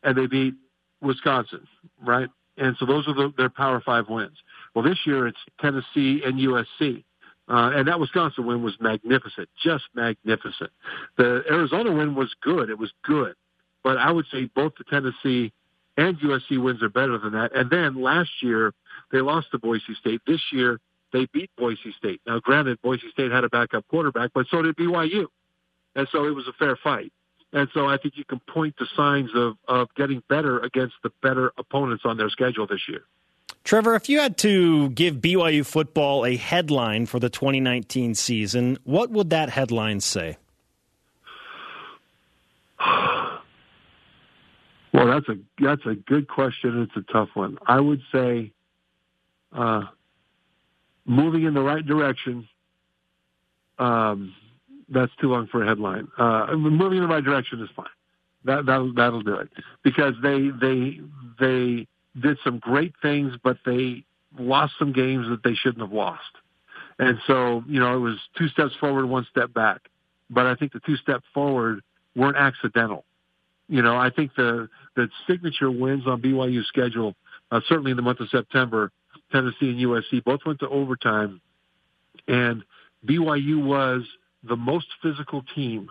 and 0.02 0.16
they 0.16 0.26
beat 0.26 0.54
Wisconsin, 1.04 1.66
right? 2.02 2.28
and 2.56 2.76
so 2.78 2.86
those 2.86 3.06
are 3.08 3.14
the, 3.14 3.32
their 3.36 3.48
Power 3.48 3.80
Five 3.84 4.08
wins. 4.08 4.36
Well, 4.74 4.84
this 4.84 4.98
year 5.06 5.26
it's 5.26 5.38
Tennessee 5.60 6.22
and 6.24 6.38
USC. 6.38 7.04
Uh, 7.46 7.72
and 7.74 7.88
that 7.88 8.00
Wisconsin 8.00 8.46
win 8.46 8.62
was 8.62 8.74
magnificent, 8.80 9.48
just 9.62 9.84
magnificent. 9.94 10.70
The 11.18 11.42
Arizona 11.50 11.92
win 11.92 12.14
was 12.14 12.34
good. 12.40 12.70
It 12.70 12.78
was 12.78 12.90
good. 13.02 13.34
But 13.82 13.98
I 13.98 14.10
would 14.10 14.24
say 14.32 14.48
both 14.54 14.72
the 14.78 14.84
Tennessee 14.84 15.52
and 15.98 16.18
USC 16.20 16.62
wins 16.62 16.82
are 16.82 16.88
better 16.88 17.18
than 17.18 17.32
that. 17.32 17.54
And 17.54 17.68
then 17.68 18.00
last 18.00 18.30
year, 18.40 18.72
they 19.12 19.20
lost 19.20 19.48
to 19.50 19.58
Boise 19.58 19.94
State. 20.00 20.22
This 20.26 20.40
year, 20.52 20.80
they 21.12 21.26
beat 21.34 21.50
Boise 21.58 21.94
State. 21.98 22.22
Now, 22.26 22.40
granted, 22.40 22.80
Boise 22.80 23.10
State 23.12 23.30
had 23.30 23.44
a 23.44 23.50
backup 23.50 23.86
quarterback, 23.88 24.30
but 24.32 24.46
so 24.50 24.62
did 24.62 24.74
BYU. 24.76 25.26
And 25.94 26.08
so 26.10 26.24
it 26.24 26.34
was 26.34 26.48
a 26.48 26.52
fair 26.54 26.76
fight. 26.82 27.12
And 27.54 27.68
so 27.72 27.86
I 27.86 27.96
think 27.98 28.14
you 28.16 28.24
can 28.24 28.40
point 28.40 28.76
to 28.78 28.86
signs 28.96 29.30
of, 29.32 29.56
of 29.68 29.88
getting 29.94 30.24
better 30.28 30.58
against 30.58 30.96
the 31.04 31.10
better 31.22 31.52
opponents 31.56 32.02
on 32.04 32.16
their 32.16 32.28
schedule 32.28 32.66
this 32.66 32.88
year. 32.88 33.04
Trevor, 33.62 33.94
if 33.94 34.08
you 34.08 34.18
had 34.18 34.36
to 34.38 34.90
give 34.90 35.16
BYU 35.16 35.64
football 35.64 36.26
a 36.26 36.36
headline 36.36 37.06
for 37.06 37.20
the 37.20 37.30
2019 37.30 38.16
season, 38.16 38.76
what 38.82 39.10
would 39.10 39.30
that 39.30 39.48
headline 39.48 40.00
say? 40.00 40.36
Well, 44.92 45.08
that's 45.08 45.28
a 45.28 45.36
that's 45.60 45.84
a 45.86 45.96
good 45.96 46.28
question. 46.28 46.82
It's 46.82 46.96
a 46.96 47.12
tough 47.12 47.30
one. 47.34 47.58
I 47.66 47.80
would 47.80 48.00
say 48.12 48.52
uh, 49.52 49.82
moving 51.04 51.42
in 51.42 51.52
the 51.52 51.62
right 51.62 51.84
direction. 51.84 52.46
Um, 53.76 54.32
that's 54.88 55.12
too 55.20 55.28
long 55.28 55.46
for 55.46 55.62
a 55.62 55.66
headline. 55.66 56.08
Uh, 56.18 56.54
moving 56.56 56.98
in 56.98 57.04
the 57.04 57.08
right 57.08 57.24
direction 57.24 57.60
is 57.62 57.68
fine. 57.74 57.86
That 58.44 58.66
that'll, 58.66 58.92
that'll 58.92 59.22
do 59.22 59.36
it 59.36 59.48
because 59.82 60.14
they 60.22 60.50
they 60.60 61.00
they 61.40 61.86
did 62.20 62.38
some 62.44 62.58
great 62.58 62.94
things, 63.00 63.34
but 63.42 63.58
they 63.64 64.04
lost 64.38 64.74
some 64.78 64.92
games 64.92 65.28
that 65.28 65.42
they 65.42 65.54
shouldn't 65.54 65.80
have 65.80 65.92
lost. 65.92 66.22
And 66.98 67.18
so, 67.26 67.64
you 67.66 67.80
know, 67.80 67.96
it 67.96 68.00
was 68.00 68.18
two 68.38 68.48
steps 68.48 68.74
forward, 68.78 69.06
one 69.06 69.26
step 69.30 69.52
back. 69.52 69.80
But 70.30 70.46
I 70.46 70.54
think 70.54 70.72
the 70.72 70.80
two 70.80 70.96
steps 70.96 71.24
forward 71.32 71.82
weren't 72.14 72.36
accidental. 72.36 73.04
You 73.68 73.82
know, 73.82 73.96
I 73.96 74.10
think 74.10 74.34
the 74.36 74.68
the 74.94 75.08
signature 75.26 75.70
wins 75.70 76.06
on 76.06 76.20
BYU's 76.20 76.66
schedule, 76.68 77.14
uh, 77.50 77.60
certainly 77.66 77.90
in 77.90 77.96
the 77.96 78.02
month 78.02 78.20
of 78.20 78.28
September, 78.28 78.92
Tennessee 79.32 79.70
and 79.70 79.78
USC 79.78 80.22
both 80.22 80.40
went 80.44 80.60
to 80.60 80.68
overtime, 80.68 81.40
and 82.28 82.62
BYU 83.06 83.64
was 83.64 84.02
the 84.46 84.56
most 84.56 84.86
physical 85.02 85.42
team 85.54 85.90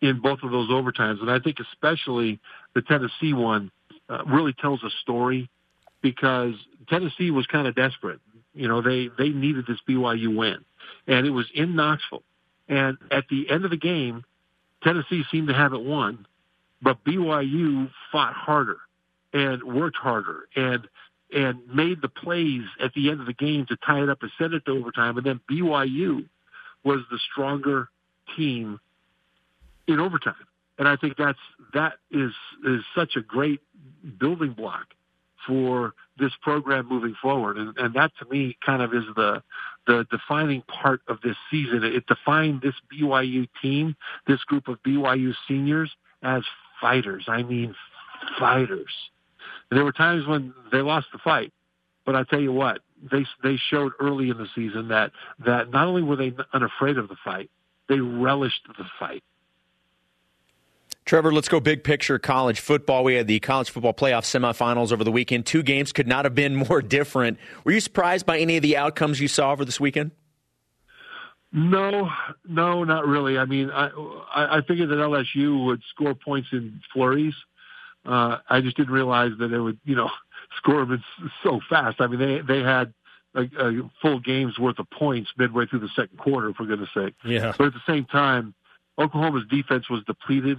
in 0.00 0.20
both 0.20 0.40
of 0.42 0.50
those 0.50 0.70
overtimes. 0.70 1.20
And 1.20 1.30
I 1.30 1.38
think 1.38 1.56
especially 1.60 2.38
the 2.74 2.82
Tennessee 2.82 3.32
one 3.32 3.70
uh, 4.08 4.24
really 4.26 4.52
tells 4.52 4.82
a 4.82 4.90
story 5.02 5.50
because 6.02 6.54
Tennessee 6.88 7.30
was 7.30 7.46
kind 7.46 7.66
of 7.66 7.74
desperate. 7.74 8.20
You 8.54 8.68
know, 8.68 8.80
they 8.80 9.08
they 9.18 9.28
needed 9.28 9.66
this 9.66 9.78
BYU 9.88 10.36
win, 10.36 10.64
and 11.06 11.26
it 11.26 11.30
was 11.30 11.46
in 11.54 11.76
Knoxville. 11.76 12.22
And 12.68 12.98
at 13.10 13.24
the 13.30 13.48
end 13.50 13.64
of 13.64 13.70
the 13.70 13.76
game, 13.76 14.24
Tennessee 14.82 15.24
seemed 15.30 15.48
to 15.48 15.54
have 15.54 15.72
it 15.72 15.82
won, 15.82 16.26
but 16.82 17.02
BYU 17.04 17.90
fought 18.12 18.34
harder 18.34 18.78
and 19.32 19.62
worked 19.62 19.96
harder 19.96 20.48
and 20.56 20.88
and 21.32 21.58
made 21.72 22.00
the 22.00 22.08
plays 22.08 22.62
at 22.82 22.92
the 22.94 23.10
end 23.10 23.20
of 23.20 23.26
the 23.26 23.34
game 23.34 23.66
to 23.66 23.76
tie 23.84 24.02
it 24.02 24.08
up 24.08 24.22
and 24.22 24.30
send 24.38 24.54
it 24.54 24.64
to 24.64 24.72
overtime. 24.72 25.18
And 25.18 25.26
then 25.26 25.40
BYU 25.50 26.24
was 26.84 27.00
the 27.10 27.18
stronger 27.32 27.88
team 28.36 28.80
in 29.86 30.00
overtime. 30.00 30.34
And 30.78 30.86
I 30.86 30.96
think 30.96 31.16
that's 31.16 31.38
that 31.74 31.94
is 32.10 32.32
is 32.64 32.82
such 32.94 33.16
a 33.16 33.20
great 33.20 33.60
building 34.18 34.52
block 34.52 34.86
for 35.46 35.94
this 36.18 36.32
program 36.42 36.88
moving 36.88 37.14
forward. 37.20 37.56
And, 37.56 37.76
and 37.78 37.94
that 37.94 38.12
to 38.20 38.28
me 38.28 38.56
kind 38.64 38.82
of 38.82 38.94
is 38.94 39.04
the 39.16 39.42
the 39.86 40.06
defining 40.10 40.62
part 40.62 41.00
of 41.08 41.18
this 41.22 41.36
season. 41.50 41.82
It 41.82 42.06
defined 42.06 42.60
this 42.62 42.74
BYU 42.92 43.48
team, 43.60 43.96
this 44.26 44.40
group 44.44 44.68
of 44.68 44.80
BYU 44.82 45.32
seniors 45.48 45.90
as 46.22 46.42
fighters. 46.80 47.24
I 47.26 47.42
mean 47.42 47.74
fighters. 48.38 48.92
And 49.70 49.76
there 49.76 49.84
were 49.84 49.92
times 49.92 50.26
when 50.26 50.54
they 50.70 50.80
lost 50.80 51.06
the 51.12 51.18
fight, 51.18 51.52
but 52.06 52.14
I 52.14 52.24
tell 52.24 52.40
you 52.40 52.52
what, 52.52 52.80
they 53.10 53.26
they 53.42 53.56
showed 53.56 53.92
early 54.00 54.30
in 54.30 54.38
the 54.38 54.48
season 54.54 54.88
that 54.88 55.12
that 55.44 55.70
not 55.70 55.86
only 55.86 56.02
were 56.02 56.16
they 56.16 56.34
unafraid 56.52 56.98
of 56.98 57.08
the 57.08 57.16
fight, 57.24 57.50
they 57.88 58.00
relished 58.00 58.66
the 58.76 58.84
fight. 58.98 59.22
Trevor, 61.04 61.32
let's 61.32 61.48
go 61.48 61.58
big 61.58 61.84
picture 61.84 62.18
college 62.18 62.60
football. 62.60 63.02
We 63.02 63.14
had 63.14 63.26
the 63.26 63.40
college 63.40 63.70
football 63.70 63.94
playoff 63.94 64.24
semifinals 64.24 64.92
over 64.92 65.04
the 65.04 65.10
weekend. 65.10 65.46
Two 65.46 65.62
games 65.62 65.90
could 65.90 66.06
not 66.06 66.26
have 66.26 66.34
been 66.34 66.54
more 66.68 66.82
different. 66.82 67.38
Were 67.64 67.72
you 67.72 67.80
surprised 67.80 68.26
by 68.26 68.38
any 68.38 68.56
of 68.56 68.62
the 68.62 68.76
outcomes 68.76 69.18
you 69.18 69.28
saw 69.28 69.52
over 69.52 69.64
this 69.64 69.80
weekend? 69.80 70.10
No, 71.50 72.10
no, 72.46 72.84
not 72.84 73.06
really. 73.06 73.38
I 73.38 73.46
mean, 73.46 73.70
I 73.70 73.88
I 74.34 74.60
figured 74.68 74.90
that 74.90 74.96
LSU 74.96 75.64
would 75.64 75.82
score 75.90 76.14
points 76.14 76.48
in 76.52 76.80
flurries. 76.92 77.34
Uh, 78.04 78.38
I 78.48 78.60
just 78.60 78.76
didn't 78.76 78.92
realize 78.92 79.32
that 79.38 79.52
it 79.52 79.60
would, 79.60 79.78
you 79.84 79.96
know, 79.96 80.10
score 80.58 80.84
them 80.84 81.02
so 81.42 81.60
fast. 81.70 82.00
I 82.00 82.06
mean, 82.06 82.20
they 82.20 82.40
they 82.40 82.62
had 82.62 82.92
a, 83.34 83.42
a 83.58 83.90
full 84.02 84.20
game's 84.20 84.58
worth 84.58 84.78
of 84.78 84.88
points 84.90 85.30
midway 85.38 85.66
through 85.66 85.80
the 85.80 85.88
second 85.96 86.18
quarter, 86.18 86.52
for 86.52 86.66
goodness 86.66 86.90
sake. 86.94 87.14
Yeah. 87.24 87.52
But 87.56 87.68
at 87.68 87.72
the 87.72 87.82
same 87.86 88.04
time, 88.04 88.54
Oklahoma's 88.98 89.46
defense 89.48 89.88
was 89.88 90.02
depleted. 90.04 90.58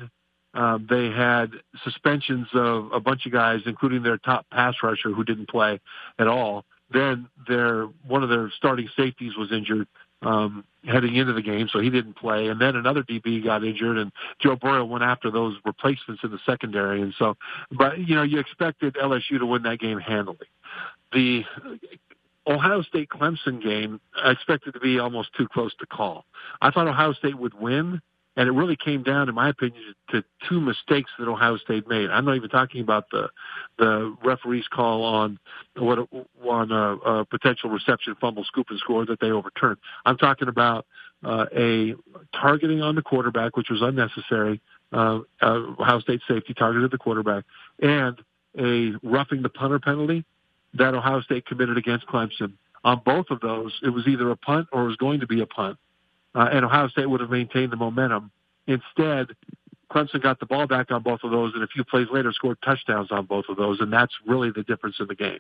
Um, 0.54 0.88
they 0.90 1.12
had 1.12 1.52
suspensions 1.84 2.48
of 2.54 2.92
a 2.92 3.00
bunch 3.00 3.26
of 3.26 3.32
guys, 3.32 3.62
including 3.66 4.02
their 4.02 4.18
top 4.18 4.48
pass 4.50 4.76
rusher 4.82 5.12
who 5.12 5.24
didn't 5.24 5.50
play 5.50 5.80
at 6.18 6.28
all. 6.28 6.66
Then 6.92 7.28
their 7.48 7.84
one 8.08 8.24
of 8.24 8.30
their 8.30 8.52
starting 8.58 8.90
safeties 8.98 9.38
was 9.38 9.52
injured 9.52 9.88
um, 10.22 10.64
heading 10.86 11.16
into 11.16 11.34
the 11.34 11.42
game, 11.42 11.70
so 11.72 11.80
he 11.80 11.90
didn't 11.90 12.16
play. 12.16 12.48
And 12.48 12.60
then 12.60 12.76
another 12.76 13.04
DB 13.04 13.44
got 13.44 13.64
injured, 13.64 13.98
and 13.98 14.12
Joe 14.40 14.56
Burrow 14.56 14.86
went 14.86 15.04
after 15.04 15.32
those 15.32 15.56
replacements 15.66 16.24
in 16.24 16.32
the 16.32 16.40
secondary. 16.46 17.02
And 17.02 17.14
so, 17.18 17.36
but 17.72 18.00
you 18.00 18.16
know, 18.16 18.24
you 18.24 18.40
expected 18.40 18.96
LSU 18.96 19.40
to 19.40 19.46
win 19.46 19.64
that 19.64 19.80
game 19.80 20.00
handily. 20.00 20.48
The 21.12 21.44
Ohio 22.48 22.82
State 22.82 23.10
Clemson 23.10 23.62
game, 23.62 24.00
I 24.16 24.32
expected 24.32 24.74
to 24.74 24.80
be 24.80 25.00
almost 25.00 25.30
too 25.38 25.48
close 25.48 25.74
to 25.80 25.86
call. 25.86 26.26
I 26.62 26.72
thought 26.72 26.88
Ohio 26.88 27.14
State 27.14 27.38
would 27.38 27.54
win, 27.54 28.02
and 28.40 28.48
it 28.48 28.54
really 28.54 28.78
came 28.78 29.04
down, 29.04 29.28
in 29.28 29.36
my 29.36 29.50
opinion, 29.50 29.94
to 30.12 30.24
two 30.48 30.62
mistakes 30.62 31.12
that 31.20 31.28
Ohio 31.28 31.58
State 31.58 31.90
made. 31.90 32.10
I'm 32.10 32.24
not 32.24 32.38
even 32.38 32.50
talking 32.50 32.80
about 32.80 33.10
the 33.12 33.30
the 33.78 34.16
referee's 34.24 34.66
call 34.70 35.04
on 35.04 35.38
what 35.76 36.08
on 36.48 36.72
a, 36.72 36.94
a 36.96 37.26
potential 37.26 37.70
reception, 37.70 38.16
fumble, 38.22 38.46
scoop, 38.46 38.68
and 38.70 38.80
score 38.80 39.06
that 39.06 39.20
they 39.20 39.32
overturned. 39.32 39.76
I'm 40.06 40.18
talking 40.18 40.48
about 40.48 40.86
uh, 41.22 41.48
a 41.54 41.96
targeting 42.34 42.82
on 42.82 42.96
the 42.96 43.02
quarterback, 43.02 43.58
which 43.58 43.68
was 43.70 43.82
unnecessary. 43.82 44.62
Uh, 44.94 45.20
uh, 45.42 45.60
Ohio 45.78 46.00
State 46.00 46.22
safety 46.26 46.54
targeted 46.54 46.92
the 46.92 46.98
quarterback, 46.98 47.44
and 47.82 48.22
a 48.58 48.94
roughing 49.04 49.42
the 49.42 49.50
punter 49.50 49.80
penalty 49.80 50.24
that 50.76 50.94
Ohio 50.94 51.20
State 51.20 51.46
committed 51.46 51.78
against 51.78 52.08
Clemson. 52.08 52.54
On 52.86 53.02
both 53.04 53.26
of 53.32 53.42
those, 53.42 53.78
it 53.84 53.90
was 53.90 54.08
either 54.08 54.32
a 54.32 54.38
punt 54.38 54.70
or 54.72 54.84
it 54.84 54.88
was 54.88 54.96
going 54.96 55.20
to 55.20 55.28
be 55.28 55.42
a 55.42 55.46
punt 55.46 55.78
uh, 56.36 56.50
and 56.52 56.66
Ohio 56.66 56.88
State 56.88 57.10
would 57.10 57.22
have 57.22 57.30
maintained 57.30 57.72
the 57.72 57.78
momentum. 57.78 58.32
Instead, 58.68 59.30
Clemson 59.92 60.22
got 60.22 60.40
the 60.40 60.46
ball 60.46 60.68
back 60.68 60.92
on 60.92 61.02
both 61.02 61.22
of 61.24 61.32
those, 61.32 61.54
and 61.56 61.64
a 61.64 61.68
few 61.68 61.84
plays 61.84 62.08
later 62.12 62.32
scored 62.32 62.58
touchdowns 62.64 63.12
on 63.12 63.26
both 63.26 63.46
of 63.50 63.58
those, 63.58 63.80
and 63.82 63.92
that's 63.92 64.14
really 64.26 64.52
the 64.52 64.64
difference 64.64 64.98
in 65.00 65.08
the 65.08 65.16
game. 65.16 65.40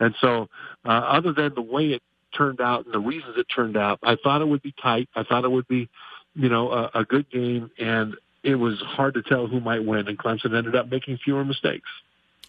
And 0.00 0.14
so, 0.20 0.48
uh, 0.84 0.88
other 0.88 1.32
than 1.32 1.54
the 1.54 1.62
way 1.62 1.92
it 1.92 2.02
turned 2.36 2.60
out 2.60 2.84
and 2.84 2.92
the 2.92 3.00
reasons 3.00 3.38
it 3.38 3.46
turned 3.54 3.76
out, 3.76 3.98
I 4.02 4.16
thought 4.22 4.42
it 4.42 4.48
would 4.48 4.62
be 4.62 4.74
tight. 4.82 5.08
I 5.14 5.22
thought 5.22 5.44
it 5.44 5.50
would 5.50 5.68
be, 5.68 5.88
you 6.34 6.48
know, 6.48 6.70
a, 6.70 6.90
a 7.00 7.04
good 7.04 7.30
game, 7.30 7.70
and 7.78 8.14
it 8.42 8.56
was 8.56 8.80
hard 8.80 9.14
to 9.14 9.22
tell 9.22 9.46
who 9.46 9.60
might 9.60 9.84
win, 9.84 10.06
and 10.08 10.18
Clemson 10.18 10.56
ended 10.56 10.76
up 10.76 10.90
making 10.90 11.18
fewer 11.24 11.44
mistakes. 11.44 11.88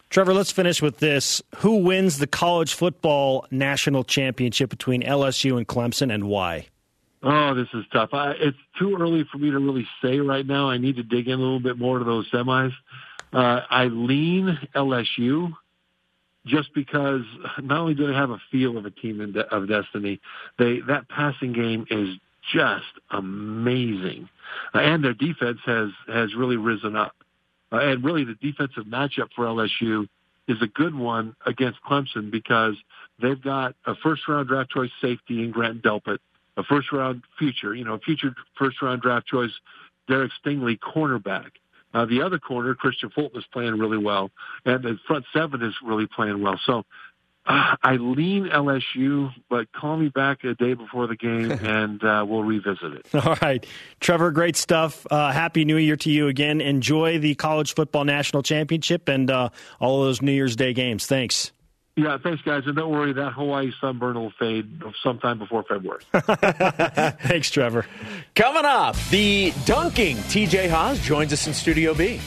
Trevor, 0.10 0.34
let's 0.34 0.52
finish 0.52 0.82
with 0.82 1.00
this. 1.00 1.41
Who 1.58 1.78
wins 1.78 2.17
the 2.17 2.28
college 2.28 2.73
football 2.73 3.45
national 3.52 4.04
championship 4.04 4.69
between 4.69 5.02
LSU 5.02 5.58
and 5.58 5.67
Clemson, 5.67 6.13
and 6.13 6.26
why? 6.26 6.67
Oh, 7.23 7.56
this 7.56 7.67
is 7.73 7.84
tough. 7.91 8.10
I, 8.13 8.32
it's 8.32 8.58
too 8.80 8.95
early 8.99 9.25
for 9.32 9.38
me 9.38 9.49
to 9.49 9.58
really 9.58 9.88
say 10.03 10.19
right 10.19 10.45
now. 10.45 10.69
I 10.69 10.77
need 10.77 10.97
to 10.97 11.03
dig 11.03 11.27
in 11.27 11.34
a 11.34 11.41
little 11.41 11.60
bit 11.60 11.77
more 11.77 11.97
to 11.99 12.06
those 12.06 12.30
semis. 12.30 12.71
Uh, 13.34 13.62
I 13.69 13.86
lean 13.86 14.58
LSU 14.75 15.51
just 16.45 16.73
because 16.73 17.21
not 17.62 17.80
only 17.80 17.93
do 17.93 18.08
they 18.08 18.13
have 18.13 18.30
a 18.30 18.39
feel 18.51 18.77
of 18.77 18.86
a 18.86 18.91
team 18.91 19.32
de- 19.34 19.53
of 19.53 19.67
destiny, 19.67 20.22
they 20.57 20.80
that 20.88 21.09
passing 21.09 21.53
game 21.53 21.86
is 21.89 22.15
just 22.53 22.86
amazing, 23.11 24.30
uh, 24.74 24.80
and 24.80 25.03
their 25.03 25.13
defense 25.13 25.59
has 25.65 25.89
has 26.07 26.34
really 26.36 26.55
risen 26.55 26.95
up. 26.95 27.15
Uh, 27.72 27.80
and 27.80 28.03
really, 28.03 28.24
the 28.24 28.36
defensive 28.36 28.86
matchup 28.86 29.28
for 29.36 29.45
LSU 29.45 30.07
is 30.47 30.57
a 30.61 30.68
good 30.68 30.95
one 30.95 31.36
against 31.45 31.80
Clemson 31.84 32.32
because 32.32 32.76
they've 33.22 33.41
got 33.41 33.76
a 33.86 33.95
first 33.95 34.26
round 34.30 34.47
draft 34.47 34.70
choice 34.70 34.91
safety 35.01 35.43
in 35.43 35.51
Grant 35.51 35.84
Delpit 35.84 36.20
a 36.58 36.64
first 36.64 36.91
round 36.91 37.24
future, 37.38 37.74
you 37.74 37.86
know, 37.86 37.97
future 37.99 38.36
first 38.58 38.82
round 38.82 39.01
draft 39.01 39.28
choice, 39.28 39.51
Derek 40.08 40.32
Stingley, 40.43 40.78
cornerback. 40.78 41.51
Uh, 41.93 42.05
the 42.05 42.22
other 42.22 42.38
corner, 42.38 42.76
Kristian 42.76 43.12
Fulton, 43.14 43.39
is 43.39 43.45
playing 43.51 43.78
really 43.78 43.97
well, 43.97 44.30
and 44.66 44.84
the 44.84 44.99
front 45.08 45.26
seven 45.32 45.64
is 45.64 45.74
really 45.82 46.05
playing 46.05 46.41
well. 46.41 46.60
So 46.66 46.84
uh, 47.45 47.76
I 47.82 47.95
lean 47.95 48.45
LSU, 48.45 49.32
but 49.49 49.72
call 49.72 49.95
me 49.97 50.10
back 50.10 50.43
a 50.43 50.53
day 50.53 50.74
before 50.74 51.08
the 51.08 51.16
game, 51.16 51.51
and 51.64 52.03
uh, 52.03 52.26
we'll 52.28 52.43
revisit 52.43 52.93
it. 52.93 53.16
All 53.16 53.38
right, 53.41 53.66
Trevor, 53.99 54.32
great 54.32 54.58
stuff. 54.58 55.08
Uh, 55.10 55.32
Happy 55.32 55.64
New 55.64 55.78
Year 55.78 55.95
to 55.97 56.12
you 56.12 56.28
again. 56.28 56.60
Enjoy 56.60 57.20
the 57.20 57.36
college 57.36 57.74
football 57.74 58.03
national 58.03 58.43
championship 58.43 59.08
and 59.08 59.32
uh, 59.32 59.49
all 59.80 60.01
of 60.01 60.08
those 60.08 60.22
New 60.22 60.34
Year's 60.34 60.55
Day 60.55 60.74
games. 60.74 61.05
Thanks. 61.05 61.51
Yeah, 61.98 62.20
thanks, 62.20 62.43
guys. 62.43 62.64
And 62.68 62.76
don't 62.76 62.91
worry, 62.91 63.12
that 63.14 63.34
Hawaii 63.34 63.72
sunburn 63.82 64.16
will 64.16 64.32
fade 64.38 64.84
sometime 65.02 65.39
before 65.39 65.64
February. 65.64 66.04
thanks, 66.14 67.50
Trevor. 67.50 67.88
Coming 68.36 68.66
up, 68.66 68.95
the 69.10 69.52
dunking 69.66 70.18
TJ 70.18 70.70
Haws 70.70 71.00
joins 71.00 71.34
us 71.34 71.48
in 71.48 71.56
Studio 71.56 71.95
B. 71.95 72.22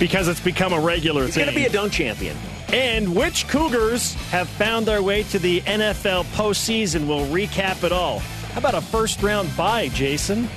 Because 0.00 0.26
it's 0.26 0.40
become 0.40 0.72
a 0.72 0.80
regular 0.80 1.26
He's 1.26 1.34
thing. 1.36 1.44
going 1.44 1.54
to 1.54 1.60
be 1.60 1.66
a 1.66 1.70
dunk 1.70 1.92
champion. 1.92 2.36
And 2.72 3.14
which 3.14 3.46
Cougars 3.46 4.14
have 4.32 4.48
found 4.48 4.86
their 4.86 5.02
way 5.02 5.22
to 5.24 5.38
the 5.38 5.60
NFL 5.60 6.24
postseason? 6.34 7.06
We'll 7.06 7.26
recap 7.26 7.84
it 7.84 7.92
all. 7.92 8.18
How 8.18 8.58
about 8.58 8.74
a 8.74 8.80
first 8.80 9.22
round 9.22 9.54
bye, 9.56 9.88
Jason? 9.88 10.48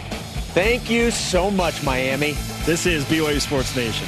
Thank 0.56 0.90
you 0.90 1.12
so 1.12 1.52
much, 1.52 1.84
Miami. 1.84 2.32
This 2.64 2.88
is 2.88 3.04
BYU 3.06 3.40
Sports 3.40 3.76
Nation. 3.76 4.08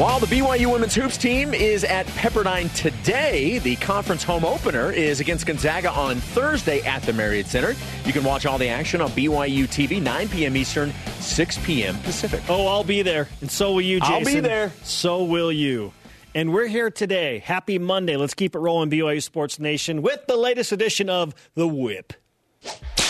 While 0.00 0.18
the 0.18 0.34
BYU 0.34 0.72
women's 0.72 0.94
hoops 0.94 1.18
team 1.18 1.52
is 1.52 1.84
at 1.84 2.06
Pepperdine 2.06 2.74
today, 2.74 3.58
the 3.58 3.76
conference 3.76 4.24
home 4.24 4.46
opener 4.46 4.90
is 4.90 5.20
against 5.20 5.44
Gonzaga 5.44 5.90
on 5.90 6.16
Thursday 6.16 6.80
at 6.86 7.02
the 7.02 7.12
Marriott 7.12 7.48
Center. 7.48 7.74
You 8.06 8.14
can 8.14 8.24
watch 8.24 8.46
all 8.46 8.56
the 8.56 8.68
action 8.68 9.02
on 9.02 9.10
BYU 9.10 9.64
TV, 9.64 10.00
9 10.00 10.30
p.m. 10.30 10.56
Eastern, 10.56 10.94
6 11.18 11.58
p.m. 11.66 11.98
Pacific. 11.98 12.40
Oh, 12.48 12.66
I'll 12.66 12.82
be 12.82 13.02
there. 13.02 13.28
And 13.42 13.50
so 13.50 13.74
will 13.74 13.82
you, 13.82 14.00
Jason. 14.00 14.14
I'll 14.14 14.24
be 14.24 14.40
there. 14.40 14.72
So 14.84 15.22
will 15.22 15.52
you. 15.52 15.92
And 16.34 16.54
we're 16.54 16.68
here 16.68 16.90
today. 16.90 17.40
Happy 17.40 17.78
Monday. 17.78 18.16
Let's 18.16 18.32
keep 18.32 18.54
it 18.54 18.58
rolling, 18.58 18.88
BYU 18.88 19.22
Sports 19.22 19.58
Nation, 19.58 20.00
with 20.00 20.26
the 20.26 20.36
latest 20.38 20.72
edition 20.72 21.10
of 21.10 21.34
The 21.56 21.68
Whip. 21.68 22.14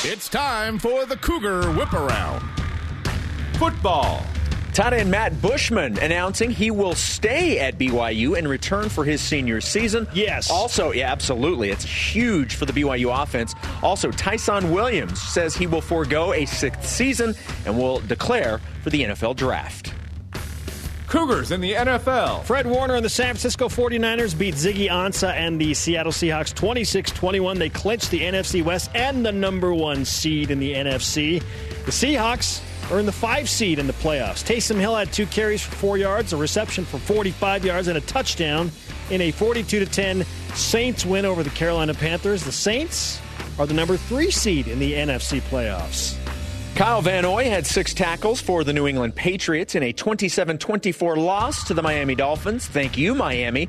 It's 0.03 0.29
time 0.29 0.81
for 0.81 1.07
the 1.07 1.17
Cougar 1.17 1.71
Whip 1.71 1.93
Around. 1.93 2.43
Football. 3.59 4.27
Tight 4.73 4.93
and 4.93 5.11
Matt 5.11 5.43
Bushman 5.43 5.99
announcing 5.99 6.51
he 6.51 6.71
will 6.71 6.95
stay 6.95 7.59
at 7.59 7.77
BYU 7.77 8.39
and 8.39 8.49
return 8.49 8.89
for 8.89 9.05
his 9.05 9.21
senior 9.21 9.61
season. 9.61 10.07
Yes. 10.15 10.49
Also, 10.49 10.93
yeah, 10.93 11.11
absolutely. 11.11 11.71
It's 11.71 11.85
huge 11.85 12.55
for 12.55 12.67
the 12.67 12.73
BYU 12.73 13.23
offense. 13.23 13.55
Also, 13.83 14.11
Tyson 14.13 14.71
Williams 14.73 15.21
says 15.21 15.57
he 15.57 15.67
will 15.67 15.81
forego 15.81 16.33
a 16.33 16.47
sixth 16.47 16.87
season 16.87 17.35
and 17.67 17.77
will 17.77 17.99
declare 18.01 18.61
for 18.83 18.91
the 18.91 19.03
NFL 19.03 19.37
draft. 19.37 19.93
Cougars 21.09 21.51
in 21.51 21.61
the 21.61 21.73
NFL. 21.73 22.45
Fred 22.45 22.69
Warner 22.69 22.95
and 22.95 23.05
the 23.05 23.11
San 23.11 23.27
Francisco 23.27 23.69
49ers 23.69 24.39
beat 24.39 24.55
Ziggy 24.55 24.89
Ansah 24.89 25.33
and 25.33 25.61
the 25.61 25.75
Seattle 25.75 26.13
Seahawks 26.13 26.55
26 26.55 27.11
21. 27.11 27.59
They 27.59 27.69
clinched 27.69 28.13
the 28.13 28.21
NFC 28.21 28.63
West 28.63 28.93
and 28.95 29.27
the 29.27 29.33
number 29.33 29.75
one 29.75 30.05
seed 30.05 30.53
in 30.53 30.61
the 30.61 30.73
NFC. 30.75 31.43
The 31.85 31.91
Seahawks 31.91 32.63
in 32.99 33.07
the 33.07 33.13
five 33.13 33.49
seed 33.49 33.79
in 33.79 33.87
the 33.87 33.93
playoffs. 33.95 34.43
Taysom 34.45 34.79
Hill 34.81 34.97
had 34.97 35.13
two 35.13 35.27
carries 35.27 35.63
for 35.63 35.75
four 35.77 35.99
yards, 35.99 36.33
a 36.33 36.37
reception 36.37 36.85
for 36.85 36.99
45 36.99 37.65
yards, 37.65 37.89
and 37.89 37.97
a 37.97 38.01
touchdown 38.01 38.71
in 39.11 39.21
a 39.21 39.31
42 39.31 39.85
10 39.85 40.25
Saints 40.55 41.07
win 41.07 41.25
over 41.25 41.43
the 41.43 41.51
Carolina 41.51 41.95
Panthers. 41.95 42.43
The 42.43 42.53
Saints 42.53 43.21
are 43.59 43.67
the 43.67 43.75
number 43.75 43.97
three 43.97 44.31
seed 44.31 44.67
in 44.69 44.79
the 44.79 44.95
NFC 44.95 45.41
playoffs. 45.43 46.17
Kyle 46.75 47.03
Van 47.03 47.25
Noy 47.25 47.45
had 47.45 47.67
six 47.67 47.93
tackles 47.93 48.41
for 48.41 48.65
the 48.65 48.73
New 48.73 48.87
England 48.87 49.15
Patriots 49.15 49.75
in 49.75 49.83
a 49.83 49.93
27 49.93 50.59
24 50.59 51.17
loss 51.17 51.65
to 51.65 51.75
the 51.75 51.83
Miami 51.83 52.15
Dolphins. 52.15 52.67
Thank 52.67 52.97
you, 52.97 53.15
Miami. 53.15 53.69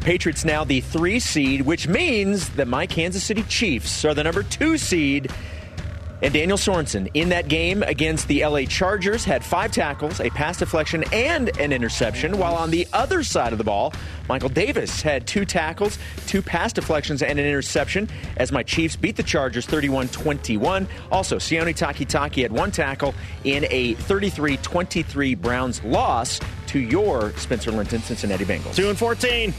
Patriots 0.00 0.44
now 0.44 0.64
the 0.64 0.80
three 0.80 1.20
seed, 1.20 1.62
which 1.62 1.88
means 1.88 2.50
that 2.50 2.68
my 2.68 2.86
Kansas 2.86 3.24
City 3.24 3.44
Chiefs 3.44 4.04
are 4.04 4.14
the 4.14 4.24
number 4.24 4.42
two 4.42 4.76
seed. 4.76 5.30
And 6.22 6.32
Daniel 6.32 6.56
Sorensen 6.56 7.10
in 7.14 7.30
that 7.30 7.48
game 7.48 7.82
against 7.82 8.28
the 8.28 8.46
LA 8.46 8.60
Chargers 8.60 9.24
had 9.24 9.44
five 9.44 9.72
tackles, 9.72 10.20
a 10.20 10.30
pass 10.30 10.56
deflection, 10.56 11.04
and 11.12 11.48
an 11.58 11.72
interception. 11.72 12.38
While 12.38 12.54
on 12.54 12.70
the 12.70 12.86
other 12.92 13.24
side 13.24 13.50
of 13.50 13.58
the 13.58 13.64
ball, 13.64 13.92
Michael 14.28 14.48
Davis 14.48 15.02
had 15.02 15.26
two 15.26 15.44
tackles, 15.44 15.98
two 16.28 16.40
pass 16.40 16.72
deflections, 16.72 17.22
and 17.22 17.40
an 17.40 17.44
interception 17.44 18.08
as 18.36 18.52
my 18.52 18.62
Chiefs 18.62 18.94
beat 18.94 19.16
the 19.16 19.22
Chargers 19.24 19.66
31 19.66 20.08
21. 20.08 20.86
Also, 21.10 21.38
Sione 21.38 21.76
Takitaki 21.76 22.42
had 22.42 22.52
one 22.52 22.70
tackle 22.70 23.14
in 23.42 23.66
a 23.70 23.94
33 23.94 24.58
23 24.58 25.34
Browns 25.34 25.82
loss 25.82 26.38
to 26.68 26.78
your 26.78 27.32
Spencer 27.36 27.72
Linton 27.72 28.00
Cincinnati 28.00 28.44
Bengals. 28.44 28.76
2 28.76 28.88
and 28.88 28.98
14. 28.98 29.52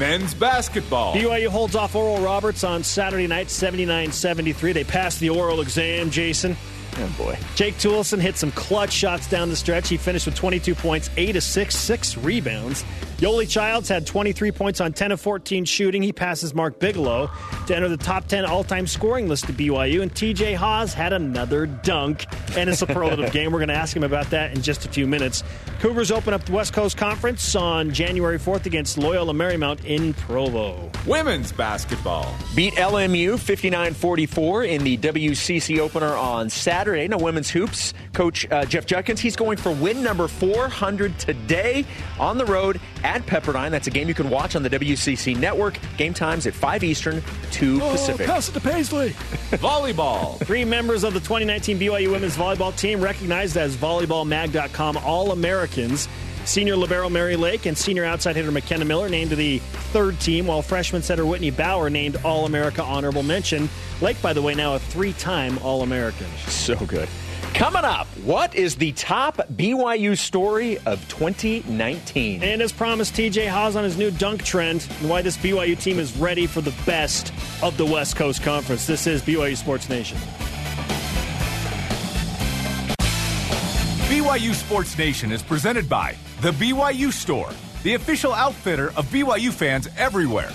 Men's 0.00 0.32
basketball. 0.32 1.14
BYU 1.14 1.48
holds 1.48 1.76
off 1.76 1.94
Oral 1.94 2.24
Roberts 2.24 2.64
on 2.64 2.82
Saturday 2.82 3.26
night, 3.26 3.50
79 3.50 4.10
73. 4.12 4.72
They 4.72 4.82
passed 4.82 5.20
the 5.20 5.28
oral 5.28 5.60
exam, 5.60 6.10
Jason. 6.10 6.56
Oh, 6.96 7.14
boy. 7.16 7.38
Jake 7.54 7.74
Toolson 7.74 8.18
hit 8.20 8.36
some 8.36 8.50
clutch 8.52 8.92
shots 8.92 9.28
down 9.28 9.48
the 9.50 9.56
stretch. 9.56 9.88
He 9.88 9.96
finished 9.96 10.26
with 10.26 10.34
22 10.34 10.74
points, 10.74 11.10
8 11.16 11.36
assists, 11.36 11.50
6 11.50 11.74
six 11.74 12.16
rebounds. 12.16 12.84
Yoeli 13.18 13.46
Childs 13.46 13.88
had 13.90 14.06
23 14.06 14.50
points 14.50 14.80
on 14.80 14.94
10 14.94 15.12
of 15.12 15.20
14 15.20 15.66
shooting. 15.66 16.02
He 16.02 16.10
passes 16.10 16.54
Mark 16.54 16.78
Bigelow 16.78 17.30
to 17.66 17.76
enter 17.76 17.88
the 17.88 17.98
top 17.98 18.26
10 18.28 18.46
all 18.46 18.64
time 18.64 18.86
scoring 18.86 19.28
list 19.28 19.46
of 19.50 19.56
BYU. 19.56 20.00
And 20.00 20.10
TJ 20.14 20.54
Haws 20.54 20.94
had 20.94 21.12
another 21.12 21.66
dunk 21.66 22.24
and 22.56 22.70
a 22.70 22.74
superlative 22.76 23.30
game. 23.34 23.52
We're 23.52 23.58
going 23.58 23.68
to 23.68 23.74
ask 23.74 23.94
him 23.94 24.04
about 24.04 24.30
that 24.30 24.54
in 24.56 24.62
just 24.62 24.86
a 24.86 24.88
few 24.88 25.06
minutes. 25.06 25.44
Cougars 25.80 26.10
open 26.10 26.32
up 26.32 26.44
the 26.46 26.52
West 26.52 26.72
Coast 26.72 26.96
Conference 26.96 27.54
on 27.54 27.92
January 27.92 28.38
4th 28.38 28.64
against 28.64 28.96
Loyola 28.96 29.34
Marymount 29.34 29.84
in 29.84 30.14
Provo. 30.14 30.90
Women's 31.06 31.52
basketball. 31.52 32.34
Beat 32.54 32.74
LMU 32.74 33.38
59 33.38 33.92
44 33.92 34.64
in 34.64 34.82
the 34.84 34.96
WCC 34.96 35.78
opener 35.78 36.14
on 36.14 36.48
Saturday. 36.48 36.79
No 36.80 37.18
women's 37.18 37.50
hoops. 37.50 37.92
Coach 38.14 38.50
uh, 38.50 38.64
Jeff 38.64 38.86
Judkins, 38.86 39.20
he's 39.20 39.36
going 39.36 39.58
for 39.58 39.70
win 39.70 40.02
number 40.02 40.26
400 40.28 41.18
today 41.18 41.84
on 42.18 42.38
the 42.38 42.46
road 42.46 42.80
at 43.04 43.24
Pepperdine. 43.26 43.70
That's 43.70 43.86
a 43.86 43.90
game 43.90 44.08
you 44.08 44.14
can 44.14 44.30
watch 44.30 44.56
on 44.56 44.62
the 44.62 44.70
WCC 44.70 45.36
network. 45.38 45.78
Game 45.98 46.14
times 46.14 46.46
at 46.46 46.54
5 46.54 46.82
Eastern, 46.82 47.22
2 47.50 47.80
Pacific. 47.80 48.26
Pass 48.26 48.48
it 48.48 48.52
to 48.52 48.60
Paisley. 48.60 49.10
Volleyball. 49.60 50.38
Three 50.46 50.64
members 50.64 51.04
of 51.04 51.12
the 51.12 51.20
2019 51.20 51.78
BYU 51.78 52.12
women's 52.12 52.36
volleyball 52.36 52.74
team 52.74 53.00
recognized 53.00 53.58
as 53.58 53.76
volleyballmag.com 53.76 54.96
All 54.98 55.32
Americans. 55.32 56.08
Senior 56.44 56.76
libero 56.76 57.08
Mary 57.08 57.36
Lake 57.36 57.66
and 57.66 57.76
senior 57.76 58.04
outside 58.04 58.36
hitter 58.36 58.50
McKenna 58.50 58.84
Miller 58.84 59.08
named 59.08 59.30
to 59.30 59.36
the 59.36 59.58
third 59.92 60.18
team, 60.20 60.46
while 60.46 60.62
freshman 60.62 61.02
setter 61.02 61.24
Whitney 61.26 61.50
Bauer 61.50 61.90
named 61.90 62.16
All 62.24 62.46
America 62.46 62.82
honorable 62.82 63.22
mention. 63.22 63.68
Lake, 64.00 64.20
by 64.22 64.32
the 64.32 64.42
way, 64.42 64.54
now 64.54 64.74
a 64.74 64.78
three 64.78 65.12
time 65.14 65.58
All 65.58 65.82
American. 65.82 66.26
So 66.46 66.74
good. 66.76 67.08
Coming 67.54 67.84
up, 67.84 68.06
what 68.24 68.54
is 68.54 68.76
the 68.76 68.92
top 68.92 69.36
BYU 69.54 70.16
story 70.16 70.78
of 70.78 71.06
2019? 71.08 72.42
And 72.42 72.62
as 72.62 72.72
promised, 72.72 73.14
TJ 73.14 73.48
Haws 73.48 73.76
on 73.76 73.84
his 73.84 73.98
new 73.98 74.10
dunk 74.10 74.44
trend 74.44 74.86
and 75.00 75.10
why 75.10 75.20
this 75.20 75.36
BYU 75.36 75.78
team 75.78 75.98
is 75.98 76.16
ready 76.16 76.46
for 76.46 76.62
the 76.62 76.74
best 76.86 77.34
of 77.62 77.76
the 77.76 77.84
West 77.84 78.16
Coast 78.16 78.42
Conference. 78.42 78.86
This 78.86 79.06
is 79.06 79.20
BYU 79.20 79.56
Sports 79.56 79.90
Nation. 79.90 80.16
BYU 84.08 84.54
Sports 84.54 84.96
Nation 84.96 85.30
is 85.30 85.42
presented 85.42 85.88
by 85.88 86.16
The 86.40 86.52
BYU 86.52 87.12
Store, 87.12 87.50
the 87.82 87.92
official 87.92 88.32
outfitter 88.32 88.92
of 88.96 89.04
BYU 89.08 89.52
fans 89.52 89.88
everywhere. 89.98 90.50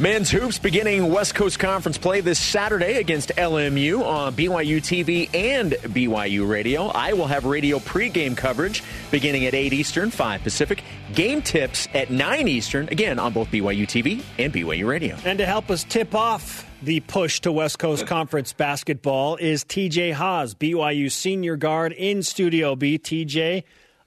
Men's 0.00 0.28
hoops 0.32 0.58
beginning 0.58 1.12
West 1.12 1.36
Coast 1.36 1.60
Conference 1.60 1.96
play 1.96 2.20
this 2.20 2.40
Saturday 2.40 2.94
against 2.94 3.28
LMU 3.36 4.04
on 4.04 4.34
BYU 4.34 4.78
TV 4.78 5.32
and 5.32 5.74
BYU 5.94 6.48
Radio. 6.48 6.88
I 6.88 7.12
will 7.12 7.28
have 7.28 7.44
radio 7.44 7.78
pregame 7.78 8.36
coverage 8.36 8.82
beginning 9.12 9.46
at 9.46 9.54
8 9.54 9.72
Eastern, 9.72 10.10
5 10.10 10.42
Pacific. 10.42 10.82
Game 11.14 11.40
tips 11.40 11.86
at 11.94 12.10
9 12.10 12.48
Eastern, 12.48 12.88
again 12.88 13.20
on 13.20 13.32
both 13.32 13.48
BYU 13.52 13.86
TV 13.86 14.24
and 14.38 14.52
BYU 14.52 14.88
Radio. 14.88 15.16
And 15.24 15.38
to 15.38 15.46
help 15.46 15.70
us 15.70 15.84
tip 15.84 16.16
off 16.16 16.68
the 16.82 16.98
push 16.98 17.38
to 17.42 17.52
West 17.52 17.78
Coast 17.78 18.08
Conference 18.08 18.52
basketball 18.52 19.36
is 19.36 19.64
TJ 19.64 20.14
Haws, 20.14 20.56
BYU 20.56 21.12
senior 21.12 21.54
guard 21.54 21.92
in 21.92 22.24
Studio 22.24 22.74
B. 22.74 22.98
TJ, 22.98 23.62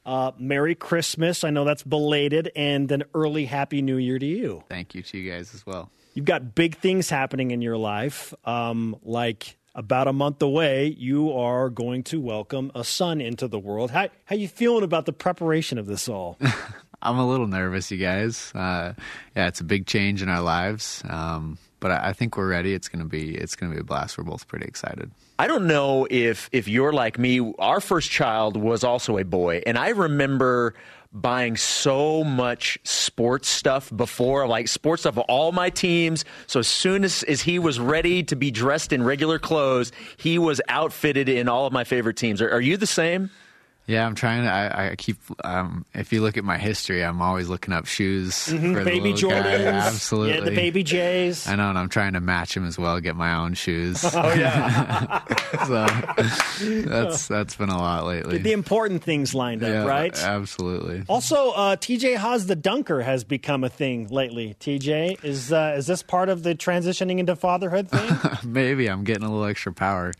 uh, 0.06 0.32
Merry 0.38 0.76
Christmas. 0.76 1.44
I 1.44 1.50
know 1.50 1.66
that's 1.66 1.84
belated, 1.84 2.52
and 2.56 2.92
an 2.92 3.04
early 3.14 3.46
Happy 3.46 3.82
New 3.82 3.98
Year 3.98 4.20
to 4.20 4.26
you. 4.26 4.64
Thank 4.70 4.96
you 4.96 5.02
to 5.04 5.18
you 5.18 5.32
guys 5.32 5.54
as 5.54 5.66
well. 5.66 5.90
You've 6.14 6.26
got 6.26 6.56
big 6.56 6.78
things 6.78 7.10
happening 7.10 7.52
in 7.52 7.62
your 7.62 7.78
life. 7.78 8.34
Um, 8.46 8.96
like 9.04 9.58
about 9.76 10.08
a 10.08 10.14
month 10.14 10.42
away, 10.42 10.88
you 10.88 11.32
are 11.32 11.70
going 11.70 12.04
to 12.04 12.20
welcome 12.20 12.72
a 12.76 12.84
son 12.84 13.22
into 13.22 13.48
the 13.48 13.60
world. 13.60 13.92
How 13.92 14.10
how 14.26 14.36
you 14.36 14.48
feeling 14.48 14.84
about 14.84 15.06
the 15.06 15.14
preparation 15.14 15.78
of 15.78 15.86
this 15.86 16.10
all? 16.10 16.38
I'm 17.02 17.18
a 17.18 17.26
little 17.26 17.48
nervous, 17.48 17.90
you 17.92 17.98
guys. 17.98 18.52
Uh, 18.54 18.94
yeah, 19.36 19.48
it's 19.48 19.62
a 19.62 19.64
big 19.64 19.86
change 19.86 20.22
in 20.22 20.28
our 20.28 20.42
lives. 20.42 21.02
Um, 21.08 21.58
but 21.80 21.92
I, 21.92 22.10
I 22.10 22.14
think 22.14 22.36
we're 22.36 22.50
ready. 22.50 22.74
It's 22.74 22.90
gonna 22.90 23.06
be 23.06 23.36
it's 23.36 23.56
gonna 23.56 23.74
be 23.74 23.80
a 23.80 23.84
blast. 23.84 24.18
We're 24.18 24.24
both 24.26 24.48
pretty 24.48 24.66
excited. 24.66 25.12
I 25.40 25.48
don't 25.48 25.68
know 25.68 26.06
if 26.12 26.50
if 26.52 26.68
you're 26.68 26.92
like 26.92 27.18
me. 27.18 27.54
Our 27.60 27.80
first 27.80 28.12
child 28.12 28.58
was 28.58 28.84
also 28.84 29.18
a 29.18 29.24
boy, 29.24 29.64
and 29.66 29.78
I 29.78 29.90
remember 29.90 30.76
buying 31.14 31.56
so 31.56 32.26
much 32.26 32.78
sports 32.84 33.48
stuff 33.48 33.90
before, 33.96 34.48
like 34.48 34.68
sports 34.68 35.04
stuff 35.04 35.18
of 35.18 35.24
all 35.30 35.54
my 35.54 35.70
teams. 35.70 36.26
So 36.46 36.60
as 36.60 36.68
soon 36.68 37.06
as, 37.06 37.24
as 37.24 37.42
he 37.42 37.58
was 37.58 37.80
ready 37.80 38.22
to 38.24 38.36
be 38.36 38.52
dressed 38.52 38.94
in 38.94 39.02
regular 39.02 39.40
clothes, 39.40 39.92
he 40.18 40.38
was 40.38 40.62
outfitted 40.68 41.30
in 41.30 41.48
all 41.48 41.66
of 41.66 41.74
my 41.74 41.86
favorite 41.86 42.18
teams. 42.18 42.42
Are, 42.42 42.50
are 42.52 42.62
you 42.62 42.78
the 42.78 42.86
same? 42.86 43.32
Yeah, 43.90 44.06
I'm 44.06 44.14
trying 44.14 44.44
to. 44.44 44.52
I, 44.52 44.92
I 44.92 44.96
keep. 44.96 45.18
Um, 45.44 45.84
if 45.96 46.14
you 46.14 46.22
look 46.22 46.38
at 46.38 46.44
my 46.44 46.60
history, 46.60 47.04
I'm 47.04 47.24
always 47.24 47.50
looking 47.50 47.74
up 47.74 47.88
shoes 47.88 48.36
mm-hmm. 48.36 48.76
for 48.76 48.84
baby 48.84 49.14
the 49.14 49.18
Jordans. 49.18 49.64
Guy. 49.64 49.64
Absolutely, 49.64 50.36
yeah, 50.36 50.42
the 50.42 50.52
baby 50.52 50.84
Jays. 50.84 51.48
I 51.48 51.56
know, 51.56 51.70
and 51.70 51.78
I'm 51.78 51.90
trying 51.90 52.14
to 52.14 52.20
match 52.20 52.56
him 52.56 52.68
as 52.68 52.78
well. 52.78 53.00
Get 53.00 53.16
my 53.16 53.34
own 53.34 53.56
shoes. 53.56 54.06
Oh 54.20 54.34
yeah. 54.34 55.24
so 55.66 55.86
that's 56.82 57.28
that's 57.28 57.56
been 57.56 57.70
a 57.70 57.78
lot 57.78 58.06
lately. 58.06 58.34
Get 58.34 58.44
the 58.44 58.52
important 58.52 59.02
things 59.02 59.34
lined 59.34 59.64
up, 59.64 59.70
yeah, 59.70 59.86
right? 59.86 60.14
Absolutely. 60.22 61.04
Also, 61.08 61.52
uh, 61.52 61.78
TJ 61.78 62.18
Haws 62.18 62.48
the 62.48 62.56
dunker 62.56 63.02
has 63.02 63.24
become 63.24 63.64
a 63.64 63.70
thing 63.70 64.08
lately. 64.10 64.56
TJ, 64.60 65.24
is 65.24 65.54
uh, 65.54 65.76
is 65.78 65.88
this 65.88 66.04
part 66.04 66.28
of 66.28 66.44
the 66.44 66.54
transitioning 66.54 67.20
into 67.20 67.36
fatherhood 67.36 67.90
thing? 67.90 68.38
Maybe 68.52 68.88
I'm 68.88 69.06
getting 69.06 69.24
a 69.24 69.32
little 69.32 69.46
extra 69.46 69.72
power. 69.72 70.12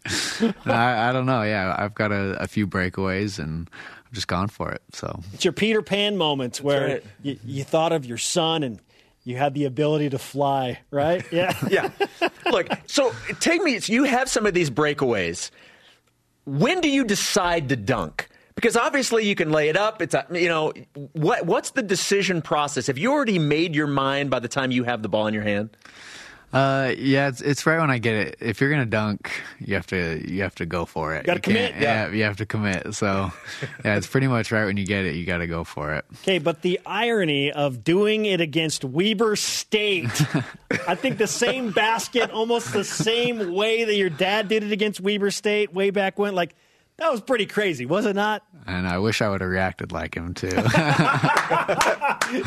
I, 0.66 1.10
I, 1.10 1.12
don't 1.12 1.26
know. 1.26 1.44
Yeah, 1.44 1.76
I've 1.78 1.94
got 1.94 2.12
a, 2.12 2.42
a 2.42 2.48
few 2.48 2.66
breakaways 2.66 3.38
and 3.38 3.59
I've 4.06 4.14
just 4.14 4.28
gone 4.28 4.48
for 4.48 4.72
it. 4.72 4.82
So 4.94 5.22
it's 5.34 5.44
your 5.44 5.54
Peter 5.54 5.82
Pan 5.82 6.18
moments 6.18 6.62
where 6.62 6.88
right. 6.88 7.04
you, 7.22 7.40
you 7.46 7.64
thought 7.64 7.92
of 7.92 8.06
your 8.06 8.18
son 8.18 8.64
and 8.64 8.80
you 9.24 9.38
had 9.38 9.54
the 9.54 9.66
ability 9.66 10.10
to 10.10 10.20
fly, 10.20 10.80
right? 10.92 11.26
Yeah. 11.32 11.54
yeah. 11.70 11.90
Look, 12.52 12.68
so 12.88 13.14
take 13.40 13.62
me, 13.62 13.80
you 13.86 14.04
have 14.04 14.30
some 14.30 14.46
of 14.46 14.54
these 14.54 14.70
breakaways. 14.70 15.52
When 16.46 16.82
do 16.82 16.90
you 16.90 17.04
decide 17.04 17.70
to 17.70 17.76
dunk? 17.76 18.28
Because 18.56 18.76
obviously 18.76 19.26
you 19.26 19.36
can 19.36 19.52
lay 19.52 19.70
it 19.70 19.78
up. 19.78 20.02
It's 20.02 20.14
a, 20.14 20.26
you 20.32 20.50
know 20.50 20.74
what 21.14 21.46
what's 21.46 21.72
the 21.72 21.82
decision 21.84 22.42
process? 22.42 22.88
Have 22.88 22.98
you 22.98 23.12
already 23.12 23.40
made 23.40 23.74
your 23.74 23.88
mind 23.88 24.30
by 24.30 24.40
the 24.40 24.50
time 24.50 24.72
you 24.72 24.84
have 24.84 25.02
the 25.02 25.08
ball 25.08 25.28
in 25.28 25.34
your 25.34 25.44
hand? 25.44 25.78
Uh, 26.52 26.94
yeah, 26.98 27.28
it's 27.28 27.42
it's 27.42 27.66
right 27.68 27.80
when 27.80 27.92
I 27.92 28.00
get 28.00 28.16
it. 28.16 28.38
If 28.40 28.60
you're 28.60 28.72
gonna 28.72 28.86
dunk, 28.86 29.32
you 29.60 29.76
have 29.76 29.86
to 29.88 30.24
you 30.28 30.42
have 30.42 30.56
to 30.56 30.66
go 30.66 30.86
for 30.86 31.14
it. 31.16 31.26
Got 31.26 31.36
to 31.36 31.40
commit. 31.40 31.76
Yeah. 31.76 32.08
yeah, 32.08 32.12
you 32.12 32.24
have 32.24 32.38
to 32.38 32.46
commit. 32.46 32.96
So, 32.96 33.32
yeah, 33.86 33.98
it's 33.98 34.08
pretty 34.08 34.28
much 34.28 34.52
right 34.52 34.66
when 34.66 34.76
you 34.76 34.86
get 34.86 35.06
it. 35.06 35.16
You 35.16 35.26
got 35.26 35.38
to 35.40 35.48
go 35.48 35.64
for 35.64 35.94
it. 35.94 36.06
Okay, 36.24 36.40
but 36.40 36.64
the 36.64 36.80
irony 36.86 37.52
of 37.52 37.84
doing 37.84 38.26
it 38.26 38.42
against 38.42 38.84
Weber 38.84 39.36
State, 39.36 40.06
I 40.88 40.96
think 40.96 41.20
the 41.20 41.28
same 41.28 41.72
basket, 41.72 42.32
almost 42.32 42.74
the 42.74 42.84
same 42.84 43.54
way 43.54 43.84
that 43.84 43.96
your 43.96 44.10
dad 44.10 44.48
did 44.48 44.64
it 44.64 44.72
against 44.72 45.00
Weber 45.00 45.30
State 45.30 45.72
way 45.72 45.92
back 45.92 46.18
when, 46.18 46.34
like 46.34 46.56
that 47.00 47.12
was 47.12 47.22
pretty 47.22 47.46
crazy, 47.46 47.86
was 47.86 48.06
it 48.06 48.16
not? 48.16 48.44
And 48.68 48.88
I 48.88 48.98
wish 49.00 49.22
I 49.22 49.30
would 49.30 49.42
have 49.42 49.50
reacted 49.50 49.92
like 49.92 50.16
him 50.16 50.34
too. 50.34 50.48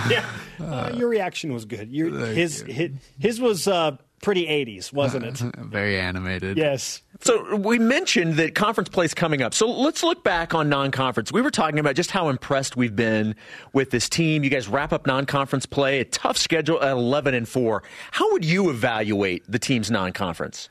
yeah, 0.09 0.24
uh, 0.61 0.92
your 0.94 1.09
reaction 1.09 1.53
was 1.53 1.64
good. 1.64 1.90
Your, 1.90 2.11
his, 2.26 2.61
his, 2.62 2.90
his 3.18 3.40
was 3.40 3.66
uh, 3.66 3.96
pretty 4.22 4.46
'80s, 4.46 4.92
wasn't 4.92 5.24
it? 5.24 5.38
Very 5.59 5.98
animated. 5.98 6.57
Yes. 6.57 7.03
So 7.20 7.57
we 7.57 7.78
mentioned 7.78 8.34
that 8.34 8.55
conference 8.55 8.88
play 8.88 9.05
is 9.05 9.14
coming 9.14 9.42
up. 9.42 9.55
So 9.55 9.70
let's 9.70 10.03
look 10.03 10.24
back 10.24 10.55
on 10.55 10.68
non-conference. 10.68 11.30
We 11.30 11.40
were 11.40 11.53
talking 11.53 11.78
about 11.78 11.94
just 11.94 12.11
how 12.11 12.28
impressed 12.28 12.76
we've 12.76 12.96
been 12.96 13.36
with 13.72 13.90
this 13.90 14.09
team. 14.09 14.42
You 14.42 14.50
guys 14.50 14.66
wrap 14.68 14.92
up 14.92 15.07
non-conference 15.07 15.66
play, 15.66 16.00
a 16.00 16.05
tough 16.05 16.36
schedule 16.36 16.82
at 16.82 16.90
11 16.92 17.34
and 17.34 17.48
4. 17.48 17.82
How 18.11 18.32
would 18.32 18.44
you 18.44 18.70
evaluate 18.70 19.44
the 19.48 19.61
team's 19.61 19.90
non-conference? 19.90 20.68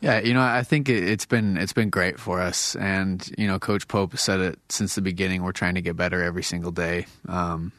Yeah, 0.00 0.20
you 0.20 0.32
know, 0.32 0.40
I 0.40 0.62
think 0.62 0.88
it's 0.88 1.26
been 1.26 1.58
it's 1.58 1.74
been 1.74 1.90
great 1.90 2.18
for 2.18 2.40
us, 2.40 2.74
and 2.74 3.28
you 3.36 3.46
know, 3.46 3.58
Coach 3.58 3.86
Pope 3.86 4.16
said 4.16 4.40
it 4.40 4.58
since 4.70 4.94
the 4.94 5.02
beginning. 5.02 5.42
We're 5.42 5.52
trying 5.52 5.74
to 5.74 5.82
get 5.82 5.94
better 5.94 6.22
every 6.22 6.42
single 6.42 6.70
day. 6.70 7.06
Um, 7.28 7.72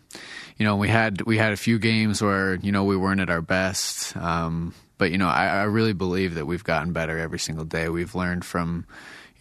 you 0.57 0.65
know, 0.65 0.75
we 0.75 0.87
had 0.87 1.21
we 1.23 1.39
had 1.39 1.51
a 1.51 1.57
few 1.57 1.79
games 1.79 2.21
where 2.21 2.55
you 2.55 2.71
know 2.71 2.83
we 2.83 2.95
weren't 2.95 3.21
at 3.21 3.31
our 3.31 3.41
best, 3.41 4.15
um, 4.17 4.75
but 4.99 5.09
you 5.09 5.17
know, 5.17 5.27
I, 5.27 5.47
I 5.47 5.63
really 5.63 5.93
believe 5.93 6.35
that 6.35 6.45
we've 6.45 6.63
gotten 6.63 6.93
better 6.93 7.17
every 7.17 7.39
single 7.39 7.65
day. 7.65 7.89
We've 7.89 8.13
learned 8.13 8.45
from 8.45 8.85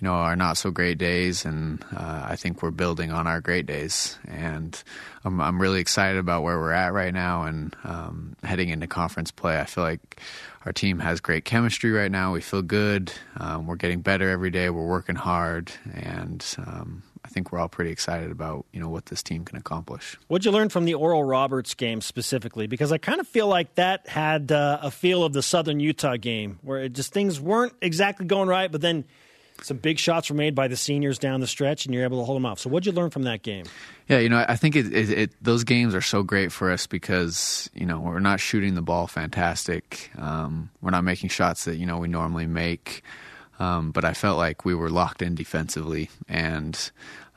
you 0.00 0.06
know 0.06 0.14
our 0.14 0.34
not 0.34 0.56
so 0.56 0.70
great 0.70 0.96
days, 0.96 1.44
and 1.44 1.84
uh, 1.94 2.24
I 2.30 2.36
think 2.36 2.62
we're 2.62 2.70
building 2.70 3.12
on 3.12 3.26
our 3.26 3.42
great 3.42 3.66
days. 3.66 4.18
And 4.26 4.82
I'm, 5.22 5.38
I'm 5.38 5.60
really 5.60 5.80
excited 5.80 6.18
about 6.18 6.44
where 6.44 6.58
we're 6.58 6.72
at 6.72 6.94
right 6.94 7.12
now, 7.12 7.42
and 7.42 7.76
um, 7.84 8.36
heading 8.42 8.70
into 8.70 8.86
conference 8.86 9.30
play. 9.30 9.60
I 9.60 9.64
feel 9.66 9.84
like 9.84 10.18
our 10.64 10.72
team 10.72 10.98
has 10.98 11.20
great 11.20 11.44
chemistry 11.44 11.90
right 11.90 12.10
now. 12.10 12.32
We 12.32 12.40
feel 12.40 12.62
good. 12.62 13.12
Um, 13.36 13.66
we're 13.66 13.76
getting 13.76 14.00
better 14.00 14.28
every 14.28 14.50
day. 14.50 14.68
We're 14.68 14.86
working 14.86 15.16
hard, 15.16 15.72
and 15.94 16.44
um, 16.58 17.02
I 17.24 17.28
think 17.28 17.50
we're 17.50 17.58
all 17.58 17.68
pretty 17.68 17.90
excited 17.90 18.30
about 18.30 18.66
you 18.72 18.80
know 18.80 18.88
what 18.88 19.06
this 19.06 19.22
team 19.22 19.44
can 19.44 19.56
accomplish. 19.56 20.18
What'd 20.28 20.44
you 20.44 20.50
learn 20.50 20.68
from 20.68 20.84
the 20.84 20.94
Oral 20.94 21.24
Roberts 21.24 21.74
game 21.74 22.00
specifically? 22.00 22.66
Because 22.66 22.92
I 22.92 22.98
kind 22.98 23.20
of 23.20 23.28
feel 23.28 23.46
like 23.46 23.74
that 23.76 24.08
had 24.08 24.52
uh, 24.52 24.80
a 24.82 24.90
feel 24.90 25.24
of 25.24 25.32
the 25.32 25.42
Southern 25.42 25.80
Utah 25.80 26.16
game, 26.16 26.58
where 26.62 26.88
just 26.88 27.12
things 27.12 27.40
weren't 27.40 27.74
exactly 27.80 28.26
going 28.26 28.48
right, 28.48 28.70
but 28.70 28.80
then 28.82 29.04
some 29.62 29.76
big 29.76 29.98
shots 29.98 30.30
were 30.30 30.36
made 30.36 30.54
by 30.54 30.68
the 30.68 30.76
seniors 30.76 31.18
down 31.18 31.40
the 31.40 31.46
stretch, 31.46 31.86
and 31.86 31.94
you're 31.94 32.04
able 32.04 32.18
to 32.18 32.24
hold 32.24 32.36
them 32.36 32.46
off. 32.46 32.58
So, 32.58 32.70
what'd 32.70 32.86
you 32.86 32.92
learn 32.92 33.10
from 33.10 33.22
that 33.24 33.42
game? 33.42 33.64
Yeah, 34.08 34.18
you 34.18 34.28
know, 34.28 34.44
I 34.48 34.56
think 34.56 34.76
it, 34.76 34.92
it, 34.92 35.10
it, 35.10 35.32
those 35.40 35.64
games 35.64 35.94
are 35.94 36.00
so 36.00 36.22
great 36.22 36.52
for 36.52 36.70
us 36.70 36.86
because 36.86 37.70
you 37.74 37.86
know 37.86 38.00
we're 38.00 38.20
not 38.20 38.40
shooting 38.40 38.74
the 38.74 38.82
ball 38.82 39.06
fantastic. 39.06 40.10
Um, 40.18 40.70
we're 40.80 40.90
not 40.90 41.04
making 41.04 41.30
shots 41.30 41.64
that 41.64 41.76
you 41.76 41.86
know 41.86 41.98
we 41.98 42.08
normally 42.08 42.46
make. 42.46 43.02
Um, 43.58 43.90
but 43.92 44.06
I 44.06 44.14
felt 44.14 44.38
like 44.38 44.64
we 44.64 44.74
were 44.74 44.88
locked 44.88 45.20
in 45.20 45.34
defensively, 45.34 46.08
and 46.28 46.90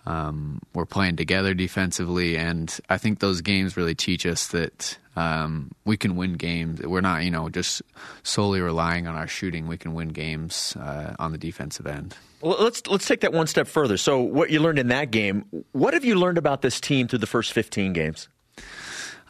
um, 0.06 0.62
we're 0.74 0.86
playing 0.86 1.18
together 1.18 1.54
defensively. 1.54 2.38
And 2.38 2.76
I 2.90 2.98
think 2.98 3.20
those 3.20 3.42
games 3.42 3.76
really 3.76 3.96
teach 3.96 4.26
us 4.26 4.48
that 4.48 4.98
um, 5.16 5.72
we 5.86 5.98
can 5.98 6.16
win 6.16 6.34
games. 6.34 6.82
We're 6.82 7.02
not, 7.02 7.24
you 7.24 7.32
know, 7.32 7.50
just 7.50 7.82
solely 8.24 8.62
relying 8.62 9.08
on 9.08 9.16
our 9.16 9.28
shooting. 9.28 9.68
We 9.68 9.78
can 9.78 9.94
win 9.94 10.10
games 10.10 10.76
uh, 10.76 11.16
on 11.20 11.32
the 11.32 11.38
defensive 11.38 11.86
end. 11.86 12.16
Well, 12.42 12.58
let's 12.60 12.86
let's 12.88 13.08
take 13.08 13.22
that 13.22 13.32
one 13.32 13.48
step 13.48 13.68
further. 13.68 13.98
So, 13.98 14.20
what 14.20 14.50
you 14.50 14.60
learned 14.60 14.80
in 14.80 14.88
that 14.88 15.12
game, 15.12 15.46
what 15.72 15.94
have 15.94 16.04
you 16.04 16.16
learned 16.16 16.38
about 16.38 16.62
this 16.62 16.82
team 16.82 17.08
through 17.08 17.20
the 17.20 17.28
first 17.28 17.54
fifteen 17.54 17.94
games? 17.94 18.28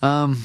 Um, 0.02 0.44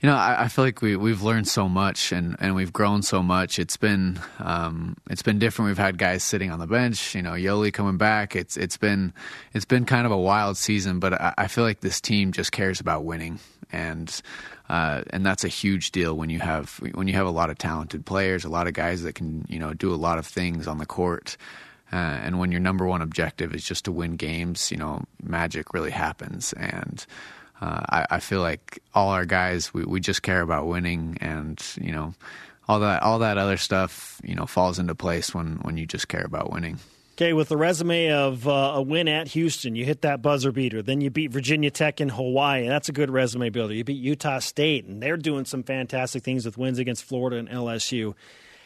you 0.00 0.10
know, 0.10 0.16
I, 0.16 0.44
I, 0.44 0.48
feel 0.48 0.64
like 0.64 0.82
we 0.82 0.96
we've 0.96 1.22
learned 1.22 1.48
so 1.48 1.68
much 1.68 2.12
and, 2.12 2.36
and 2.38 2.54
we've 2.54 2.72
grown 2.72 3.02
so 3.02 3.22
much. 3.22 3.58
It's 3.58 3.76
been 3.76 4.20
um, 4.38 4.96
it's 5.08 5.22
been 5.22 5.38
different. 5.38 5.68
We've 5.68 5.78
had 5.78 5.96
guys 5.96 6.22
sitting 6.22 6.50
on 6.50 6.58
the 6.58 6.66
bench. 6.66 7.14
You 7.14 7.22
know, 7.22 7.32
Yoeli 7.32 7.72
coming 7.72 7.96
back. 7.96 8.36
It's 8.36 8.56
it's 8.56 8.76
been 8.76 9.14
it's 9.52 9.64
been 9.64 9.84
kind 9.84 10.04
of 10.04 10.12
a 10.12 10.18
wild 10.18 10.56
season, 10.56 11.00
but 11.00 11.14
I, 11.14 11.34
I 11.38 11.46
feel 11.48 11.64
like 11.64 11.80
this 11.80 12.00
team 12.00 12.32
just 12.32 12.52
cares 12.52 12.80
about 12.80 13.04
winning 13.04 13.40
and 13.74 14.22
uh, 14.68 15.02
and 15.10 15.26
that's 15.26 15.44
a 15.44 15.48
huge 15.48 15.90
deal 15.90 16.16
when 16.16 16.30
you 16.30 16.38
have 16.38 16.80
when 16.94 17.08
you 17.08 17.14
have 17.14 17.26
a 17.26 17.30
lot 17.30 17.50
of 17.50 17.58
talented 17.58 18.06
players, 18.06 18.44
a 18.44 18.48
lot 18.48 18.66
of 18.66 18.72
guys 18.72 19.02
that 19.02 19.14
can 19.14 19.44
you 19.48 19.58
know 19.58 19.74
do 19.74 19.92
a 19.92 19.96
lot 19.96 20.18
of 20.18 20.26
things 20.26 20.66
on 20.66 20.78
the 20.78 20.86
court. 20.86 21.36
Uh, 21.92 21.96
and 22.24 22.38
when 22.38 22.50
your 22.50 22.60
number 22.60 22.86
one 22.86 23.02
objective 23.02 23.54
is 23.54 23.64
just 23.64 23.84
to 23.84 23.92
win 23.92 24.16
games, 24.16 24.70
you 24.72 24.76
know, 24.76 25.04
magic 25.22 25.74
really 25.74 25.90
happens. 25.92 26.52
And 26.54 27.04
uh, 27.60 27.82
I, 27.88 28.06
I, 28.10 28.20
feel 28.20 28.40
like 28.40 28.82
all 28.94 29.10
our 29.10 29.24
guys, 29.24 29.72
we, 29.72 29.84
we 29.84 30.00
just 30.00 30.22
care 30.22 30.40
about 30.40 30.66
winning, 30.66 31.18
and 31.20 31.62
you 31.80 31.92
know, 31.92 32.14
all 32.66 32.80
that 32.80 33.02
all 33.02 33.18
that 33.20 33.38
other 33.38 33.56
stuff, 33.56 34.20
you 34.24 34.34
know, 34.34 34.46
falls 34.46 34.78
into 34.78 34.94
place 34.94 35.34
when 35.34 35.56
when 35.62 35.76
you 35.76 35.86
just 35.86 36.08
care 36.08 36.24
about 36.24 36.52
winning. 36.52 36.78
Okay, 37.16 37.32
with 37.32 37.48
the 37.48 37.56
resume 37.56 38.10
of 38.10 38.48
uh, 38.48 38.72
a 38.74 38.82
win 38.82 39.06
at 39.06 39.28
Houston, 39.28 39.76
you 39.76 39.84
hit 39.84 40.00
that 40.00 40.20
buzzer 40.20 40.50
beater. 40.50 40.82
Then 40.82 41.00
you 41.00 41.10
beat 41.10 41.30
Virginia 41.30 41.70
Tech 41.70 42.00
in 42.00 42.08
Hawaii. 42.08 42.66
That's 42.66 42.88
a 42.88 42.92
good 42.92 43.08
resume 43.08 43.50
builder. 43.50 43.72
You 43.72 43.84
beat 43.84 44.02
Utah 44.02 44.40
State, 44.40 44.86
and 44.86 45.00
they're 45.00 45.16
doing 45.16 45.44
some 45.44 45.62
fantastic 45.62 46.24
things 46.24 46.44
with 46.44 46.58
wins 46.58 46.80
against 46.80 47.04
Florida 47.04 47.36
and 47.36 47.48
LSU. 47.48 48.14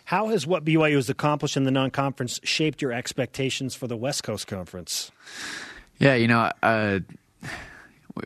How 0.04 0.28
has 0.28 0.46
what 0.46 0.64
BYU 0.64 0.94
has 0.94 1.10
accomplished 1.10 1.58
in 1.58 1.64
the 1.64 1.70
non 1.70 1.90
conference 1.90 2.40
shaped 2.42 2.80
your 2.80 2.90
expectations 2.90 3.74
for 3.74 3.86
the 3.86 3.98
West 3.98 4.22
Coast 4.22 4.46
Conference? 4.46 5.12
Yeah, 5.98 6.14
you 6.14 6.26
know, 6.26 6.50
uh, 6.62 7.00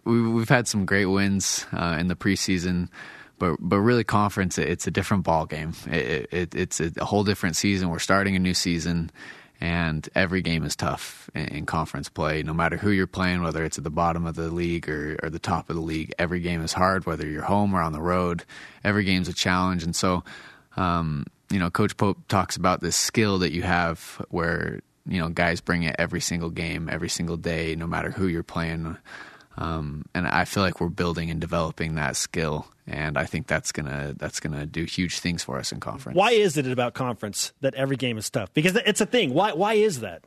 we, 0.05 0.39
have 0.39 0.49
had 0.49 0.69
some 0.69 0.87
great 0.87 1.07
wins 1.07 1.67
uh, 1.73 1.97
in 1.99 2.07
the 2.07 2.15
preseason 2.15 2.89
but 3.39 3.57
but 3.59 3.81
really 3.81 4.05
conference 4.05 4.57
it's 4.57 4.87
a 4.87 4.91
different 4.91 5.25
ball 5.25 5.47
game 5.47 5.73
it, 5.87 6.29
it, 6.31 6.55
it's 6.55 6.81
a 6.81 7.05
whole 7.05 7.25
different 7.25 7.57
season 7.57 7.91
we're 7.91 7.99
starting 7.99 8.37
a 8.37 8.39
new 8.39 8.55
season 8.55 9.11
and 9.63 10.09
every 10.17 10.43
game 10.43 10.65
is 10.65 10.75
tough 10.75 11.31
in, 11.37 11.67
conference 11.67 12.09
play. 12.09 12.43
No 12.43 12.53
matter 12.53 12.77
who 12.77 12.91
you're 12.91 13.07
playing, 13.07 13.43
whether 13.43 13.65
it's 13.65 13.79
at 13.79 13.85
the 13.85 13.91
bottom 13.91 14.27
of 14.27 14.35
the 14.35 14.51
league 14.51 14.89
or, 14.89 15.17
or 15.23 15.31
the 15.31 15.39
top 15.39 15.71
of 15.71 15.77
the 15.77 15.83
league, 15.83 16.13
every 16.19 16.41
game 16.41 16.65
is 16.65 16.73
hard. 16.73 17.07
Whether 17.07 17.29
you're 17.29 17.45
home 17.45 17.73
or 17.73 17.81
on 17.81 17.93
the 17.93 18.01
road, 18.01 18.45
every 18.83 19.05
game's 19.05 19.29
a 19.29 19.33
challenge. 19.33 19.85
And 19.85 19.95
so, 19.95 20.25
um, 20.77 21.27
you 21.49 21.61
know, 21.61 21.71
Coach 21.71 21.97
Pope 21.97 22.19
talks 22.27 22.57
about 22.57 22.81
this 22.81 22.97
skill 22.97 23.39
that 23.39 23.53
you 23.53 23.63
have 23.63 24.21
where 24.31 24.81
you 25.07 25.21
know 25.21 25.29
guys 25.29 25.61
bring 25.61 25.85
it 25.85 25.95
every 25.97 26.21
single 26.21 26.51
game, 26.51 26.89
every 26.91 27.09
single 27.09 27.37
day, 27.37 27.77
no 27.77 27.87
matter 27.87 28.11
who 28.11 28.27
you're 28.27 28.43
playing. 28.43 28.97
Um, 29.57 30.07
and 30.15 30.27
I 30.27 30.45
feel 30.45 30.63
like 30.63 30.81
we're 30.81 30.89
building 30.89 31.31
and 31.31 31.41
developing 31.41 31.95
that 31.97 32.17
skill, 32.17 32.67
and 32.87 33.19
I 33.19 33.27
think 33.27 33.47
that's 33.47 33.71
gonna 33.71 34.15
that's 34.17 34.41
gonna 34.41 34.65
do 34.67 34.85
huge 34.85 35.19
things 35.19 35.45
for 35.45 35.59
us 35.59 35.73
in 35.73 35.81
conference. 35.81 36.17
Why 36.17 36.31
is 36.31 36.57
it 36.57 36.67
about 36.67 36.95
conference 36.95 37.53
that 37.61 37.75
every 37.75 37.97
game 37.97 38.17
is 38.17 38.31
tough? 38.31 38.53
Because 38.55 38.77
it's 38.77 39.01
a 39.01 39.07
thing. 39.07 39.35
Why 39.35 39.53
why 39.53 39.75
is 39.75 40.01
that? 40.01 40.25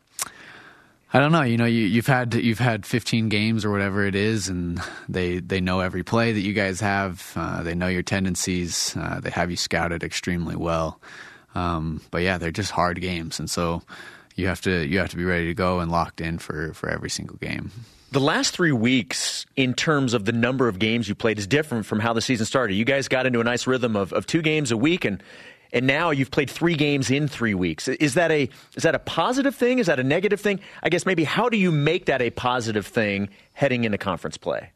I 1.13 1.19
don't 1.19 1.31
know. 1.31 1.43
You 1.43 1.55
know, 1.55 1.65
you, 1.65 1.95
have 1.95 2.07
had 2.07 2.33
you've 2.33 2.59
had 2.59 2.85
15 2.85 3.29
games 3.29 3.63
or 3.63 3.71
whatever 3.71 4.05
it 4.05 4.15
is, 4.15 4.49
and 4.49 4.81
they 5.07 5.39
they 5.39 5.61
know 5.61 5.79
every 5.79 6.03
play 6.03 6.33
that 6.33 6.41
you 6.41 6.53
guys 6.53 6.81
have. 6.81 7.31
Uh, 7.35 7.63
they 7.63 7.73
know 7.73 7.87
your 7.87 8.03
tendencies. 8.03 8.95
Uh, 8.97 9.21
they 9.21 9.29
have 9.29 9.49
you 9.49 9.57
scouted 9.57 10.03
extremely 10.03 10.55
well. 10.55 10.99
Um, 11.55 12.01
but 12.11 12.21
yeah, 12.21 12.37
they're 12.37 12.51
just 12.51 12.71
hard 12.71 12.99
games, 12.99 13.39
and 13.39 13.49
so 13.49 13.81
you 14.35 14.47
have 14.47 14.61
to 14.61 14.85
you 14.85 14.99
have 14.99 15.09
to 15.09 15.15
be 15.15 15.23
ready 15.23 15.45
to 15.47 15.53
go 15.53 15.79
and 15.79 15.89
locked 15.89 16.19
in 16.19 16.37
for 16.37 16.73
for 16.73 16.89
every 16.89 17.09
single 17.09 17.37
game. 17.37 17.71
The 18.11 18.19
last 18.19 18.53
three 18.53 18.71
weeks, 18.71 19.45
in 19.55 19.73
terms 19.73 20.13
of 20.13 20.25
the 20.25 20.31
number 20.31 20.67
of 20.67 20.79
games 20.79 21.09
you 21.09 21.15
played, 21.15 21.37
is 21.37 21.47
different 21.47 21.85
from 21.85 21.99
how 21.99 22.13
the 22.13 22.21
season 22.21 22.45
started. 22.45 22.75
You 22.75 22.85
guys 22.85 23.07
got 23.07 23.25
into 23.25 23.41
a 23.41 23.43
nice 23.43 23.67
rhythm 23.67 23.95
of, 23.95 24.13
of 24.13 24.25
two 24.25 24.41
games 24.41 24.71
a 24.71 24.77
week, 24.77 25.05
and 25.05 25.21
and 25.73 25.85
now 25.85 26.11
you've 26.11 26.31
played 26.31 26.49
three 26.49 26.75
games 26.75 27.11
in 27.11 27.27
three 27.27 27.53
weeks. 27.53 27.87
Is 27.87 28.13
that 28.13 28.31
a 28.31 28.49
is 28.75 28.83
that 28.83 28.95
a 28.95 28.99
positive 28.99 29.55
thing? 29.55 29.79
Is 29.79 29.87
that 29.87 29.99
a 29.99 30.03
negative 30.03 30.39
thing? 30.39 30.61
I 30.81 30.89
guess 30.89 31.05
maybe 31.05 31.23
how 31.23 31.49
do 31.49 31.57
you 31.57 31.71
make 31.71 32.05
that 32.05 32.21
a 32.21 32.29
positive 32.29 32.87
thing 32.87 33.29
heading 33.53 33.83
into 33.83 33.97
conference 33.97 34.37
play? 34.37 34.71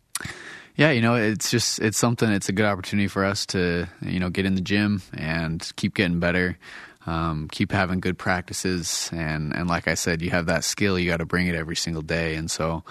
Yeah, 0.76 0.92
you 0.92 1.02
know, 1.02 1.16
it's 1.16 1.52
just 1.52 1.80
it's 1.80 1.98
something. 1.98 2.30
It's 2.30 2.50
a 2.50 2.54
good 2.54 2.66
opportunity 2.66 3.08
for 3.08 3.24
us 3.24 3.46
to 3.48 3.88
you 4.02 4.20
know 4.20 4.30
get 4.30 4.46
in 4.46 4.56
the 4.56 4.62
gym 4.62 5.02
and 5.14 5.72
keep 5.76 5.96
getting 5.96 6.20
better. 6.20 6.58
Um, 7.06 7.48
keep 7.50 7.72
having 7.72 8.02
good 8.02 8.18
practices 8.18 9.10
and 9.14 9.56
and 9.56 9.70
like 9.70 9.88
I 9.88 9.94
said, 9.94 10.22
you 10.22 10.32
have 10.32 10.48
that 10.48 10.64
skill. 10.64 11.00
You 11.00 11.10
got 11.10 11.18
to 11.18 11.26
bring 11.26 11.48
it 11.48 11.56
every 11.56 11.76
single 11.76 12.02
day, 12.02 12.36
and 12.36 12.52
so 12.52 12.84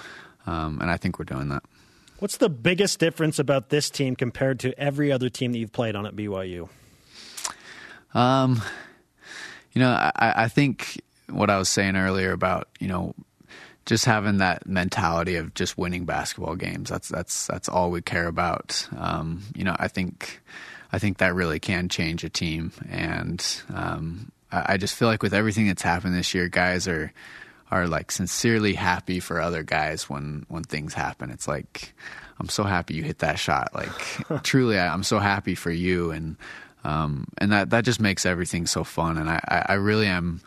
um, 0.48 0.78
and 0.80 0.90
I 0.90 0.96
think 0.96 1.18
we're 1.18 1.26
doing 1.26 1.48
that. 1.50 1.62
What's 2.18 2.38
the 2.38 2.48
biggest 2.48 2.98
difference 2.98 3.38
about 3.38 3.68
this 3.68 3.90
team 3.90 4.16
compared 4.16 4.58
to 4.60 4.78
every 4.78 5.12
other 5.12 5.28
team 5.28 5.52
that 5.52 5.58
you've 5.58 5.72
played 5.72 5.94
on 5.94 6.06
at 6.06 6.16
BYU? 6.16 6.68
Um, 8.14 8.62
you 9.72 9.80
know, 9.80 9.90
I, 9.90 10.12
I 10.16 10.48
think 10.48 11.00
what 11.28 11.50
I 11.50 11.58
was 11.58 11.68
saying 11.68 11.94
earlier 11.96 12.32
about 12.32 12.68
you 12.80 12.88
know 12.88 13.14
just 13.84 14.06
having 14.06 14.38
that 14.38 14.66
mentality 14.66 15.36
of 15.36 15.54
just 15.54 15.78
winning 15.78 16.06
basketball 16.06 16.56
games. 16.56 16.88
That's 16.88 17.08
that's 17.08 17.46
that's 17.46 17.68
all 17.68 17.90
we 17.90 18.00
care 18.00 18.26
about. 18.26 18.88
Um, 18.96 19.42
you 19.54 19.64
know, 19.64 19.76
I 19.78 19.88
think 19.88 20.40
I 20.90 20.98
think 20.98 21.18
that 21.18 21.34
really 21.34 21.60
can 21.60 21.88
change 21.88 22.24
a 22.24 22.30
team, 22.30 22.72
and 22.88 23.44
um, 23.72 24.32
I, 24.50 24.74
I 24.74 24.76
just 24.78 24.94
feel 24.94 25.08
like 25.08 25.22
with 25.22 25.34
everything 25.34 25.68
that's 25.68 25.82
happened 25.82 26.14
this 26.14 26.34
year, 26.34 26.48
guys 26.48 26.88
are 26.88 27.12
are 27.70 27.86
like 27.86 28.10
sincerely 28.10 28.74
happy 28.74 29.20
for 29.20 29.40
other 29.40 29.62
guys 29.62 30.08
when 30.08 30.46
when 30.48 30.62
things 30.62 30.94
happen. 30.94 31.30
It's 31.30 31.48
like 31.48 31.94
I'm 32.40 32.48
so 32.48 32.64
happy 32.64 32.94
you 32.94 33.02
hit 33.02 33.18
that 33.18 33.38
shot. 33.38 33.74
Like 33.74 34.42
truly, 34.42 34.78
I, 34.78 34.92
I'm 34.92 35.02
so 35.02 35.18
happy 35.18 35.54
for 35.54 35.70
you, 35.70 36.10
and 36.10 36.36
um, 36.84 37.28
and 37.38 37.52
that 37.52 37.70
that 37.70 37.84
just 37.84 38.00
makes 38.00 38.24
everything 38.26 38.66
so 38.66 38.84
fun. 38.84 39.18
And 39.18 39.28
I, 39.28 39.66
I 39.68 39.74
really 39.74 40.06
am. 40.06 40.40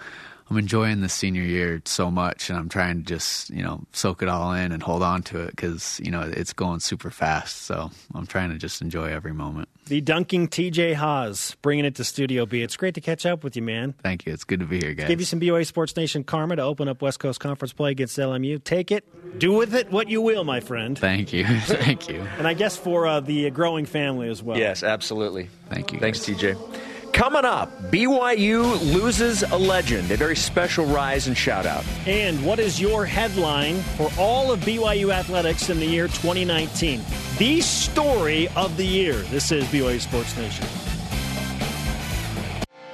I'm 0.51 0.57
enjoying 0.57 0.99
the 0.99 1.07
senior 1.07 1.43
year 1.43 1.81
so 1.85 2.11
much, 2.11 2.49
and 2.49 2.59
I'm 2.59 2.67
trying 2.67 2.97
to 2.97 3.03
just 3.05 3.49
you 3.51 3.63
know 3.63 3.85
soak 3.93 4.21
it 4.21 4.27
all 4.27 4.51
in 4.51 4.73
and 4.73 4.83
hold 4.83 5.01
on 5.01 5.23
to 5.23 5.39
it 5.39 5.51
because 5.51 5.97
you 6.03 6.11
know 6.11 6.23
it's 6.23 6.51
going 6.51 6.81
super 6.81 7.09
fast. 7.09 7.61
So 7.61 7.89
I'm 8.13 8.27
trying 8.27 8.49
to 8.49 8.57
just 8.57 8.81
enjoy 8.81 9.05
every 9.13 9.31
moment. 9.31 9.69
The 9.85 10.01
dunking 10.01 10.49
TJ 10.49 10.95
Haws 10.95 11.55
bringing 11.61 11.85
it 11.85 11.95
to 11.95 12.03
Studio 12.03 12.45
B. 12.45 12.61
It's 12.63 12.75
great 12.75 12.95
to 12.95 13.01
catch 13.01 13.25
up 13.25 13.45
with 13.45 13.55
you, 13.55 13.61
man. 13.61 13.93
Thank 14.03 14.25
you. 14.25 14.33
It's 14.33 14.43
good 14.43 14.59
to 14.59 14.65
be 14.65 14.81
here, 14.81 14.93
guys. 14.93 15.07
Give 15.07 15.21
you 15.21 15.25
some 15.25 15.39
BYU 15.39 15.65
Sports 15.65 15.95
Nation 15.95 16.25
karma 16.25 16.57
to 16.57 16.63
open 16.63 16.89
up 16.89 17.01
West 17.01 17.21
Coast 17.21 17.39
Conference 17.39 17.71
play 17.71 17.91
against 17.91 18.17
LMU. 18.17 18.61
Take 18.61 18.91
it, 18.91 19.05
do 19.39 19.53
with 19.53 19.73
it 19.73 19.89
what 19.89 20.09
you 20.09 20.21
will, 20.21 20.43
my 20.43 20.59
friend. 20.59 20.99
Thank 20.99 21.31
you. 21.31 21.45
Thank 21.61 22.09
you. 22.09 22.19
And 22.37 22.45
I 22.45 22.55
guess 22.55 22.75
for 22.75 23.07
uh, 23.07 23.21
the 23.21 23.49
growing 23.51 23.85
family 23.85 24.27
as 24.27 24.43
well. 24.43 24.57
Yes, 24.57 24.83
absolutely. 24.83 25.47
Thank 25.69 25.93
you. 25.93 25.99
Thanks. 25.99 26.19
TJ. 26.19 26.90
Coming 27.13 27.43
up, 27.43 27.91
BYU 27.91 28.63
loses 28.93 29.43
a 29.43 29.57
legend, 29.57 30.09
a 30.11 30.17
very 30.17 30.35
special 30.35 30.85
rise 30.85 31.27
and 31.27 31.37
shout 31.37 31.65
out. 31.65 31.83
And 32.07 32.43
what 32.45 32.57
is 32.57 32.79
your 32.79 33.05
headline 33.05 33.81
for 33.97 34.09
all 34.17 34.51
of 34.51 34.61
BYU 34.61 35.13
athletics 35.13 35.69
in 35.69 35.79
the 35.79 35.85
year 35.85 36.07
2019? 36.07 37.01
The 37.37 37.59
story 37.61 38.47
of 38.55 38.77
the 38.77 38.85
year. 38.85 39.13
This 39.13 39.51
is 39.51 39.65
BYU 39.65 39.99
Sports 39.99 40.37
Nation. 40.37 40.65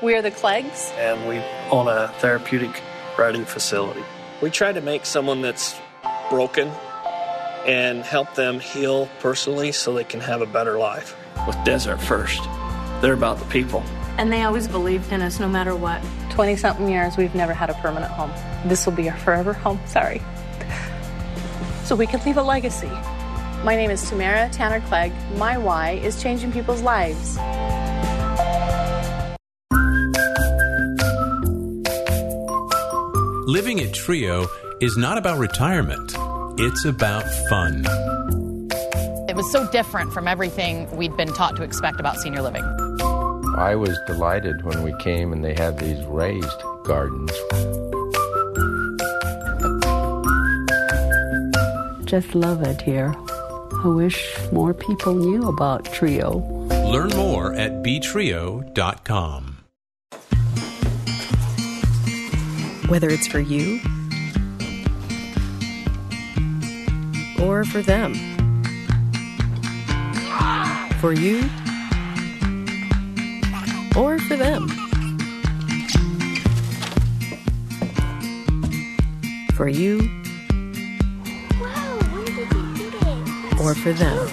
We 0.01 0.15
are 0.15 0.22
the 0.22 0.32
Cleggs. 0.32 0.91
And 0.97 1.28
we 1.30 1.38
own 1.70 1.88
a 1.88 2.07
therapeutic 2.20 2.82
riding 3.20 3.45
facility. 3.45 4.03
We 4.41 4.49
try 4.49 4.74
to 4.74 4.82
make 4.82 5.05
someone 5.05 5.41
that's 5.41 5.76
broken 6.30 6.70
and 7.68 8.03
help 8.03 8.34
them 8.34 8.59
heal 8.59 9.09
personally 9.20 9.72
so 9.72 9.93
they 9.93 10.03
can 10.03 10.22
have 10.22 10.41
a 10.41 10.47
better 10.47 10.80
life. 10.80 11.15
With 11.45 11.57
Deseret 11.63 12.01
First, 12.01 12.41
they're 13.01 13.13
about 13.13 13.38
the 13.38 13.45
people 13.45 13.84
and 14.18 14.32
they 14.32 14.43
always 14.43 14.68
believed 14.68 15.11
in 15.11 15.22
us 15.22 15.39
no 15.39 15.47
matter 15.47 15.76
what. 15.76 16.03
20 16.32 16.55
something 16.55 16.89
years, 16.89 17.18
we've 17.18 17.36
never 17.36 17.53
had 17.53 17.70
a 17.70 17.74
permanent 17.76 18.11
home. 18.11 18.32
This 18.68 18.86
will 18.86 18.93
be 18.93 19.09
our 19.09 19.18
forever 19.18 19.53
home, 19.53 19.80
sorry. 19.86 20.22
So 21.84 21.95
we 21.95 22.07
could 22.07 22.26
leave 22.26 22.38
a 22.38 22.43
legacy. 22.43 22.89
My 23.63 23.76
name 23.76 23.89
is 23.91 24.07
Tamara 24.07 24.49
Tanner 24.49 24.82
Clegg. 24.82 25.13
My 25.38 25.57
why 25.57 25.91
is 25.91 26.22
changing 26.22 26.51
people's 26.51 26.82
lives. 26.82 27.38
Living 33.47 33.80
at 33.80 33.93
Trio 33.93 34.45
is 34.82 34.97
not 34.97 35.18
about 35.18 35.39
retirement, 35.39 36.15
it's 36.59 36.86
about 36.86 37.24
fun. 37.49 37.86
It 39.30 39.36
was 39.36 39.49
so 39.51 39.70
different 39.72 40.11
from 40.11 40.28
everything 40.28 40.93
we'd 40.95 41.15
been 41.15 41.34
taught 41.34 41.55
to 41.55 41.63
expect 41.63 41.99
about 41.99 42.18
senior 42.18 42.41
living. 42.41 42.86
I 43.57 43.73
was 43.75 43.97
delighted 44.05 44.63
when 44.63 44.83
we 44.83 44.93
came 44.99 45.33
and 45.33 45.43
they 45.43 45.55
had 45.55 45.79
these 45.79 46.05
raised 46.05 46.61
gardens. 46.83 47.31
Just 52.05 52.35
love 52.35 52.61
it 52.61 52.83
here. 52.83 53.15
I 53.83 53.87
wish 53.87 54.37
more 54.51 54.75
people 54.75 55.15
knew 55.15 55.47
about 55.47 55.85
Trio. 55.85 56.37
Learn 56.69 57.09
more 57.17 57.55
at 57.55 57.81
btrio.com. 57.81 59.57
Whether 62.87 63.09
it's 63.09 63.25
for 63.25 63.39
you 63.39 63.79
or 67.41 67.63
for 67.65 67.81
them. 67.81 68.13
For 71.01 71.13
you 71.13 71.49
or 73.97 74.19
for 74.19 74.35
them. 74.35 74.67
For 79.55 79.67
you 79.67 80.09
or 83.59 83.73
for 83.73 83.91
them. 83.93 84.29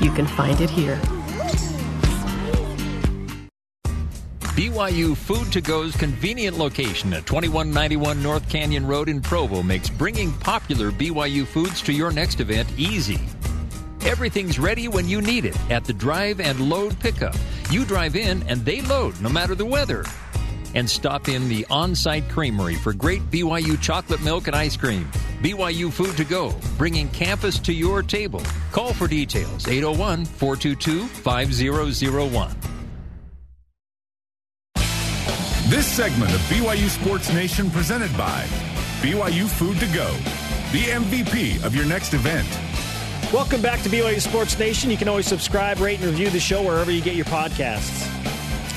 You 0.00 0.10
can 0.12 0.26
find 0.26 0.60
it 0.60 0.70
here. 0.70 0.98
BYU 4.54 5.16
Food 5.16 5.52
to 5.52 5.60
Go's 5.60 5.96
convenient 5.96 6.56
location 6.56 7.12
at 7.12 7.26
2191 7.26 8.22
North 8.22 8.48
Canyon 8.48 8.86
Road 8.86 9.08
in 9.08 9.20
Provo 9.20 9.62
makes 9.62 9.90
bringing 9.90 10.32
popular 10.32 10.90
BYU 10.90 11.44
foods 11.44 11.82
to 11.82 11.92
your 11.92 12.10
next 12.12 12.40
event 12.40 12.68
easy. 12.78 13.18
Everything's 14.04 14.58
ready 14.58 14.86
when 14.86 15.08
you 15.08 15.22
need 15.22 15.46
it 15.46 15.58
at 15.70 15.84
the 15.84 15.92
drive 15.94 16.38
and 16.38 16.68
load 16.68 17.00
pickup. 17.00 17.34
You 17.70 17.86
drive 17.86 18.16
in 18.16 18.42
and 18.48 18.62
they 18.62 18.82
load 18.82 19.18
no 19.22 19.30
matter 19.30 19.54
the 19.54 19.64
weather. 19.64 20.04
And 20.74 20.88
stop 20.88 21.28
in 21.28 21.48
the 21.48 21.64
on 21.70 21.94
site 21.94 22.28
creamery 22.28 22.74
for 22.74 22.92
great 22.92 23.22
BYU 23.30 23.80
chocolate 23.80 24.22
milk 24.22 24.46
and 24.46 24.54
ice 24.54 24.76
cream. 24.76 25.10
BYU 25.40 25.90
Food 25.90 26.18
to 26.18 26.24
Go, 26.24 26.54
bringing 26.76 27.08
campus 27.10 27.58
to 27.60 27.72
your 27.72 28.02
table. 28.02 28.42
Call 28.72 28.92
for 28.92 29.08
details 29.08 29.66
801 29.66 30.26
422 30.26 31.06
5001. 31.06 32.50
This 35.70 35.86
segment 35.86 36.34
of 36.34 36.40
BYU 36.40 36.90
Sports 36.90 37.32
Nation 37.32 37.70
presented 37.70 38.14
by 38.18 38.44
BYU 39.00 39.46
Food 39.46 39.80
to 39.80 39.86
Go, 39.94 40.12
the 40.72 40.90
MVP 40.92 41.64
of 41.64 41.74
your 41.74 41.86
next 41.86 42.12
event. 42.12 42.46
Welcome 43.34 43.62
back 43.62 43.82
to 43.82 43.88
BYU 43.88 44.20
Sports 44.20 44.56
Nation. 44.60 44.92
You 44.92 44.96
can 44.96 45.08
always 45.08 45.26
subscribe, 45.26 45.80
rate, 45.80 45.98
and 45.98 46.06
review 46.06 46.30
the 46.30 46.38
show 46.38 46.62
wherever 46.62 46.92
you 46.92 47.02
get 47.02 47.16
your 47.16 47.24
podcasts. 47.24 48.06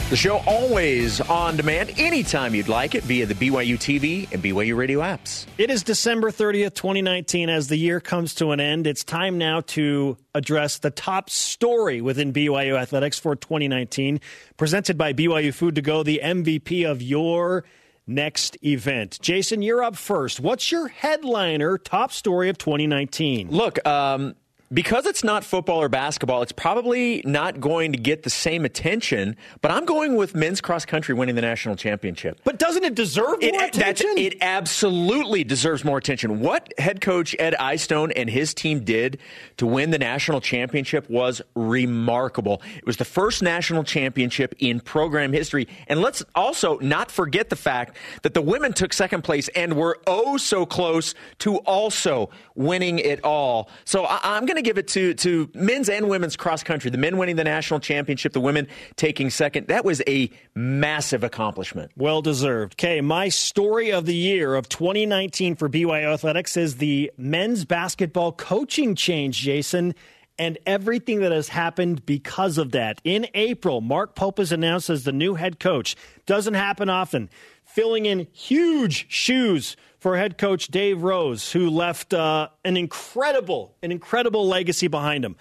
The 0.10 0.16
show 0.16 0.38
always 0.48 1.22
on 1.22 1.58
demand 1.58 1.94
anytime 2.00 2.56
you'd 2.56 2.68
like 2.68 2.96
it 2.96 3.04
via 3.04 3.28
the 3.28 3.36
BYU 3.36 3.76
TV 3.76 4.28
and 4.34 4.42
BYU 4.42 4.76
radio 4.76 5.02
apps. 5.02 5.46
It 5.60 5.70
is 5.70 5.84
December 5.84 6.32
30th, 6.32 6.74
2019. 6.74 7.50
As 7.50 7.68
the 7.68 7.78
year 7.78 8.00
comes 8.00 8.34
to 8.36 8.50
an 8.50 8.60
end, 8.60 8.88
it's 8.88 9.04
time 9.04 9.38
now 9.38 9.62
to 9.62 10.18
address 10.34 10.80
the 10.80 10.90
top 10.90 11.30
story 11.30 12.02
within 12.02 12.34
BYU 12.34 12.82
athletics 12.82 13.20
for 13.20 13.36
2019, 13.36 14.20
presented 14.58 14.98
by 14.98 15.14
BYU 15.14 15.54
Food 15.54 15.76
to 15.76 15.84
Go, 15.84 16.02
the 16.02 16.20
MVP 16.24 16.84
of 16.84 17.04
your 17.04 17.64
next 18.08 18.58
event. 18.66 19.20
Jason, 19.22 19.62
you're 19.62 19.84
up 19.84 19.96
first. 19.96 20.40
What's 20.40 20.72
your 20.72 20.88
headliner 20.88 21.78
top 21.78 22.12
story 22.12 22.50
of 22.50 22.58
2019? 22.58 23.52
Look, 23.52 23.86
um, 23.86 24.34
because 24.74 25.06
it's 25.06 25.24
not 25.24 25.44
football 25.44 25.82
or 25.82 25.90
basketball, 25.90 26.42
it's 26.42 26.52
probably 26.52 27.22
not 27.26 27.60
going 27.60 27.94
to 27.94 27.98
get 27.98 28.24
the 28.24 28.30
same 28.30 28.66
attention. 28.66 29.36
But 29.62 29.72
I'm 29.72 29.86
going 29.86 30.16
with 30.16 30.36
men's 30.36 30.62
cross 30.62 30.86
country 30.86 31.16
winning 31.16 31.36
the 31.36 31.42
national 31.42 31.76
championship. 31.76 32.40
But 32.44 32.60
doesn't 32.60 32.84
it 32.84 32.96
deserve 32.96 33.42
more 33.42 33.64
it, 33.64 33.76
attention? 33.76 34.14
It 34.18 34.36
absolutely 34.42 35.44
deserves 35.44 35.86
more 35.86 35.98
attention. 35.98 36.40
What 36.40 36.74
head 36.78 37.02
coach 37.02 37.36
Ed 37.40 37.56
Eyestone 37.56 38.12
and 38.12 38.30
his 38.30 38.54
team 38.54 38.84
did 38.84 39.20
to 39.58 39.66
win 39.66 39.92
the 39.92 40.00
national 40.00 40.42
championship 40.42 41.10
was 41.10 41.42
remarkable. 41.56 42.62
It 42.76 42.86
was 42.86 42.98
the 42.98 43.06
first 43.06 43.42
national 43.42 43.84
championship 43.84 44.54
in 44.60 44.80
program 44.80 45.32
history. 45.32 45.68
And 45.88 46.02
let's 46.02 46.24
also 46.36 46.78
not 46.80 47.10
forget 47.10 47.50
the 47.50 47.56
fact 47.56 47.96
that 48.24 48.34
the 48.34 48.42
women 48.42 48.74
took 48.74 48.92
second 48.92 49.24
place 49.24 49.48
and 49.50 49.76
were 49.76 50.00
oh 50.08 50.38
so 50.38 50.66
close 50.66 51.16
to 51.40 51.58
also 51.60 52.30
winning 52.56 53.00
it 53.00 53.24
all. 53.24 53.70
So 53.86 54.04
I, 54.04 54.38
am 54.38 54.46
going 54.46 54.57
to 54.58 54.62
give 54.62 54.78
it 54.78 54.88
to, 54.90 55.14
to 55.16 55.50
men's 55.54 55.90
and 55.90 56.10
women's 56.10 56.36
cross 56.36 56.64
country. 56.64 56.92
The 56.92 56.98
men 56.98 57.18
winning 57.18 57.36
the 57.36 57.44
national 57.44 57.80
championship, 57.80 58.34
the 58.34 58.40
women 58.40 58.68
taking 58.96 59.30
second. 59.30 59.68
That 59.68 59.86
was 59.86 60.02
a 60.08 60.30
massive 60.56 61.24
accomplishment. 61.24 61.92
Well 61.96 62.22
deserved. 62.22 62.74
Okay, 62.74 63.02
my 63.02 63.30
story 63.30 63.92
of 63.92 64.06
the 64.06 64.16
year 64.16 64.56
of 64.56 64.70
2019 64.70 65.56
for 65.56 65.70
BYU 65.70 66.14
Athletics 66.14 66.58
is 66.58 66.78
the 66.78 67.12
men's 67.18 67.66
basketball 67.66 68.32
coaching 68.32 68.96
change, 68.96 69.38
Jason 69.38 69.94
and 70.40 70.58
everything 70.66 71.22
that 71.22 71.32
has 71.32 71.50
happened 71.50 72.06
because 72.06 72.58
of 72.58 72.72
that. 72.72 73.02
In 73.04 73.28
April, 73.34 73.82
Mark 73.82 74.16
Pope 74.16 74.40
is 74.40 74.52
announced 74.52 74.90
as 74.90 75.04
the 75.04 75.12
new 75.12 75.36
head 75.36 75.60
coach. 75.60 75.96
Doesn't 76.26 76.54
happen 76.54 76.90
often. 76.90 77.30
Filling 77.64 78.06
in 78.06 78.28
huge 78.32 79.12
shoes 79.12 79.76
for 80.08 80.16
head 80.16 80.38
coach 80.38 80.70
Dave 80.70 81.04
Rose, 81.04 81.52
who 81.52 81.70
left 81.70 82.14
uh, 82.14 82.48
an 82.64 82.78
incredible, 82.78 83.76
an 83.84 83.92
incredible 83.92 84.48
legacy 84.48 84.88
behind 84.88 85.26
him. 85.26 85.36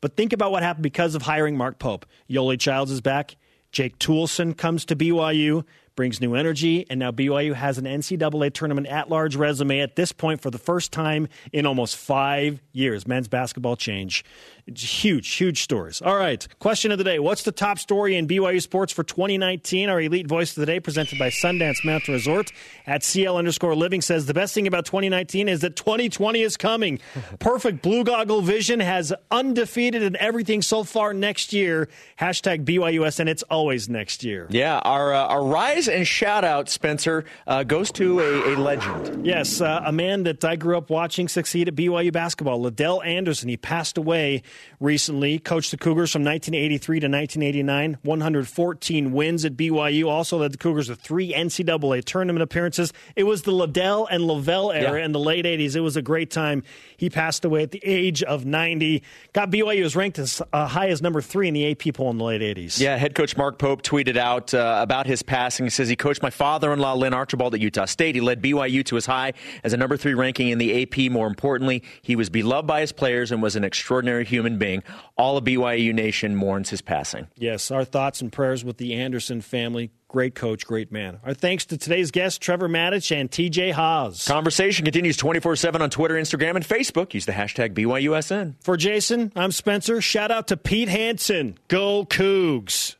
But 0.00 0.16
think 0.16 0.32
about 0.32 0.52
what 0.52 0.62
happened 0.62 0.84
because 0.84 1.16
of 1.16 1.22
hiring 1.22 1.56
Mark 1.56 1.80
Pope. 1.80 2.06
Yoeli 2.30 2.56
Childs 2.56 2.92
is 2.92 3.00
back. 3.00 3.34
Jake 3.72 3.98
Toolson 3.98 4.56
comes 4.56 4.84
to 4.84 4.94
BYU, 4.94 5.64
brings 5.94 6.20
new 6.20 6.34
energy, 6.34 6.86
and 6.88 6.98
now 6.98 7.10
BYU 7.10 7.54
has 7.54 7.78
an 7.78 7.84
NCAA 7.84 8.52
tournament 8.52 8.86
at 8.86 9.08
large 9.08 9.36
resume 9.36 9.80
at 9.80 9.96
this 9.96 10.12
point 10.12 10.40
for 10.40 10.50
the 10.50 10.58
first 10.58 10.92
time 10.92 11.28
in 11.52 11.66
almost 11.66 11.96
five 11.96 12.60
years. 12.72 13.06
Men's 13.06 13.28
basketball 13.28 13.76
change. 13.76 14.24
Huge, 14.66 15.28
huge 15.34 15.60
stories. 15.60 16.00
All 16.00 16.16
right. 16.16 16.46
Question 16.60 16.92
of 16.92 16.98
the 16.98 17.04
day. 17.04 17.18
What's 17.18 17.42
the 17.42 17.50
top 17.50 17.80
story 17.80 18.14
in 18.14 18.28
BYU 18.28 18.62
sports 18.62 18.92
for 18.92 19.02
2019? 19.02 19.88
Our 19.88 20.00
elite 20.00 20.28
voice 20.28 20.56
of 20.56 20.60
the 20.60 20.66
day 20.66 20.78
presented 20.78 21.18
by 21.18 21.30
Sundance 21.30 21.84
Mountain 21.84 22.14
Resort 22.14 22.52
at 22.86 23.02
CL 23.02 23.36
underscore 23.36 23.74
living 23.74 24.00
says 24.00 24.26
the 24.26 24.34
best 24.34 24.54
thing 24.54 24.68
about 24.68 24.84
2019 24.86 25.48
is 25.48 25.62
that 25.62 25.74
2020 25.74 26.42
is 26.42 26.56
coming. 26.56 27.00
Perfect 27.40 27.82
blue 27.82 28.04
goggle 28.04 28.40
vision 28.40 28.78
has 28.78 29.12
undefeated 29.32 30.00
in 30.00 30.14
everything 30.16 30.62
so 30.62 30.84
far 30.84 31.12
next 31.12 31.52
year. 31.52 31.88
Hashtag 32.20 32.64
BYUS 32.64 33.18
and 33.18 33.28
it's 33.28 33.42
always 33.44 33.88
next 33.88 34.22
year. 34.22 34.46
Yeah. 34.48 34.78
Our, 34.78 35.12
uh, 35.12 35.26
our 35.26 35.44
rise 35.44 35.81
and 35.88 36.06
shout 36.06 36.44
out, 36.44 36.68
Spencer, 36.68 37.24
uh, 37.46 37.62
goes 37.62 37.90
to 37.92 38.20
a, 38.20 38.54
a 38.54 38.56
legend. 38.56 39.26
Yes. 39.26 39.60
Uh, 39.60 39.82
a 39.84 39.92
man 39.92 40.24
that 40.24 40.44
I 40.44 40.56
grew 40.56 40.76
up 40.76 40.90
watching 40.90 41.28
succeed 41.28 41.68
at 41.68 41.74
BYU 41.74 42.12
basketball, 42.12 42.60
Ladell 42.60 43.04
Andersen. 43.04 43.48
He 43.48 43.56
passed 43.56 43.98
away 43.98 44.42
recently. 44.80 45.38
Coached 45.38 45.70
the 45.70 45.76
Cougars 45.76 46.12
from 46.12 46.24
1983 46.24 47.00
to 47.00 47.06
1989, 47.06 47.98
114 48.02 49.12
wins 49.12 49.44
at 49.44 49.56
BYU. 49.56 50.08
Also 50.08 50.38
led 50.38 50.52
the 50.52 50.58
Cougars 50.58 50.88
to 50.88 50.96
three 50.96 51.32
NCAA 51.32 52.04
tournament 52.04 52.42
appearances. 52.42 52.92
It 53.16 53.24
was 53.24 53.42
the 53.42 53.52
Ladell 53.52 54.06
and 54.10 54.24
LaVell 54.24 54.74
era 54.74 54.98
yeah. 54.98 55.04
in 55.04 55.12
the 55.12 55.20
late 55.20 55.44
80s. 55.44 55.76
It 55.76 55.80
was 55.80 55.96
a 55.96 56.02
great 56.02 56.30
time. 56.30 56.62
He 57.02 57.10
passed 57.10 57.44
away 57.44 57.64
at 57.64 57.72
the 57.72 57.80
age 57.82 58.22
of 58.22 58.46
90. 58.46 59.02
Got 59.32 59.50
BYU 59.50 59.82
was 59.82 59.96
ranked 59.96 60.20
as 60.20 60.40
uh, 60.52 60.68
high 60.68 60.90
as 60.90 61.02
number 61.02 61.20
three 61.20 61.48
in 61.48 61.54
the 61.54 61.72
AP 61.72 61.94
poll 61.94 62.10
in 62.10 62.18
the 62.18 62.24
late 62.24 62.42
80s. 62.42 62.78
Yeah, 62.78 62.96
head 62.96 63.16
coach 63.16 63.36
Mark 63.36 63.58
Pope 63.58 63.82
tweeted 63.82 64.16
out 64.16 64.54
uh, 64.54 64.78
about 64.80 65.06
his 65.06 65.24
passing. 65.24 65.66
He 65.66 65.70
says 65.70 65.88
he 65.88 65.96
coached 65.96 66.22
my 66.22 66.30
father-in-law 66.30 66.94
Lynn 66.94 67.12
Archibald 67.12 67.54
at 67.54 67.60
Utah 67.60 67.86
State. 67.86 68.14
He 68.14 68.20
led 68.20 68.40
BYU 68.40 68.84
to 68.84 68.96
as 68.96 69.06
high 69.06 69.32
as 69.64 69.72
a 69.72 69.76
number 69.76 69.96
three 69.96 70.14
ranking 70.14 70.50
in 70.50 70.58
the 70.58 70.82
AP. 70.82 71.10
More 71.10 71.26
importantly, 71.26 71.82
he 72.02 72.14
was 72.14 72.30
beloved 72.30 72.68
by 72.68 72.82
his 72.82 72.92
players 72.92 73.32
and 73.32 73.42
was 73.42 73.56
an 73.56 73.64
extraordinary 73.64 74.24
human 74.24 74.52
human 74.52 74.58
being. 74.58 74.82
All 75.16 75.36
of 75.36 75.44
BYU 75.44 75.94
Nation 75.94 76.36
mourns 76.36 76.70
his 76.70 76.82
passing. 76.82 77.28
Yes, 77.36 77.70
our 77.70 77.84
thoughts 77.84 78.20
and 78.20 78.32
prayers 78.32 78.64
with 78.64 78.78
the 78.78 78.94
Andersen 78.94 79.40
family. 79.40 79.90
Great 80.12 80.34
coach, 80.34 80.66
great 80.66 80.92
man. 80.92 81.18
Our 81.24 81.32
thanks 81.32 81.64
to 81.66 81.78
today's 81.78 82.10
guests, 82.10 82.38
Trevor 82.38 82.68
Matich 82.68 83.18
and 83.18 83.30
TJ 83.30 83.72
Haws. 83.72 84.28
Conversation 84.28 84.84
continues 84.84 85.16
24 85.16 85.56
7 85.56 85.80
on 85.80 85.88
Twitter, 85.88 86.16
Instagram, 86.16 86.54
and 86.54 86.64
Facebook. 86.66 87.14
Use 87.14 87.24
the 87.24 87.32
hashtag 87.32 87.72
BYUSN. 87.72 88.56
For 88.60 88.76
Jason, 88.76 89.32
I'm 89.34 89.52
Spencer. 89.52 90.02
Shout 90.02 90.30
out 90.30 90.48
to 90.48 90.58
Pete 90.58 90.90
Hansen. 90.90 91.58
Go 91.68 92.04
Cougs. 92.04 92.96